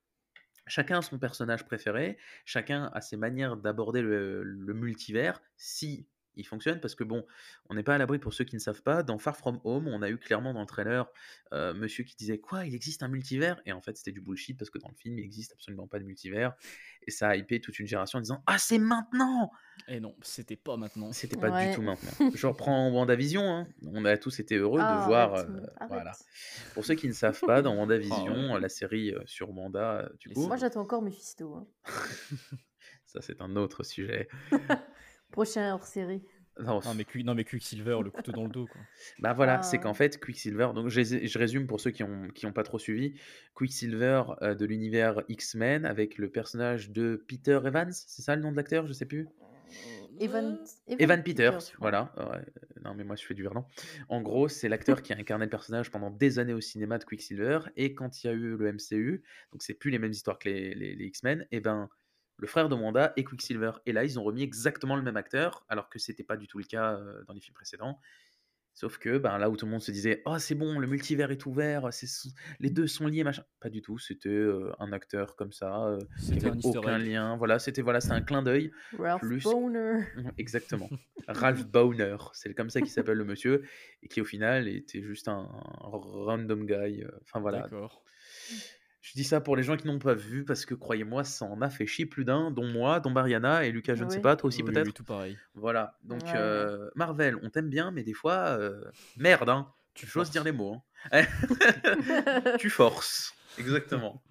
[0.67, 4.45] chacun a son personnage préféré, chacun a ses manières d'aborder le,
[4.75, 6.07] multivers, si
[6.37, 7.24] il fonctionne, parce que bon,
[7.68, 9.03] on n'est pas à l'abri pour ceux qui ne savent pas.
[9.03, 11.07] Dans Far From Home, on a eu clairement dans le trailer
[11.53, 14.59] euh, monsieur qui disait quoi, il existe un multivers, et en fait c'était du bullshit
[14.59, 16.53] parce que dans le film il existe absolument pas de multivers,
[17.07, 19.51] et ça a hypé toute une génération en disant ah c'est maintenant,
[19.89, 21.12] Et non, c'était pas maintenant.
[21.12, 21.68] c'était pas Ouais.
[21.70, 22.30] du tout maintenant.
[22.35, 23.68] Je reprends WandaVision, hein.
[23.87, 25.35] on a tous été heureux Ah, de voir.
[25.35, 25.89] arrête, euh, arrête.
[25.91, 26.12] voilà.
[26.74, 28.61] Pour ceux qui ne savent pas, dans WandaVision, Ah ouais.
[28.61, 31.55] la série euh, sur Wanda, du coup, Moi, j'attends encore Mephisto.
[31.55, 31.66] hein.
[33.07, 34.28] ça c'est un autre sujet.
[35.35, 36.22] Prochain hors série.
[36.61, 38.80] Non, Non mais, non, mais Quicksilver, le couteau dans le dos, quoi.
[39.18, 39.82] Bah voilà, c'est Ah.
[39.82, 42.78] qu'en fait, Quicksilver, donc je, je résume pour ceux qui n'ont qui ont pas trop
[42.78, 43.14] suivi,
[43.55, 48.53] Quicksilver euh, de l'univers X-Men avec le personnage de Peter Evans, c'est ça le nom
[48.53, 49.26] de l'acteur, je sais plus
[50.20, 50.57] Evan,
[51.01, 51.91] Evan Peters, je crois.
[51.91, 52.14] voilà.
[52.16, 52.45] Ouais,
[52.85, 53.66] non mais moi je fais du verlan.
[54.09, 57.05] En gros, c'est l'acteur qui a incarné le personnage pendant des années au cinéma de
[57.05, 60.39] Quicksilver, et quand il y a eu le MCU, donc c'est plus les mêmes histoires
[60.39, 61.89] que les, les- les X-Men, et ben
[62.37, 63.72] le frère de Wanda est Quicksilver.
[63.87, 66.59] Et là, ils ont remis exactement le même acteur, alors que c'était pas du tout
[66.59, 68.01] le cas euh, dans les films précédents.
[68.76, 71.30] Sauf que ben, là où tout le monde se disait Oh, c'est bon, le multivers
[71.30, 72.09] est ouvert, c'est
[72.59, 73.45] les deux sont liés, machin.
[73.61, 76.78] Pas du tout, c'était euh, un acteur comme ça, euh, qui C'était un avait easter
[76.78, 77.37] aucun lien.
[77.37, 78.72] Voilà, c'était voilà, un clin d'œil.
[78.99, 80.01] Ralph Plus- Boner.
[80.39, 80.91] Exactement.
[81.28, 83.62] Ralph Bowner, c'est comme ça qu'il s'appelle le monsieur,
[84.03, 87.05] et qui au final était juste un, un random guy.
[87.22, 87.61] Enfin voilà.
[87.61, 88.03] D'accord.
[89.07, 91.61] Je dis ça pour les gens qui n'ont pas vu, parce que croyez-moi, ça en
[91.61, 94.35] a fait chier plus d'un, dont moi, dont Mariana, et Lucas, je ne sais pas,
[94.35, 94.87] toi aussi Oui, peut-être.
[94.87, 95.39] oui, tout pareil.
[95.53, 95.99] Voilà.
[96.05, 98.83] Donc Ouais, euh, Marvel, on t'aime bien, mais des fois, euh,
[99.19, 99.71] merde, hein.
[99.93, 100.81] Tu J'ose dire les mots.
[101.13, 101.25] hein.
[102.59, 103.35] tu forces.
[103.59, 104.23] Exactement.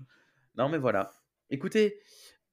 [0.57, 1.11] non, mais voilà.
[1.51, 1.99] Écoutez,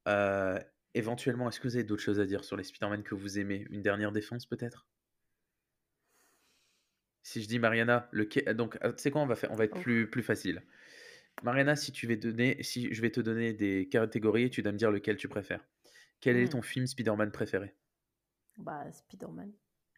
[0.07, 0.61] euh,
[0.93, 3.67] éventuellement, est-ce que vous avez d'autres choses à dire sur les Spider-Man que vous aimez?
[3.71, 4.87] Une dernière défense, peut-être?
[7.23, 8.55] Si je dis Mariana, lequel...
[8.55, 9.81] donc, tu sais quoi, on va faire, on va être Oh.
[9.81, 10.63] plus, plus facile.
[11.43, 14.79] Mariana, si tu veux donner, si je vais te donner des catégories, tu dois me
[14.79, 15.65] dire lequel tu préfères.
[16.21, 16.51] Quel est Hmm.
[16.51, 17.75] ton film Spider-Man préféré?
[18.59, 19.53] Bah, Spider-Man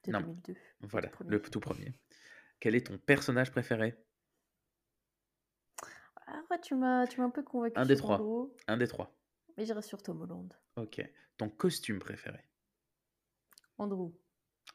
[0.05, 0.21] de Non.
[0.21, 0.55] 2002.
[0.83, 1.31] Voilà, premier.
[1.31, 1.93] le tout premier.
[2.61, 3.97] Quel est ton personnage préféré?
[6.27, 7.75] Ah ouais, tu m'as, tu m'as un peu convaincu.
[7.77, 8.17] Un des trois.
[8.21, 9.13] Andrew, Un des trois.
[9.57, 10.53] mais j'irai sur Tom Holland.
[10.77, 11.03] Ok.
[11.37, 12.39] Ton costume préféré?
[13.79, 14.13] Andrew,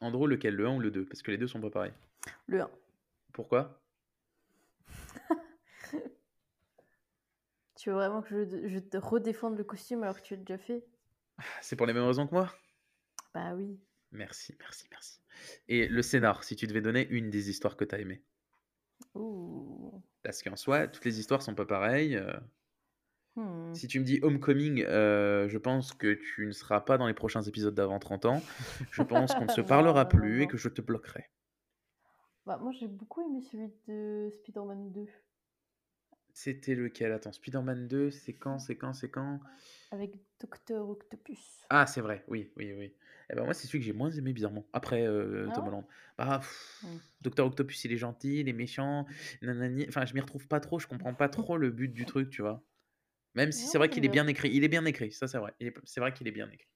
[0.00, 0.54] Andrew, lequel?
[0.54, 1.94] Le 1 ou le 2 Parce que les deux sont pas pareils.
[2.46, 2.70] le 1.
[3.32, 3.80] Pourquoi?
[7.78, 10.58] Tu veux vraiment que je, je te redéfende le costume alors que tu l'as déjà
[10.58, 10.84] fait?
[11.62, 12.52] C'est pour les mêmes raisons que moi?
[13.32, 13.80] Bah oui.
[14.12, 15.20] Merci, merci, merci.
[15.68, 18.22] Et le scénar, si tu devais donner une des histoires que tu as aimées?
[19.14, 20.02] Ouh.
[20.22, 22.14] Parce qu'en soi, toutes les histoires sont pas pareilles.
[22.16, 22.32] euh,
[23.36, 23.72] Hmm.
[23.72, 27.14] Si tu me dis Homecoming, euh, je pense que tu ne seras pas dans les
[27.14, 28.42] prochains épisodes d'avant 30 ans.
[28.90, 30.48] Je pense qu'on ne se parlera non, plus et non.
[30.48, 31.30] que je te bloquerai.
[32.46, 35.06] Bah, moi, j'ai beaucoup aimé celui de Spider-Man 2.
[36.38, 37.10] C'était lequel?
[37.10, 39.40] Attends, Spider-Man 2, c'est quand C'est quand C'est quand?
[39.90, 41.64] Avec Docteur Octopus.
[41.68, 42.94] Ah, c'est vrai, oui, oui, oui.
[43.28, 45.84] Eh ben moi, c'est celui que j'ai moins aimé, bizarrement, après euh, Ah Tom Holland.
[46.16, 46.80] Bah, pff.
[47.22, 49.04] Docteur Octopus, il est gentil, il est méchant,
[49.42, 49.84] nanani.
[49.88, 52.40] Enfin, je m'y retrouve pas trop, je comprends pas trop le but du truc, tu
[52.42, 52.62] vois.
[53.34, 54.28] Même si c'est vrai qu'il est bien.
[54.28, 54.50] écrit.
[54.54, 55.54] Il est bien écrit, ça c'est vrai.
[55.58, 56.68] Il est- C'est vrai qu'il est bien écrit.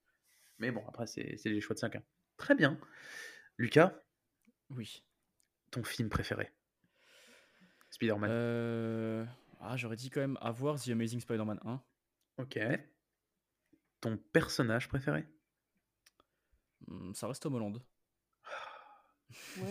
[0.59, 2.03] Mais bon, après, c'est c'est les choix de chacun.
[2.37, 2.81] Très bien.
[3.59, 3.95] Lucas,
[4.71, 5.05] Oui.
[5.71, 6.51] ton film préféré?
[7.91, 8.31] Spider-Man.
[8.33, 9.25] Euh,
[9.65, 11.81] Ah, j'aurais dit quand même avoir The Amazing Spider-Man 1.
[12.39, 12.59] Ok.
[14.01, 15.25] Ton personnage préféré?
[16.89, 17.81] Hmm, Ça reste Tom Holland.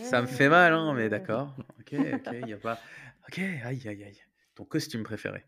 [0.03, 1.53] Ça me fait mal, hein, mais d'accord.
[1.79, 2.79] Ok, ok, il y a pas.
[3.27, 4.21] Ok, aïe, aïe, aïe.
[4.55, 5.43] Ton costume préféré?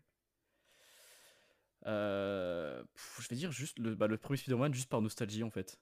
[1.86, 5.50] Euh, pff, je vais dire juste le, bah, le premier Spider-Man juste par nostalgie en
[5.50, 5.78] fait.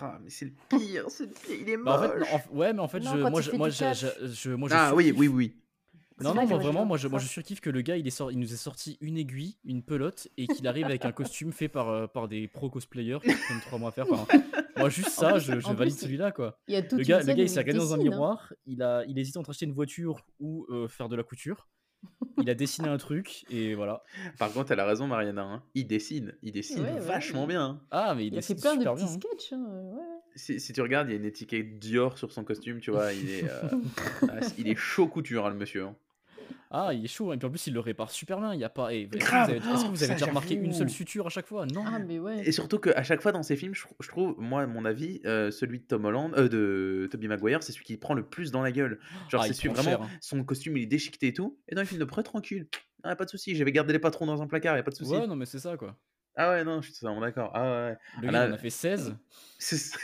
[0.00, 2.28] Ah, mais c'est le pire, c'est le pire, il est Bah, en fait, moche.
[2.30, 3.74] non, en- ouais, mais en fait, Non, je, quand moi, il je, fait moi, du
[3.76, 4.00] je, catch.
[4.02, 5.56] je- je- moi, je Ah oui, oui, oui.
[6.20, 8.32] Non, non, moi vraiment, moi je, moi je surkiffe que le gars il, est sort,
[8.32, 11.68] il nous ait sorti une aiguille, une pelote et qu'il arrive avec un costume fait
[11.68, 14.06] par, euh, par des pro cosplayers qui prennent trois mois à faire.
[14.10, 14.26] Enfin,
[14.78, 16.58] moi juste ça, plus- je, valide celui-là quoi.
[16.68, 18.02] Il y a toute Le gars, le gars il s'est regardé dans un hein.
[18.02, 21.68] miroir, il a, il hésite entre acheter une voiture ou euh, faire de la couture.
[22.38, 24.02] Il a dessiné un truc et voilà.
[24.38, 25.42] Par contre, elle a raison, Mariana.
[25.42, 25.62] hein.
[25.74, 27.62] Il dessine, il dessine Ouais, ouais, vachement bien.
[27.64, 27.80] hein.
[27.90, 29.14] Ah, mais il, Il a fait dessine plein de super petits bien.
[29.14, 29.52] sketchs.
[29.54, 29.64] hein,
[29.94, 30.02] ouais.
[30.36, 33.12] Si, si tu regardes, il y a une étiquette Dior sur son costume, tu vois.
[33.14, 33.62] Il est, euh,
[34.28, 35.86] ah, il est chaud couture, hein, le monsieur.
[36.70, 36.86] Hein.
[36.88, 37.32] Ah, il est chaud.
[37.32, 38.54] Et puis en plus, il le répare super bien.
[38.54, 38.92] Il y a pas.
[38.94, 39.50] et Est-ce que vous Grave.
[39.50, 41.66] avez, Oh, vous avez ça, déjà remarqué une seule suture à chaque fois?
[41.66, 41.84] Non.
[41.86, 42.46] Ah, mais ouais.
[42.46, 44.84] Et surtout qu'à chaque fois dans ces films, je, trou- je trouve, moi, à mon
[44.84, 48.24] avis, euh, celui de Tom Holland, euh, de Tobey Maguire, c'est celui qui prend le
[48.24, 48.98] plus dans la gueule.
[49.28, 50.08] Genre, Ah, c'est celui vraiment, cher, hein.
[50.20, 51.58] son costume, il est déchiqueté et tout.
[51.68, 52.66] Et dans les films de près, tranquille.
[53.02, 54.96] Ah, pas de souci, j'avais gardé les patrons dans un placard, y a pas de
[54.96, 55.12] souci.
[55.12, 55.96] Ouais, non, mais c'est ça quoi.
[56.34, 57.50] Ah ouais, non, je suis totalement d'accord.
[57.54, 57.96] Ah ouais.
[58.22, 59.16] Le Ah gars, en a fait 16.
[59.58, 59.98] C'est ça.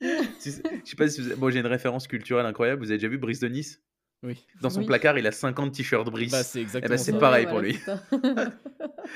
[0.38, 2.82] C'est- Je sais pas si vous avez- Bon, j'ai une référence culturelle incroyable.
[2.82, 3.80] Vous avez déjà vu Brice de Nice?
[4.24, 4.44] Oui.
[4.62, 4.86] Dans son Oui.
[4.86, 6.32] placard, il a 50 t-shirts Brice.
[6.32, 7.18] Bah, c'est exactement ben, c'est ça.
[7.18, 8.52] pareil Ouais, pour voilà, lui.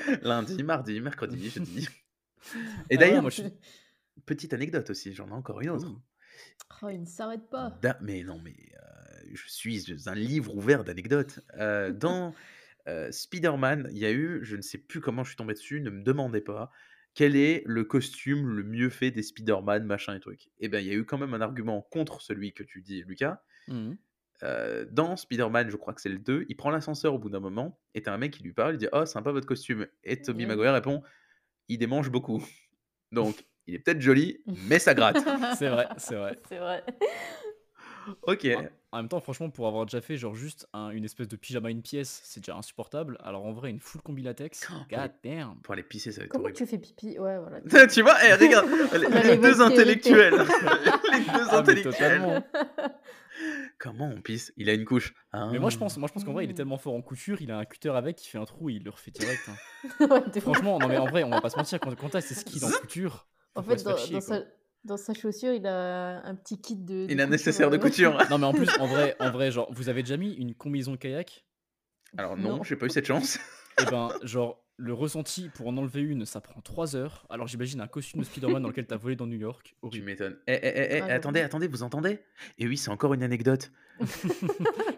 [0.07, 0.21] c'est.
[0.23, 1.87] Lundi, mardi, mercredi, jeudi.
[2.89, 3.53] Et Ah, d'ailleurs, moi, je suis-
[4.25, 5.87] petite anecdote aussi, j'en ai encore une autre.
[6.81, 7.77] Oh, il ne s'arrête pas.
[7.81, 11.39] Da- mais non, mais euh, je suis un livre ouvert d'anecdotes.
[11.57, 12.33] Euh, dans
[12.87, 15.81] euh, Spider-Man, il y a eu, je ne sais plus comment je suis tombé dessus,
[15.81, 16.71] ne me demandez pas,
[17.15, 20.49] quel est le costume le mieux fait des Spider-Man, machin et truc.
[20.59, 23.03] Et bien, il y a eu quand même un argument contre celui que tu dis,
[23.07, 23.41] Lucas.
[23.67, 23.97] Mhm.
[24.43, 27.39] Euh, dans Spider-Man, je crois que c'est le 2, il prend l'ascenseur au bout d'un
[27.39, 29.87] moment, et t'as un mec qui lui parle, il dit Oh, sympa votre costume.
[30.03, 30.45] Et Tobey.
[30.45, 31.03] Maguire répond
[31.67, 32.43] Il démange beaucoup.
[33.11, 35.17] Donc, il est peut-être joli, mais ça gratte.
[35.57, 36.37] C'est vrai, c'est vrai.
[36.49, 36.83] C'est vrai.
[38.23, 38.47] ok.
[38.91, 41.69] En même temps, franchement, pour avoir déjà fait genre juste un- une espèce de pyjama
[41.69, 43.17] une pièce, c'est déjà insupportable.
[43.23, 45.59] Alors en vrai, une full combi latex, Oh, god damn.
[45.61, 46.57] Pour aller pisser, ça va être Comment horrible.
[46.57, 47.19] tu fais pipi?
[47.19, 47.61] Ouais, voilà.
[47.87, 48.67] tu vois, eh, regarde,
[49.23, 50.33] les, deux intellectuels.
[50.33, 51.83] les deux Ah, mais intellectuels.
[51.93, 52.43] totalement.
[53.77, 54.51] Comment on pisse?
[54.57, 55.13] Il a une couche.
[55.33, 55.79] Mais moi je Ah.
[55.79, 57.65] pense, moi je pense qu'en vrai, il est tellement fort en couture, il a un
[57.65, 59.47] cutter avec qui fait un trou, il le refait direct.
[59.47, 59.55] hein.
[59.99, 60.39] Ouais, de ouf.
[60.41, 62.65] Franchement, non mais en vrai, on va pas se mentir, quand, quand t'as ces skills
[62.65, 64.37] en couture, En pas fait, se dans, chier, dans quoi.
[64.39, 64.43] sa,
[64.85, 67.05] dans sa chaussure, il a un petit kit de.
[67.09, 68.17] Il de a un nécessaire de euh, couture.
[68.29, 70.95] Non mais en plus, en vrai, en vrai, genre, vous avez déjà mis une combinaison
[70.97, 71.45] kayak
[72.17, 72.63] Alors non, Non.
[72.63, 73.39] j'ai pas eu cette chance.
[73.81, 77.25] Et ben, genre, le ressenti pour en enlever une, ça prend 3 heures.
[77.29, 79.67] Alors j'imagine un costume de Spider-Man dans lequel t'as volé dans New York.
[79.67, 80.05] Tu Horrible.
[80.05, 80.37] m'étonnes.
[80.47, 82.19] Eh, eh, eh, eh, Ah, attendez, attendez, vous entendez?
[82.57, 83.71] Et oui, c'est encore une anecdote.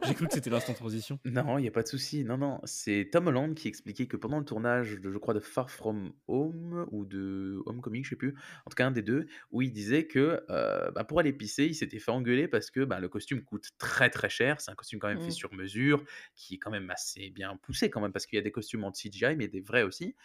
[0.06, 1.20] J'ai cru que c'était l'instant transition.
[1.26, 2.24] Non, il n'y a pas de souci.
[2.24, 5.39] Non, non, c'est Tom Holland qui expliquait que pendant le tournage, de, je crois, de
[5.39, 8.36] Far From Home ou de Homecoming, je sais plus,
[8.66, 11.66] en tout cas un des deux, où il disait que euh, bah, pour aller pisser,
[11.66, 14.62] il s'était fait engueuler parce que bah, le costume coûte très très cher.
[14.62, 15.32] C'est un costume quand même fait Mm.
[15.32, 16.04] sur mesure,
[16.36, 18.84] qui est quand même assez bien poussé quand même, parce qu'il y a des costumes
[18.84, 20.16] en CGI, mais des vrais aussi.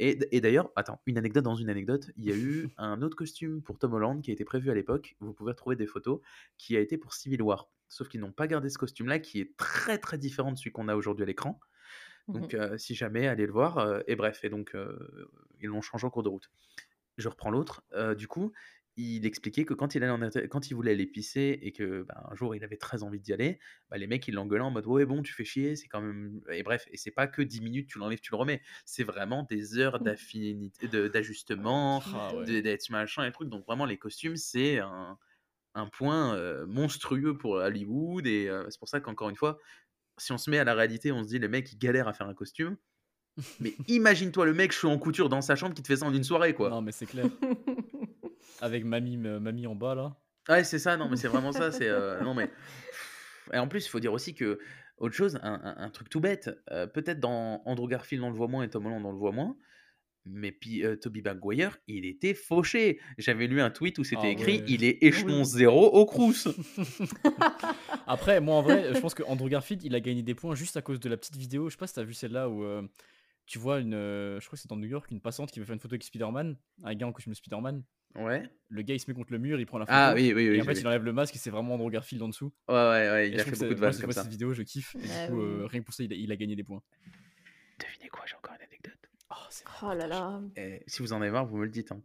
[0.00, 3.62] Et d'ailleurs, attends, une anecdote dans une anecdote, il y a eu un autre costume
[3.62, 6.20] pour Tom Holland qui a été prévu à l'époque, vous pouvez retrouver des photos,
[6.56, 7.68] qui a été pour Civil War.
[7.88, 10.88] Sauf qu'ils n'ont pas gardé ce costume-là, qui est très très différent de celui qu'on
[10.88, 11.60] a aujourd'hui à l'écran.
[12.32, 12.54] Donc, Mhm.
[12.54, 13.78] euh, si jamais, allez le voir.
[13.78, 15.30] euh, et bref, et donc, euh,
[15.60, 16.50] ils l'ont changé en cours de route.
[17.16, 17.84] Je reprends l'autre.
[18.16, 18.52] du coup,
[18.96, 20.20] il expliquait que quand il, allait en
[20.50, 23.32] quand il voulait aller pisser et que bah, un jour il avait très envie d'y
[23.32, 23.60] aller,
[23.90, 26.40] bah, les mecs ils l'engueulaient en mode ouais bon tu fais chier, c'est quand même
[26.50, 29.44] et bref et c'est pas que 10 minutes tu l'enlèves tu le remets, c'est vraiment
[29.44, 32.48] des heures d'affinité de- d'ajustement, Ah ouais.
[32.48, 35.16] d'être machin et trucs donc vraiment les costumes c'est un,
[35.78, 39.58] un point euh, monstrueux pour Hollywood et euh, c'est pour ça qu'encore une fois
[40.18, 42.12] si on se met à la réalité on se dit les mecs ils galèrent à
[42.12, 42.76] faire un costume
[43.60, 46.12] mais imagine-toi le mec chaud en couture dans sa chambre qui te fait ça en
[46.14, 47.26] une soirée quoi Non mais c'est clair.
[48.60, 50.16] Avec mamie, mamie en bas là.
[50.48, 51.70] Ouais, c'est ça, non, mais c'est vraiment ça.
[51.70, 52.50] C'est euh, non, mais
[53.52, 54.58] et en plus, il faut dire aussi que
[54.96, 56.50] autre chose, un, un- un truc tout bête.
[56.94, 59.56] Peut-être dans Andrew Garfield, on le voit moins et Tom Holland, on le voit moins.
[60.30, 63.00] Mais puis euh, Toby Maguire, il était fauché.
[63.18, 64.64] J'avais lu un tweet où c'était Ah écrit ouais.
[64.68, 65.44] il est échelon Oui.
[65.46, 66.48] zéro au Crous.
[68.06, 70.76] Après, moi en vrai, je pense que Andrew Garfield, il a gagné des points juste
[70.76, 71.68] à cause de la petite vidéo.
[71.68, 72.82] Je sais pas si t'as vu celle-là où euh,
[73.46, 75.64] tu vois une, euh, je crois que c'est dans New York, une passante qui veut
[75.66, 77.82] faire une photo avec Spider-Man, un gars en costume de Spider-Man.
[78.14, 78.42] Ouais.
[78.68, 79.96] Le gars il se met contre le mur, il prend la photo.
[79.98, 80.56] Ah oui, oui, oui.
[80.56, 82.52] et en fait, il enlève le masque et c'est vraiment Andrew Garfield en dessous.
[82.68, 84.22] Ouais, ouais, ouais, il je a fait beaucoup de vannes comme ça.
[84.22, 84.94] cette vidéo, je kiffe.
[84.96, 85.66] Et Ah du coup, oui.
[85.68, 86.82] rien que pour ça, il a, il a gagné des points.
[87.78, 89.07] Devinez quoi, j'ai encore une anecdote.
[89.38, 90.40] Oh, Oh là là.
[90.56, 91.92] Et si vous en avez marre, vous me le dites.
[91.92, 92.00] hein.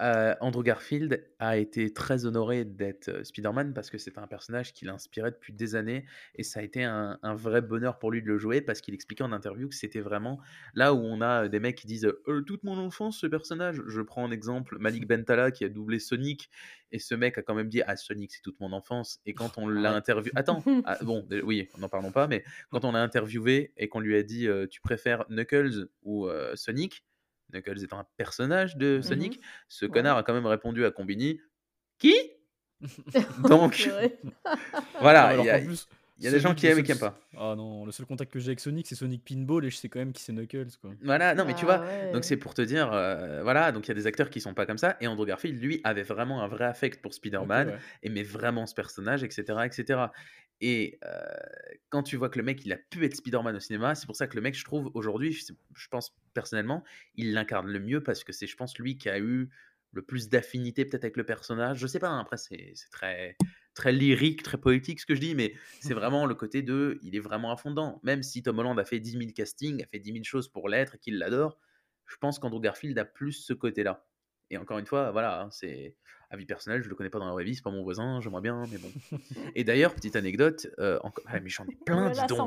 [0.00, 4.72] Euh, Andrew Garfield a été très honoré d'être euh, Spider-Man parce que c'est un personnage
[4.72, 8.22] qui l'inspirait depuis des années et ça a été un, un vrai bonheur pour lui
[8.22, 10.40] de le jouer parce qu'il expliquait en interview que c'était vraiment
[10.74, 13.82] là où on a des mecs qui disent Euh, toute mon enfance ce personnage.
[13.86, 16.50] Je prends en exemple Malik Bentala qui a doublé Sonic
[16.92, 19.58] et ce mec a quand même dit ah Sonic c'est toute mon enfance et quand
[19.58, 23.72] on l'a interviewé attends ah, bon oui n'en parlons pas mais quand on l'a interviewé
[23.76, 27.04] et qu'on lui a dit euh, tu préfères Knuckles ou euh, Sonic
[27.52, 29.90] Knuckles étant un personnage de Sonic, ce Ouais.
[29.92, 31.40] connard a quand même répondu à Combini
[31.98, 32.14] Qui?
[33.48, 33.88] Donc,
[35.00, 35.86] voilà, alors il y a, qu'en plus,
[36.18, 37.18] il y a des gens qui aiment et qui aiment pas.
[37.36, 39.88] Ah non, le seul contact que j'ai avec Sonic, c'est Sonic Pinball et je sais
[39.88, 40.90] quand même qui c'est Knuckles quoi.
[41.02, 42.12] Voilà, non, mais tu Ah vois, ouais.
[42.12, 44.54] donc c'est pour te dire, euh, voilà, donc il y a des acteurs qui sont
[44.54, 47.78] pas comme ça, et Andrew Garfield, lui, avait vraiment un vrai affect pour Spider-Man, ouais.
[48.02, 49.42] aimait vraiment ce personnage, etc.
[49.64, 50.00] etc.
[50.60, 51.24] Et euh,
[51.90, 54.16] quand tu vois que le mec, il a pu être Spider-Man au cinéma, c'est pour
[54.16, 56.84] ça que le mec, je trouve, aujourd'hui, je, pense personnellement,
[57.16, 59.50] il l'incarne le mieux parce que c'est, je pense, lui qui a eu
[59.92, 61.78] le plus d'affinité peut-être avec le personnage.
[61.78, 63.36] Je sais pas, hein, après, c'est c'est très,
[63.74, 67.14] très lyrique, très poétique ce que je dis, mais c'est vraiment le côté de, il
[67.14, 68.00] est vraiment dedans.
[68.02, 70.68] Même si Tom Holland a fait 10 000 castings, a fait 10 000 choses pour
[70.68, 71.58] l'être et qu'il l'adore,
[72.06, 74.06] je pense qu'Andrew Garfield a plus ce côté-là.
[74.50, 75.50] Et encore une fois, voilà, hein,
[76.34, 78.20] c'est avis personnel, je le connais pas dans la vraie vie, c'est pas mon voisin,
[78.20, 78.90] j'aimerais bien, mais bon.
[79.54, 81.24] Et d'ailleurs, petite anecdote, euh, encore...
[81.28, 82.38] ah, mais j'en ai plein, dis donc.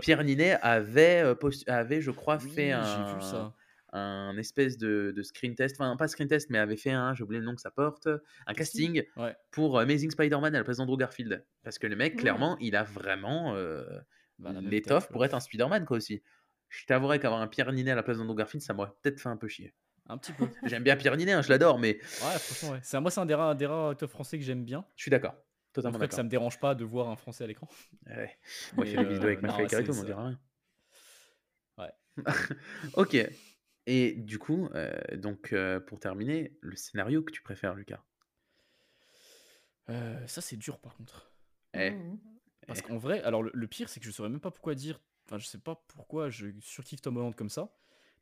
[0.00, 3.54] Pierre Ninet avait, euh, post- avait, je crois, Oui, fait j'ai un, vu ça.
[3.92, 7.22] un espèce de, de screen test, enfin pas screen test, mais avait fait un, j'ai
[7.22, 8.08] oublié le nom que ça porte,
[8.46, 9.34] un casting Ouais.
[9.50, 11.44] pour Amazing Spider-Man à la place d'Andrew Garfield.
[11.62, 12.20] Parce que le mec, Ouais.
[12.20, 13.84] clairement, il a vraiment euh,
[14.38, 16.22] Bah, l'étoffe pour être un Spider-Man, quoi, aussi.
[16.68, 19.28] Je t'avouerai qu'avoir un Pierre Ninet à la place d'Andrew Garfield, ça m'aurait peut-être fait
[19.28, 19.72] un peu chier.
[20.08, 20.52] Un petit peu.
[20.62, 21.98] Ouais, J'aime bien Pierre Ninet, hein, je l'adore, mais
[22.38, 22.80] franchement, ouais.
[22.82, 24.84] C'est, moi, c'est un des rares, des rares acteurs français que j'aime bien.
[24.96, 25.34] je suis d'accord.
[25.34, 26.16] En Totalement cas, que d'accord.
[26.16, 27.68] ça me dérange pas de voir un français à l'écran.
[28.06, 28.38] Ouais.
[28.72, 30.40] Moi, Mais, fait des vidéos avec euh, ma non, fille Carito, on dirait rien.
[31.78, 31.92] Ouais.
[32.94, 33.16] ok.
[33.86, 38.02] Et du coup, euh, donc euh, pour terminer, le scénario que tu préfères, Lucas?
[39.90, 41.30] Euh, ça, c'est dur par contre.
[41.74, 42.18] Eh, Mhm.
[42.66, 42.82] Parce Eh.
[42.82, 45.00] qu'en vrai, alors le, le pire, c'est que je saurais même pas pourquoi dire.
[45.26, 47.72] Enfin, je sais pas pourquoi je surkiffe Tom Holland comme ça.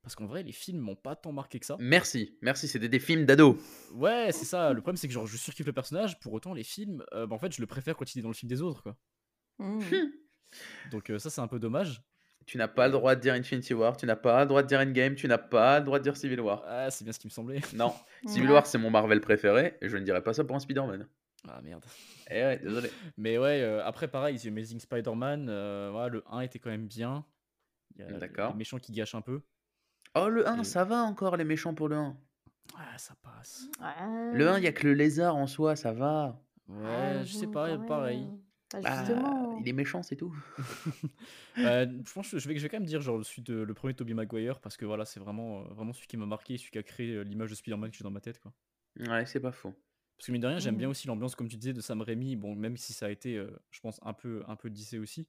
[0.05, 1.77] Parce qu'en vrai, les films m'ont pas tant marqué que ça.
[1.81, 3.59] Merci, merci, c'était des films d'ado.
[3.95, 4.73] Ouais, c'est ça.
[4.75, 6.21] Le problème, c'est que genre, je surkiffe le personnage.
[6.21, 8.29] Pour autant, les films, euh, bah, en fait, je le préfère quand il est dans
[8.29, 8.97] le film des autres, quoi.
[9.59, 10.13] Mhm.
[10.91, 12.03] Donc euh, ça, c'est un peu dommage.
[12.47, 14.69] Tu n'as pas le droit de dire Infinity War, tu n'as pas le droit de
[14.69, 16.63] dire Endgame, tu n'as pas le droit de dire Civil War.
[16.67, 17.61] Ah, c'est bien ce qui me semblait.
[17.73, 17.95] Non,
[18.27, 18.51] Civil.
[18.51, 21.09] War c'est mon Marvel préféré et je ne dirais pas ça pour un Spider-Man.
[21.49, 21.85] Ah merde.
[22.31, 22.91] Eh ouais, désolé.
[23.17, 26.87] Mais ouais, euh, après, pareil, The Amazing Spider-Man, euh, voilà, le 1 était quand même
[26.87, 27.25] bien.
[27.97, 28.53] Il y a D'accord.
[28.53, 29.41] Les méchants qui gâchent un peu.
[30.15, 32.17] Oh, le 1, Et- ça va encore les méchants pour le 1.
[32.77, 33.69] Ah, ça passe.
[34.33, 36.41] Le 1, il n'y a que le lézard en soi, ça va.
[36.69, 38.27] Ouais, Ah, je sais pas, pareil.
[38.73, 39.57] Bah, Bah, justement.
[39.61, 40.35] il est méchant, c'est tout.
[41.59, 43.75] Euh, je pense que je vais, je vais quand même dire genre celui de, le
[43.75, 46.73] premier Tobey Maguire parce que voilà c'est vraiment, euh, vraiment celui qui m'a marqué, celui
[46.73, 48.53] qui a créé euh, l'image de Spider-Man que j'ai dans ma tête quoi.
[48.99, 49.73] Ouais, c'est pas faux.
[50.19, 50.91] Parce que mine de rien j'aime bien Mhm.
[50.91, 53.49] aussi l'ambiance comme tu disais de Sam Raimi, bon même si ça a été euh,
[53.71, 55.29] je pense un peu un peu dissé aussi,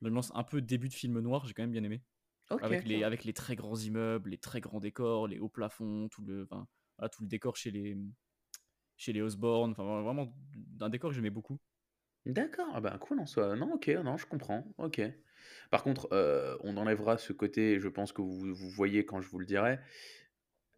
[0.00, 2.00] l'ambiance un peu début de film noir j'ai quand même bien aimé.
[2.48, 6.22] Avec les avec les très grands immeubles, les très grands décors, les hauts plafonds, tout
[6.24, 6.66] le enfin,
[7.08, 7.96] tout le décor chez les
[8.96, 11.58] chez les Osborne, enfin vraiment d'un décor que j'aimais beaucoup.
[12.24, 13.54] D'accord, ah bah cool en soi.
[13.54, 14.66] Non, ok, non, je comprends.
[14.78, 15.00] Ok.
[15.70, 19.28] Par contre, euh, on enlèvera ce côté, je pense que vous, vous voyez quand je
[19.28, 19.78] vous le dirai.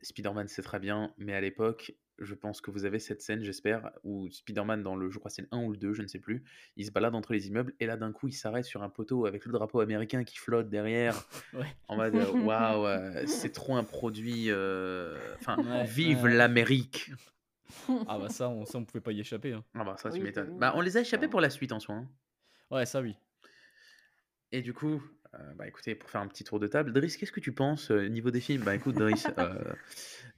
[0.02, 3.90] Spider-Man, c'est très bien, mais à l'époque, je pense que vous avez cette scène, j'espère,
[4.04, 6.18] où Spider-Man, dans le, je crois c'est le 1 ou le 2, je ne sais
[6.18, 6.44] plus,
[6.76, 9.26] il se balade entre les immeubles, et là, d'un coup, il s'arrête sur un poteau
[9.26, 11.14] avec le drapeau américain qui flotte derrière,
[11.52, 11.66] Ouais.
[11.88, 14.46] en mode, euh, waouh, euh, c'est trop un produit.
[14.50, 16.34] euh, Enfin, Ouais, vive ouais.
[16.34, 17.10] l'Amérique.
[18.06, 19.52] Ah bah ça on, ça on pouvait pas y échapper.
[19.52, 19.62] hein.
[19.74, 20.50] Ah bah ça, tu Oui, bah m'étonnes.
[20.52, 20.58] oui.
[20.58, 21.30] Bah, on les a échappés Ouais.
[21.30, 21.94] pour la suite en soi.
[21.96, 22.08] hein.
[22.70, 23.14] Ouais ça oui.
[24.52, 25.02] Et du coup,
[25.34, 27.90] euh, bah écoutez, pour faire un petit tour de table, Driss, qu'est-ce que tu penses
[27.90, 28.62] euh, niveau des films?
[28.64, 29.54] Bah écoute, Driss, euh,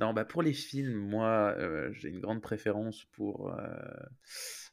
[0.00, 3.52] non, bah pour les films, moi, euh, j'ai une grande préférence pour.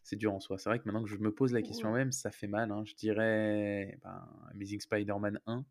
[0.03, 0.57] C'est dur en soi.
[0.57, 1.99] C'est vrai que maintenant que je me pose la question Ouais.
[1.99, 2.71] même, ça fait mal.
[2.71, 2.83] hein.
[2.85, 5.65] Je dirais ben, Amazing Spider-Man 1,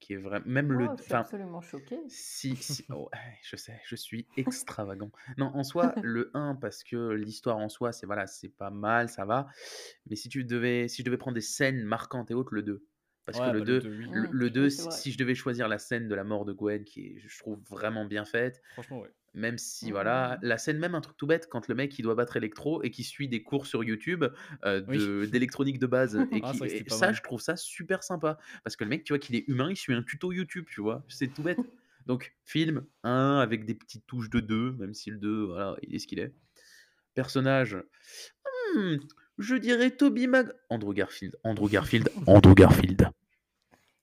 [0.00, 0.44] qui est vraiment.
[0.46, 0.88] Même le.
[0.88, 2.00] Oh, je suis absolument choquée.
[2.08, 3.08] si, si- oh,
[3.42, 5.10] je sais, je suis extravagant.
[5.38, 9.08] Non, en soi, le 1, parce que l'histoire en soi, c'est voilà, c'est pas mal,
[9.08, 9.48] ça va.
[10.06, 12.84] Mais si tu devais, si je devais prendre des scènes marquantes et autres, le 2.
[13.26, 14.08] Parce Ouais, que le bah, le 2, 2, oui.
[14.10, 15.00] le, Mmh, le oui, 2, c'est vrai.
[15.00, 17.60] si je devais choisir la scène de la mort de Gwen, qui est, je trouve
[17.68, 19.14] vraiment bien faite, Franchement, ouais.
[19.34, 20.40] même si, Mmh, voilà, mmh.
[20.42, 22.90] la scène, même un truc tout bête, quand le mec il doit battre Electro et
[22.92, 24.24] qui suit des cours sur YouTube
[24.64, 27.12] euh, de- d'électronique de base, et, Ah, qui, et ça, mal.
[27.12, 28.38] je trouve ça super sympa.
[28.62, 30.80] Parce que le mec, tu vois, qu'il est humain, il suit un tuto YouTube, tu
[30.80, 31.68] vois, c'est tout bête.
[32.06, 35.94] Donc, film 1 avec des petites touches de 2, même si le 2, voilà, il
[35.96, 36.34] est ce qu'il est.
[37.14, 37.76] Personnage,
[38.74, 38.96] hmm,
[39.38, 40.52] je dirais Toby Mag...
[40.70, 43.08] Andrew Garfield, Andrew Garfield, Andrew Garfield.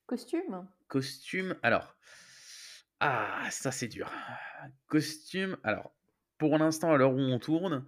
[0.05, 0.67] Costume?
[0.87, 1.95] Costume, alors.
[2.99, 4.11] Ah, ça c'est dur.
[4.87, 5.93] Costume, alors.
[6.37, 7.85] Pour l'instant, à l'heure où on tourne,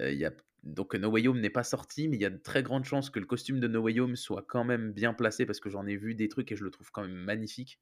[0.00, 0.32] euh, il y a.
[0.62, 3.08] Donc No Way Home n'est pas sorti, mais il y a de très grandes chances
[3.08, 5.86] que le costume de No Way Home soit quand même bien placé parce que j'en
[5.86, 7.80] ai vu des trucs et je le trouve quand même magnifique.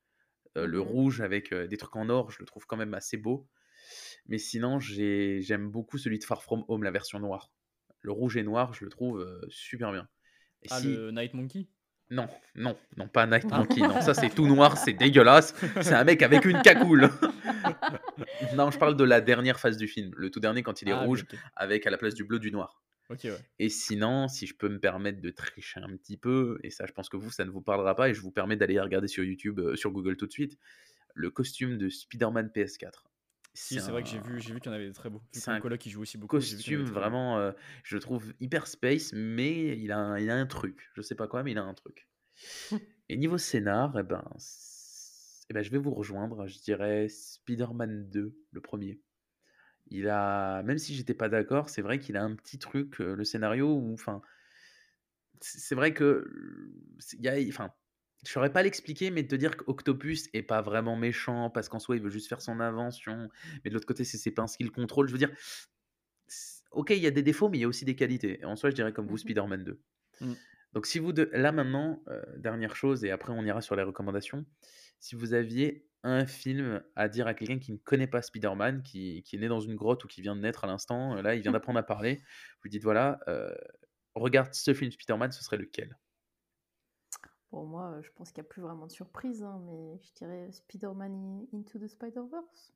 [0.56, 0.84] Euh, Le Mhm.
[0.86, 3.48] rouge avec euh, des trucs en or, je le trouve quand même assez beau.
[4.26, 7.50] Mais sinon, j'ai- j'aime beaucoup celui de Far From Home, la version noire.
[8.00, 10.08] Le rouge et noir, je le trouve euh, super bien.
[10.62, 11.66] Et Ah, si- le Night Monkey?
[12.10, 13.58] Non, non, non, pas Night Ah.
[13.58, 13.80] Monkey.
[13.82, 15.54] Non, ça c'est tout noir, c'est dégueulasse.
[15.82, 17.10] C'est un mec avec une cagoule.
[18.56, 20.92] non, je parle de la dernière phase du film, le tout dernier quand il est
[20.92, 21.26] Ah, rouge,
[21.56, 22.82] avec à la place du bleu du noir.
[23.10, 23.16] Ouais.
[23.58, 26.92] Et sinon, si je peux me permettre de tricher un petit peu, et ça je
[26.92, 29.24] pense que vous, ça ne vous parlera pas, et je vous permets d'aller regarder sur
[29.24, 30.58] YouTube, euh, sur Google tout de suite,
[31.14, 33.04] le costume de Spider-Man PS4.
[33.60, 35.20] Si, c'est vrai que j'ai vu, j'ai vu qu'il y en avait des très beaux.
[35.32, 36.36] C'est un qui joue aussi beaucoup.
[36.36, 37.50] costume vraiment, euh,
[37.82, 40.88] je le trouve hyper space, mais il a, un, il a un truc.
[40.94, 42.08] Je sais pas quoi, mais il a un truc.
[43.08, 44.24] Et niveau scénar, eh ben,
[45.50, 46.46] eh ben, je vais vous rejoindre.
[46.46, 49.00] Je dirais Spider-Man 2, le premier.
[49.88, 53.16] Il a, même si j'étais pas d'accord, c'est vrai qu'il a un petit truc, euh,
[53.16, 54.22] le scénario, où, enfin,
[55.40, 56.72] c'est vrai que, euh,
[57.18, 57.72] y a, enfin,
[58.26, 61.78] je saurais pas l'expliquer, mais de te dire qu'Octopus est pas vraiment méchant parce qu'en
[61.78, 63.28] soi il veut juste faire son invention,
[63.64, 65.06] mais de l'autre côté c'est ses pinces qui le contrôlent.
[65.06, 65.30] Je veux dire,
[66.72, 68.40] ok, il y a des défauts, mais il y a aussi des qualités.
[68.40, 69.18] Et en soi, je dirais comme vous, Mhm.
[69.18, 69.80] Spider-Man 2.
[70.20, 70.32] Mm.
[70.74, 71.30] Donc si vous, de...
[71.32, 74.44] là maintenant, euh, dernière chose, et après on ira sur les recommandations,
[75.00, 79.22] si vous aviez un film à dire à quelqu'un qui ne connaît pas Spider-Man, qui,
[79.22, 81.34] qui est né dans une grotte ou qui vient de naître à l'instant, euh, là
[81.34, 82.22] il vient d'apprendre à parler,
[82.62, 83.54] vous dites voilà, euh,
[84.14, 85.96] regarde ce film Spider-Man, ce serait lequel?
[87.50, 90.12] Bon, moi, euh, je pense qu'il n'y a plus vraiment de surprise, hein, mais je
[90.14, 92.74] dirais Spider-Man in- Into the Spider-Verse.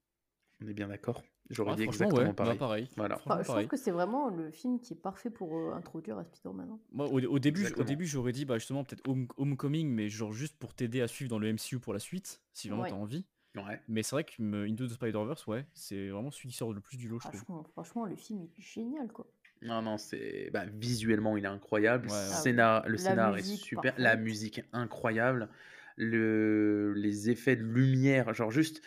[0.63, 2.53] On est bien d'accord J'aurais Ah, dit exactement ouais, pareil.
[2.55, 2.89] bah, pareil.
[2.97, 3.17] Voilà.
[3.17, 3.67] Franchement, Enfin, je pareil.
[3.67, 6.71] trouve que c'est vraiment le film qui est parfait pour euh, introduire à Spider-Man.
[6.71, 6.79] hein.
[6.93, 10.33] Moi, au, au début, au début, j'aurais dit bah, justement peut-être Home- Homecoming, mais genre
[10.33, 12.91] juste pour t'aider à suivre dans le MCU pour la suite, si vraiment Ouais.
[12.91, 13.27] t'as envie.
[13.57, 13.81] Ouais.
[13.89, 16.81] Mais c'est vrai que me- Into the Spider-Verse, ouais, c'est vraiment celui qui sort le
[16.81, 17.41] plus du lot, je trouve.
[17.41, 19.27] Franchement, franchement, le film est génial, quoi.
[19.63, 22.07] Non, non, c'est bah, visuellement il est incroyable.
[22.09, 22.19] Ouais, ouais.
[22.31, 22.35] Ah.
[22.35, 22.83] Scénar...
[22.87, 23.95] Le La scénar est super.
[23.97, 25.49] La musique est incroyable.
[25.97, 26.93] Le...
[26.97, 28.83] Les effets de lumière, genre juste.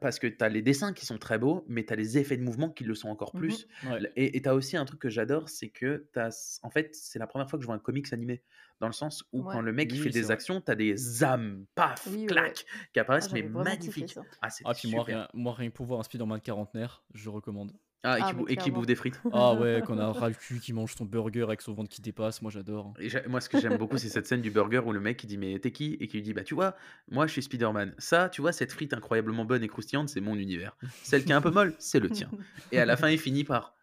[0.00, 2.36] Parce que tu as les dessins qui sont très beaux, mais tu as les effets
[2.36, 3.40] de mouvement qui le sont encore Mhm.
[3.40, 3.68] plus.
[3.86, 4.10] Ouais.
[4.16, 6.58] Et tu as aussi un truc que j'adore, c'est que t'as...
[6.62, 8.42] en fait, c'est la première fois que je vois un comics animé.
[8.80, 9.52] Dans le sens où Ouais.
[9.52, 10.32] quand le mec il Oui, fait des vrai.
[10.32, 14.00] actions, tu as des âmes, paf, Oui, ouais, clac, qui Ah, apparaissent, mais vraiment kiffé
[14.00, 14.18] magnifiques.
[14.42, 17.28] Ah, c'est Ah, puis moi rien, moi, rien que pour voir un Spider-Man quarantenaire, je
[17.28, 17.72] recommande.
[18.02, 18.74] Ah, et, Ah, qui, mais bou- et qui clairement.
[18.78, 19.20] bouffe des frites.
[19.32, 22.00] Ah ouais, qu'on a ras le cul qui mange son burger avec son ventre qui
[22.00, 22.94] dépasse, moi j'adore.
[22.98, 25.26] Et moi, ce que j'aime beaucoup, c'est cette scène du burger où le mec il
[25.26, 25.96] dit Mais t'es qui?
[26.00, 26.76] Et qui lui dit Bah, tu vois,
[27.10, 27.94] moi je suis Spider-Man.
[27.98, 30.76] Ça, tu vois, cette frite incroyablement bonne et croustillante, c'est mon univers.
[31.02, 32.30] Celle qui est un peu molle, c'est le tien.
[32.72, 33.74] Et à la fin, il finit par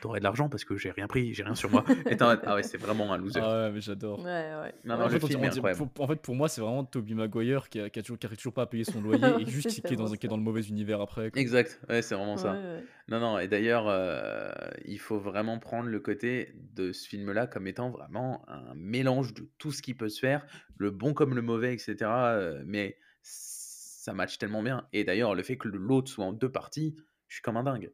[0.00, 1.82] T'aurais de l'argent parce que j'ai rien pris, j'ai rien sur moi.
[2.10, 3.40] Et ah ouais, c'est vraiment un loser.
[3.42, 4.18] Ah ouais, mais j'adore.
[4.18, 4.74] Ouais, ouais.
[4.84, 5.88] Non, En le fait, on film dit- est on dit- incroyable.
[5.88, 8.26] pour- en fait, pour moi, c'est vraiment Toby Maguire qui, a, qui, a toujours, qui
[8.26, 10.36] arrive toujours pas à payer son loyer et juste qui est, dans, qui est dans
[10.36, 11.30] le mauvais univers après.
[11.30, 11.40] quoi.
[11.40, 12.52] Exact, ouais, c'est vraiment Ouais, ça.
[12.52, 12.84] ouais.
[13.08, 14.50] Non, non, et d'ailleurs, euh,
[14.84, 19.48] il faut vraiment prendre le côté de ce film-là comme étant vraiment un mélange de
[19.58, 20.44] tout ce qui peut se faire,
[20.76, 21.94] le bon comme le mauvais, etc.
[22.02, 24.86] euh, mais ça match tellement bien.
[24.92, 26.96] Et d'ailleurs, le fait que le- l'autre soit en deux parties,
[27.28, 27.90] je suis comme un dingue.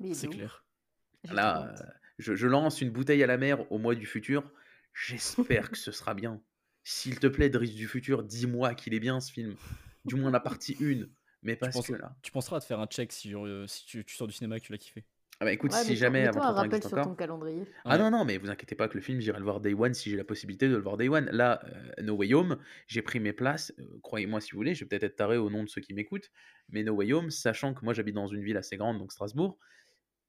[0.00, 0.62] Mais C'est clair.
[1.32, 1.84] Là, euh,
[2.18, 4.50] je, je lance une bouteille à la mer au mois du futur.
[4.94, 6.40] J'espère que ce sera bien.
[6.84, 9.54] S'il te plaît, Driss du futur, dis-moi qu'il est bien ce film.
[10.04, 11.06] Du moins la partie 1.
[11.42, 12.16] Mais Tu, parce penses- que là.
[12.22, 14.56] tu penseras à te faire un check si, euh, si tu, tu sors du cinéma
[14.56, 15.04] et que tu l'as kiffé?
[15.38, 17.04] Ah bah écoute, Ouais, si jamais avant un rappel sur encore.
[17.08, 17.66] ton calendrier.
[17.84, 17.98] Ah Ouais.
[17.98, 20.08] non, non, mais vous inquiétez pas que le film, j'irai le voir Day One si
[20.08, 21.28] j'ai la possibilité de le voir Day One.
[21.30, 23.74] Là, euh, No Way Home, j'ai pris mes places.
[23.78, 25.92] euh, Croyez-moi si vous voulez, je vais peut-être être taré au nom de ceux qui
[25.92, 26.30] m'écoutent.
[26.70, 29.58] Mais No Way Home, sachant que moi j'habite dans une ville assez grande, donc Strasbourg,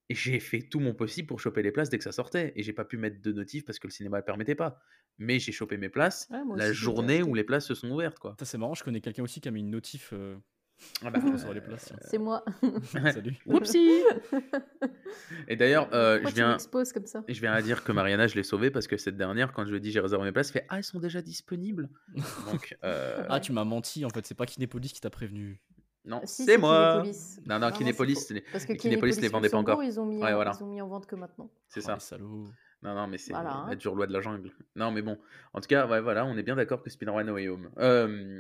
[0.10, 2.54] j'ai fait tout mon possible pour choper les places dès que ça sortait.
[2.56, 4.80] Et j'ai pas pu mettre de notif parce que le cinéma ne le permettait pas.
[5.18, 7.30] Mais j'ai chopé mes places Ouais, la journée acheté.
[7.30, 8.20] où les places se sont ouvertes.
[8.20, 8.36] quoi.
[8.40, 10.38] Ça, c'est marrant, je connais quelqu'un aussi qui a mis une notif euh,
[11.04, 11.20] Ah bah,
[11.54, 11.92] les places.
[12.02, 12.46] C'est moi.
[13.12, 13.36] Salut.
[13.48, 14.04] Whoopsie
[15.48, 16.58] Et d'ailleurs, euh, Pourquoi je tu viens.
[16.94, 17.24] comme ça?
[17.28, 19.72] Je viens à dire que Mariana, je l'ai sauvée parce que cette dernière, quand je
[19.72, 21.90] lui ai dit j'ai réservé mes places, elle fait Ah, elles sont déjà disponibles.
[22.52, 25.60] Donc, euh, Ah, tu m'as menti, en fait, c'est pas Kinépolis qui t'a prévenu.
[26.08, 27.02] Non, Si, c'est moi.
[27.04, 27.38] Kinépolis.
[27.46, 28.34] Non, non, Non, non, Kinépolis, faux.
[28.52, 29.84] Parce que Kinépolis les vendait pas encore.
[29.84, 30.52] Ils ont mis, Ouais, en, voilà.
[30.60, 31.50] ils ont mis en vente que maintenant.
[31.68, 31.94] C'est Oh, ça.
[31.96, 32.48] les salauds.
[32.84, 33.76] Non, non, mais c'est Voilà, la hein.
[33.76, 34.52] dure loi de la jungle.
[34.76, 35.18] Non, mais bon.
[35.54, 37.70] En tout cas, ouais, voilà, on est bien d'accord que Spider-Man No Way Home.
[37.80, 38.40] euh,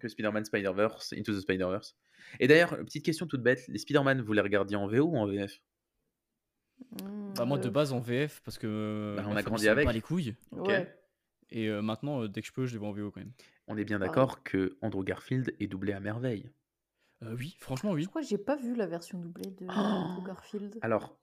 [0.00, 1.96] que Spider-Man Spider-Verse, Into the Spider-Verse.
[2.40, 5.26] Et d'ailleurs, petite question toute bête les Spider-Man, vous les regardiez en VO ou en
[5.26, 5.60] VF
[7.02, 9.84] Mmh, Bah, moi, de euh, base, en VF, parce que Bah, on a grandi avec.
[9.86, 10.34] pas les couilles.
[10.52, 10.68] Ok.
[10.68, 10.94] Ouais.
[11.50, 13.32] Et euh, maintenant, euh, dès que je peux, je les vois en VO quand même.
[13.66, 14.10] On est bien Pareil.
[14.10, 16.48] d'accord que Andrew Garfield est doublé à merveille.
[17.22, 18.02] Euh, oui, franchement, oui.
[18.02, 20.78] Je crois que j'ai pas vu la version doublée de Oh Andrew Garfield.
[20.82, 21.16] Alors,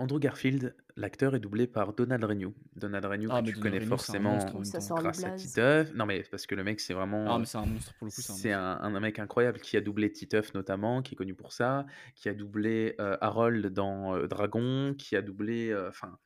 [0.00, 2.54] Andrew Garfield, l'acteur est doublé par Donald Renew.
[2.74, 5.30] Donald Renew Ah, que tu Donald connais Renew, c'est un forcément monstre grâce à.
[5.32, 5.92] Titeuf.
[5.92, 7.34] Non, mais parce que le mec, c'est vraiment.
[7.34, 10.10] Ah, mais c'est un monstre pour le coup, c'est un mec incroyable qui a doublé
[10.10, 14.94] Titeuf notamment, qui est connu pour ça, qui a doublé euh, Harold dans euh, Dragon,
[14.96, 16.16] qui a doublé, euh, enfin,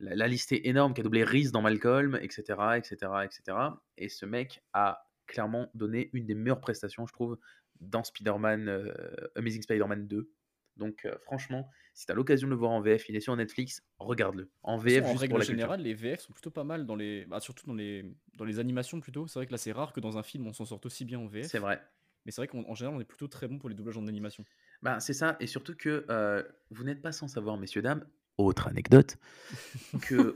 [0.00, 2.42] la, la liste est énorme, qui a doublé Reese dans Malcolm, etc.,
[2.76, 3.58] etc., etc.
[3.98, 7.38] Et ce mec a clairement donné une des meilleures prestations, je trouve,
[7.80, 8.92] dans Spider-Man, euh,
[9.36, 10.30] Amazing Spider-Man 2.
[10.76, 13.34] Donc euh, franchement, si tu as l'occasion de le voir en VF, il est sur
[13.36, 14.50] Netflix, regarde-le.
[14.62, 15.54] En façon, VF en juste pour règle la culture.
[15.54, 18.04] générale, les VF sont plutôt pas mal dans les, bah, surtout dans les,
[18.36, 19.26] dans les animations plutôt.
[19.26, 21.18] C'est vrai que là, c'est rare que dans un film on s'en sorte aussi bien
[21.18, 21.46] en VF.
[21.46, 21.82] C'est vrai.
[22.24, 24.06] Mais c'est vrai qu'en en général, on est plutôt très bon pour les doublages en
[24.06, 24.44] animation.
[24.82, 28.06] Ben, c'est ça, et surtout que euh, vous n'êtes pas sans savoir, messieurs, dames,
[28.38, 29.16] autre anecdote,
[30.02, 30.34] que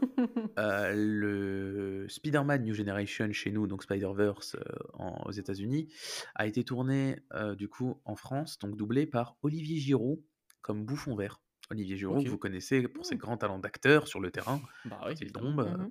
[0.59, 5.89] euh, le Spider-Man New Generation chez nous, donc Spider-Verse euh, aux États-Unis,
[6.35, 10.24] a été tourné euh, du coup en France, donc doublé par Olivier Giraud
[10.61, 11.41] comme Bouffon Vert.
[11.70, 12.24] Olivier Giraud, Ok.
[12.24, 13.19] que vous connaissez pour ses Mmh.
[13.19, 15.65] grands talents d'acteur sur le terrain, Bah oui, il tombe.
[15.79, 15.91] Mhm.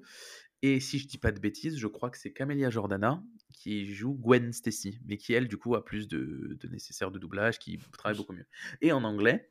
[0.64, 4.14] Et si je dis pas de bêtises, je crois que c'est Camélia Jordana qui joue
[4.14, 7.80] Gwen Stacy, mais qui elle, du coup, a plus de, de nécessaire de doublage, qui
[7.94, 8.46] travaille beaucoup mieux.
[8.82, 9.51] Et en anglais,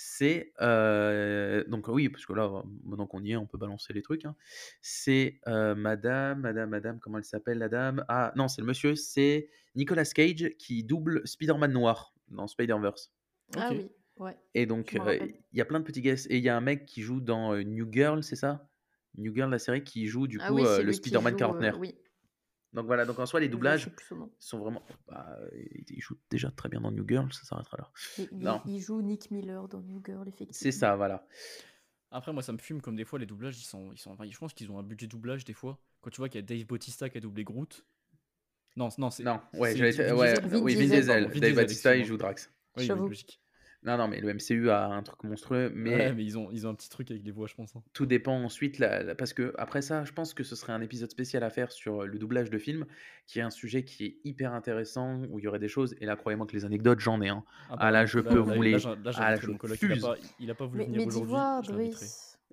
[0.00, 0.52] c'est.
[0.60, 4.24] euh, donc, oui, parce que là, maintenant qu'on y est, on peut balancer les trucs.
[4.24, 4.36] hein.
[4.80, 8.04] C'est euh, Madame, Madame, Madame, comment elle s'appelle, la dame?
[8.08, 13.12] Ah, non, c'est le monsieur, c'est Nicolas Cage qui double Spider-Man noir dans Spider-Verse.
[13.56, 14.36] Ah oui, ouais.
[14.54, 15.18] Et donc, euh,
[15.52, 16.30] il y a plein de petits guests.
[16.30, 18.68] Et il y a un mec qui joue dans euh, New Girl, c'est ça?
[19.16, 21.76] New Girl, la série, qui joue du Ah coup oui, euh, le Spider-Man euh, quarantenaire.
[21.78, 21.94] oui,
[22.74, 23.90] Donc voilà, donc en soi, les doublages
[24.38, 24.82] sont vraiment.
[25.06, 25.38] Bah,
[25.88, 27.90] il joue déjà très bien dans New Girl, ça s'arrêtera là.
[28.18, 30.72] Il, Non, il joue Nick Miller dans New Girl, c'est effectivement.
[30.72, 31.26] ça, voilà.
[32.10, 34.24] Après, moi, ça me fume comme des fois les doublages, ils sont, ils sont, enfin,
[34.28, 35.78] je pense qu'ils ont un budget doublage des fois.
[36.00, 37.84] Quand tu vois qu'il y a Dave Bautista qui a doublé Groot.
[38.76, 39.24] Non, non, c'est.
[39.24, 41.30] Non, ouais, c'est Vin ouais, oui, Vin Diesel.
[41.40, 42.52] Dave Bautista, il joue Drax.
[42.76, 43.40] Oui, logique.
[43.84, 46.66] Non, non, mais le MCU a un truc monstrueux, mais Ouais, mais ils ont, ils
[46.66, 47.76] ont un petit truc avec les voix, je pense.
[47.76, 47.82] hein.
[47.92, 50.80] tout dépend ensuite, la- la- parce que après ça, je pense que ce serait un
[50.80, 52.86] épisode spécial à faire sur le doublage de films,
[53.26, 56.06] qui est un sujet qui est hyper intéressant, où il y aurait des choses, et
[56.06, 57.44] là, croyez-moi que les anecdotes, j'en ai un.
[57.70, 58.72] Ah Ah là, je là, peux là, vous là, les...
[58.72, 60.02] là, Ah là, je mon coloc, il a fuse.
[60.02, 61.34] pas, il a pas voulu Mais, venir mais aujourd'hui.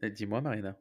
[0.04, 0.78] Euh, Dis-moi, Marina.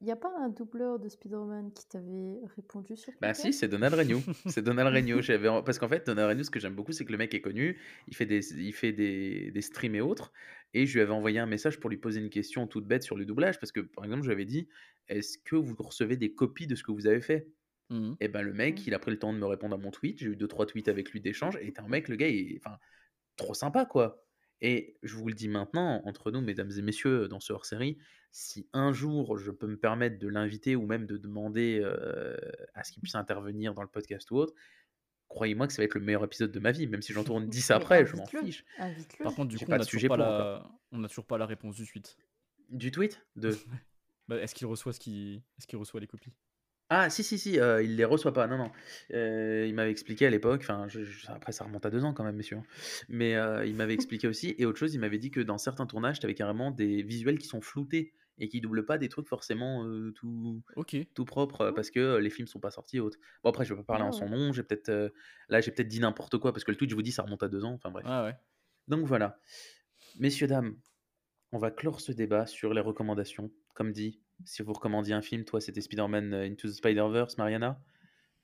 [0.00, 3.68] Il n'y a, pas un doubleur de Spider-Man qui t'avait répondu sur Bah si, c'est
[3.68, 4.18] Donald Renew.
[4.46, 5.22] C'est Donald Renew.
[5.22, 7.40] J'avais Parce qu'en fait, Donald Renew, ce que j'aime beaucoup, c'est que le mec est
[7.40, 7.78] connu,
[8.08, 10.32] il fait des, il fait des, des streams et autres,
[10.74, 13.16] et je lui avais envoyé un message pour lui poser une question toute bête sur
[13.16, 14.68] le doublage, parce que par exemple, je lui avais dit,
[15.08, 17.48] est-ce que vous recevez des copies de ce que vous avez fait?
[17.90, 18.16] Mhm.
[18.20, 18.82] Et ben le mec, Mm.
[18.86, 20.66] il a pris le temps de me répondre à mon tweet, j'ai eu deux trois
[20.66, 22.78] tweets avec lui d'échange, et t'es un mec, le gars, il est enfin,
[23.36, 24.27] trop sympa quoi.
[24.60, 27.98] Et je vous le dis maintenant, entre nous, mesdames et messieurs, dans ce hors-série,
[28.32, 32.36] si un jour je peux me permettre de l'inviter ou même de demander euh,
[32.74, 34.54] à ce qu'il puisse intervenir dans le podcast ou autre,
[35.28, 37.48] croyez-moi que ça va être le meilleur épisode de ma vie, même si j'en tourne
[37.48, 38.64] 10 Mais après, je m'en fiche.
[39.22, 40.70] Par contre, du coup, pas on de a, toujours pas la...
[40.92, 42.16] on a toujours pas la réponse du suite.
[42.70, 43.24] Du tweet?
[43.36, 43.56] De...
[44.28, 46.34] Bah, est-ce qu'il reçoit ce qu'il reçoit les copies?
[46.90, 48.70] Ah si si si, euh, il les reçoit pas, non non.
[49.12, 52.14] Euh, il m'avait expliqué à l'époque, enfin je- je- après ça remonte à deux ans
[52.14, 52.64] quand même messieurs, hein.
[53.10, 55.86] mais euh, il m'avait expliqué aussi, et autre chose, il m'avait dit que dans certains
[55.86, 59.28] tournages, tu avais carrément des visuels qui sont floutés et qui doublent pas des trucs
[59.28, 60.96] forcément euh, tout, Ok.
[61.14, 61.72] tout propre euh, Ah.
[61.74, 63.18] parce que les films sont pas sortis et autres.
[63.42, 64.30] Bon après je vais pas parler Ah en son ouais.
[64.30, 65.12] nom, j'ai peut-être
[65.50, 67.42] là j'ai peut-être dit n'importe quoi parce que le tweet je vous dis ça remonte
[67.42, 68.06] à deux ans, enfin bref.
[68.08, 68.34] Ah ouais.
[68.86, 69.40] Donc voilà,
[70.18, 70.76] messieurs dames,
[71.52, 73.50] on va clore ce débat sur les recommandations.
[73.74, 77.82] Comme dit, si vous recommandiez un film, toi c'était Spider-Man euh, Into the Spider-Verse, Mariana?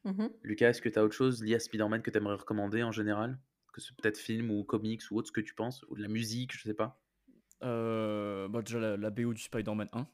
[0.05, 0.31] Mhm.
[0.43, 2.93] Lucas, est-ce que tu as autre chose lié à Spider-Man que tu aimerais recommander en
[2.93, 3.39] général?
[3.73, 5.85] Que ce peut-être film ou comics ou autre, ce que tu penses?
[5.89, 7.01] Ou de la musique, je sais pas?
[7.63, 10.07] Euh, bah, déjà, la, la BO du Spider-Man 1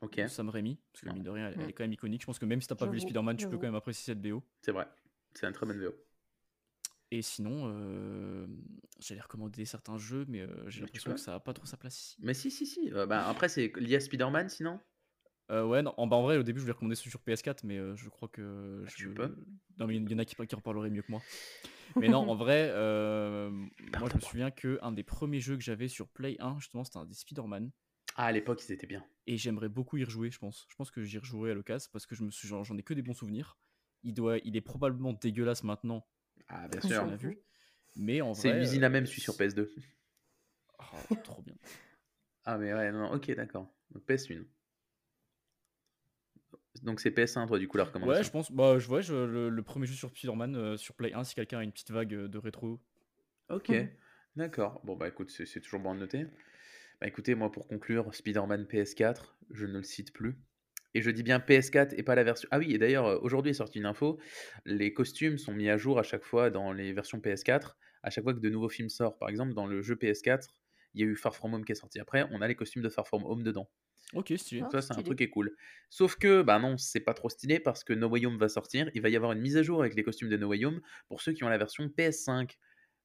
[0.00, 2.20] Ok, de Sam Raimi, parce que mine de rien, elle, elle est quand même iconique.
[2.22, 4.22] Je pense que même si t'as pas vu Spider-Man, tu peux quand même apprécier cette
[4.22, 4.42] BO.
[4.62, 4.86] c'est vrai.
[5.34, 5.92] C'est une très bonne VO.
[7.10, 8.46] Et sinon, euh,
[9.00, 11.98] j'allais recommander certains jeux, mais euh, j'ai l'impression que ça a pas trop sa place
[11.98, 12.16] ici.
[12.20, 12.92] Mais si, si, si.
[12.92, 14.78] euh, bah, après, c'est lié à Spider-Man sinon?
[15.50, 17.78] Euh, ouais, non, en, bah, en vrai, au début, je voulais recommander sur PS4, mais
[17.78, 18.82] euh, je crois que.
[18.82, 18.96] Bah, je...
[18.96, 19.34] tu peux.
[19.78, 21.22] Non, mais il y en a qui, qui en parleraient mieux que moi.
[21.96, 23.48] Mais non, en vrai, euh,
[23.98, 26.84] moi, je me souviens que un des premiers jeux que j'avais sur Play 1, justement,
[26.84, 27.70] c'était un des Spider-Man.
[28.14, 29.02] Ah, à l'époque, ils étaient bien.
[29.26, 30.66] Et j'aimerais beaucoup y rejouer, je pense.
[30.68, 32.92] Je pense que j'y rejouerai à l'occasion parce que je me suis, j'en ai que
[32.92, 33.56] des bons souvenirs.
[34.02, 36.06] Il, doit, il est probablement dégueulasse maintenant,
[36.48, 37.02] Ah, bien sûr.
[37.04, 37.38] on a vu.
[37.96, 39.70] Mais en C'est l'usine à même, celui sur PS2.
[40.78, 41.54] oh, trop bien.
[42.44, 43.74] Ah, mais ouais, non, non, ok, d'accord.
[43.90, 44.44] Donc PS1.
[46.82, 48.32] Donc c'est PS1, toi, du coup, la Ouais, je recommandation.
[48.32, 48.50] pense.
[48.52, 51.34] Bah, je vois je, le, le premier jeu sur Spider-Man euh, sur Play 1, si
[51.36, 52.80] quelqu'un a une petite vague euh, de rétro.
[53.50, 53.72] Ok,
[54.36, 54.80] d'accord.
[54.84, 56.26] Bon, bah écoute, c'est c'est toujours bon à noter.
[57.00, 60.36] Bah écoutez, moi, pour conclure, Spider-Man PS4, je ne le cite plus.
[60.94, 62.48] Et je dis bien PS4 et pas la version.
[62.50, 64.18] Ah oui, et d'ailleurs, euh, aujourd'hui est sortie une info.
[64.64, 67.76] Les costumes sont mis à jour à chaque fois dans les versions PS4.
[68.02, 70.48] À chaque fois que de nouveaux films sortent, par exemple, dans le jeu PS4,
[70.94, 72.24] il y a eu Far From Home qui est sorti après.
[72.32, 73.70] On a les costumes de Far From Home dedans.
[74.14, 74.62] Ok, stylé.
[74.64, 75.54] Ah, Ça, c'est un truc qui est cool.
[75.90, 78.90] Sauf que, bah non, c'est pas trop stylé parce que No Way Home va sortir.
[78.94, 80.80] Il va y avoir une mise à jour avec les costumes de No Way Home
[81.08, 82.56] pour ceux qui ont la version PS5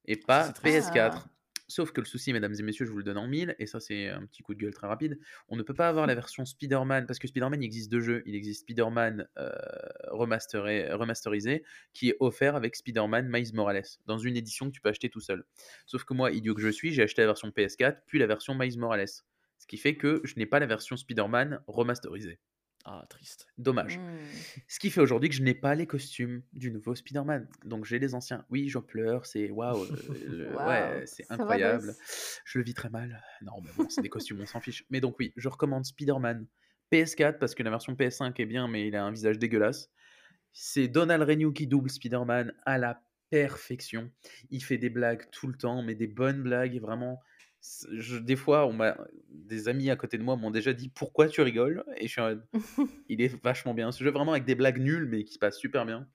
[0.06, 0.90] et pas c'est triste.
[0.92, 1.12] PS4.
[1.14, 1.24] Ah.
[1.66, 3.80] Sauf que le souci, mesdames et messieurs, je vous le donne en mille, et ça
[3.80, 5.18] c'est un petit coup de gueule très rapide,
[5.48, 8.22] on ne peut pas avoir la version Spider-Man, parce que Spider-Man, il existe deux jeux.
[8.26, 9.50] Il existe Spider-Man euh,
[10.10, 11.64] remasteré- remasterisé,
[11.94, 15.20] qui est offert avec Spider-Man Miles Morales, dans une édition que tu peux acheter tout
[15.20, 15.44] seul.
[15.86, 18.54] Sauf que moi, idiot que je suis, j'ai acheté la version PS4, puis la version
[18.54, 19.06] Miles Morales.
[19.64, 22.38] Ce qui fait que je n'ai pas la version Spider-Man remasterisée.
[22.84, 23.46] Ah, triste.
[23.56, 23.96] Dommage.
[23.96, 24.18] Hmm.
[24.68, 27.48] Ce qui fait aujourd'hui que je n'ai pas les costumes du nouveau Spider-Man.
[27.64, 28.44] Donc j'ai les anciens.
[28.50, 30.54] Oui, j'en pleure, c'est waouh, euh,
[30.98, 31.94] ouais, c'est incroyable.
[32.44, 33.24] Je le vis très mal.
[33.40, 34.84] Non, mais bon, c'est des costumes, on s'en fiche.
[34.90, 36.46] Mais donc oui, je recommande Spider-Man
[36.92, 39.90] PS4 parce que la version PS5 est bien, mais il a un visage dégueulasse.
[40.52, 44.10] C'est Donald Renew qui double Spider-Man à la perfection.
[44.50, 47.22] Il fait des blagues tout le temps, mais des bonnes blagues, vraiment.
[47.92, 48.96] Je- des fois, on m'a,
[49.30, 51.82] des amis à côté de moi m'ont déjà dit pourquoi tu rigoles?
[51.96, 52.38] Et je suis en
[53.08, 53.90] il est vachement bien.
[53.92, 56.06] Ce jeu vraiment avec des blagues nulles mais qui se passe super bien.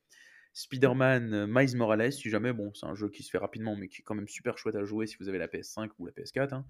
[0.53, 3.87] Spider-Man euh, Miles Morales, si jamais, bon, c'est un jeu qui se fait rapidement mais
[3.87, 6.11] qui est quand même super chouette à jouer si vous avez la PS5 ou la
[6.11, 6.53] PS4.
[6.53, 6.65] hein.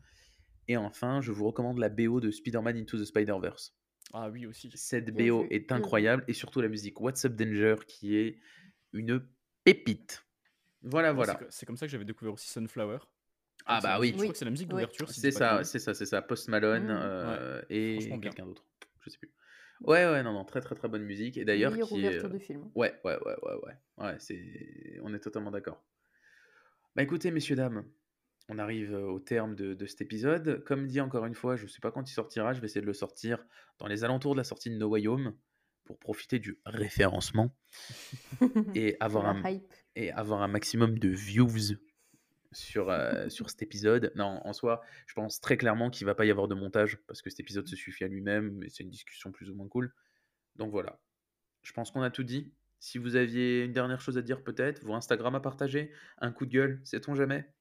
[0.68, 3.76] Et enfin, je vous recommande la BO de Spider-Man Into the Spider-Verse.
[4.14, 4.72] Ah oui, aussi.
[4.76, 5.66] Cette Bien BO est vu.
[5.70, 8.38] incroyable et surtout la musique What's Up Danger qui est
[8.94, 9.22] une
[9.64, 10.26] pépite.
[10.82, 11.40] Voilà, Moi, voilà.
[11.50, 13.00] C'est comme ça que j'avais découvert aussi Sunflower.
[13.70, 14.10] Ah bah oui.
[14.10, 14.20] Je Oui.
[14.24, 14.72] crois que c'est la musique Oui.
[14.74, 15.10] d'ouverture.
[15.10, 16.22] si je C'est ça, c'est ça, c'est ça.
[16.22, 17.00] Post Malone Mm.
[17.02, 18.66] euh, et quelqu'un d'autre.
[19.02, 19.32] Je sais plus.
[19.82, 21.38] Ouais, ouais, non, non, très très très bonne musique.
[21.38, 22.08] Et d'ailleurs, qui est.
[22.10, 22.70] ouverture de film.
[22.76, 23.74] Ouais, ouais, ouais, ouais, ouais.
[23.98, 25.00] Ouais, c'est.
[25.04, 25.82] On est totalement d'accord.
[26.96, 27.86] Bah écoutez, messieurs, dames,
[28.50, 30.64] on arrive euh, au terme de, de cet épisode.
[30.66, 32.86] Comme dit encore une fois, je sais pas quand il sortira, je vais essayer de
[32.88, 33.46] le sortir
[33.78, 35.34] dans les alentours de la sortie de No Way Home
[35.86, 37.56] pour profiter du référencement
[38.76, 39.74] et avoir, un, hype.
[39.96, 41.48] et avoir un maximum de views
[42.52, 44.12] sur, euh, sur cet épisode.
[44.16, 47.22] Non, en soi, je pense très clairement qu'il va pas y avoir de montage parce
[47.22, 49.94] que cet épisode se suffit à lui-même, mais c'est une discussion plus ou moins cool.
[50.56, 51.00] Donc voilà,
[51.62, 52.54] je pense qu'on a tout dit.
[52.80, 56.46] Si vous aviez une dernière chose à dire, peut-être, vos Instagram à partager, un coup
[56.46, 57.52] de gueule, sait-on jamais?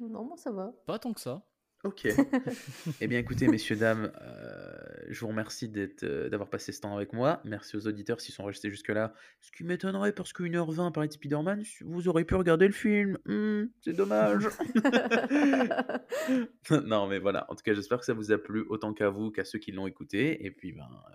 [0.00, 0.72] Non, moi ça va.
[0.86, 1.46] Pas tant que ça.
[1.86, 2.06] Ok.
[3.00, 4.76] eh bien, écoutez, messieurs, dames, euh,
[5.08, 7.40] je vous remercie d'être, euh, d'avoir passé ce temps avec moi.
[7.44, 9.14] Merci aux auditeurs s'ils sont restés jusque-là.
[9.40, 13.18] Ce qui m'étonnerait parce que 1h20 parler de Spider-Man, vous aurez pu regarder le film.
[13.24, 14.48] Hmm, c'est dommage.
[16.84, 17.46] non, mais voilà.
[17.50, 19.70] En tout cas, j'espère que ça vous a plu autant qu'à vous, qu'à ceux qui
[19.70, 20.44] l'ont écouté.
[20.44, 21.14] Et puis, ben, euh,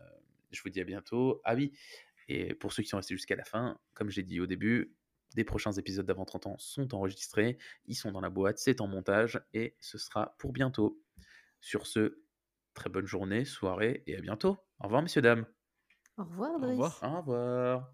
[0.51, 1.41] je vous dis à bientôt.
[1.43, 1.73] Ah oui,
[2.29, 4.93] et pour ceux qui sont restés jusqu'à la fin, comme j'ai dit au début,
[5.35, 8.87] des prochains épisodes d'Avant 30 ans sont enregistrés, ils sont dans la boîte, c'est en
[8.87, 11.01] montage et ce sera pour bientôt.
[11.61, 12.23] Sur ce,
[12.73, 14.57] très bonne journée, soirée et à bientôt.
[14.79, 15.45] Au revoir, messieurs, dames.
[16.17, 16.93] Au revoir, Au revoir.
[17.01, 17.93] Au revoir.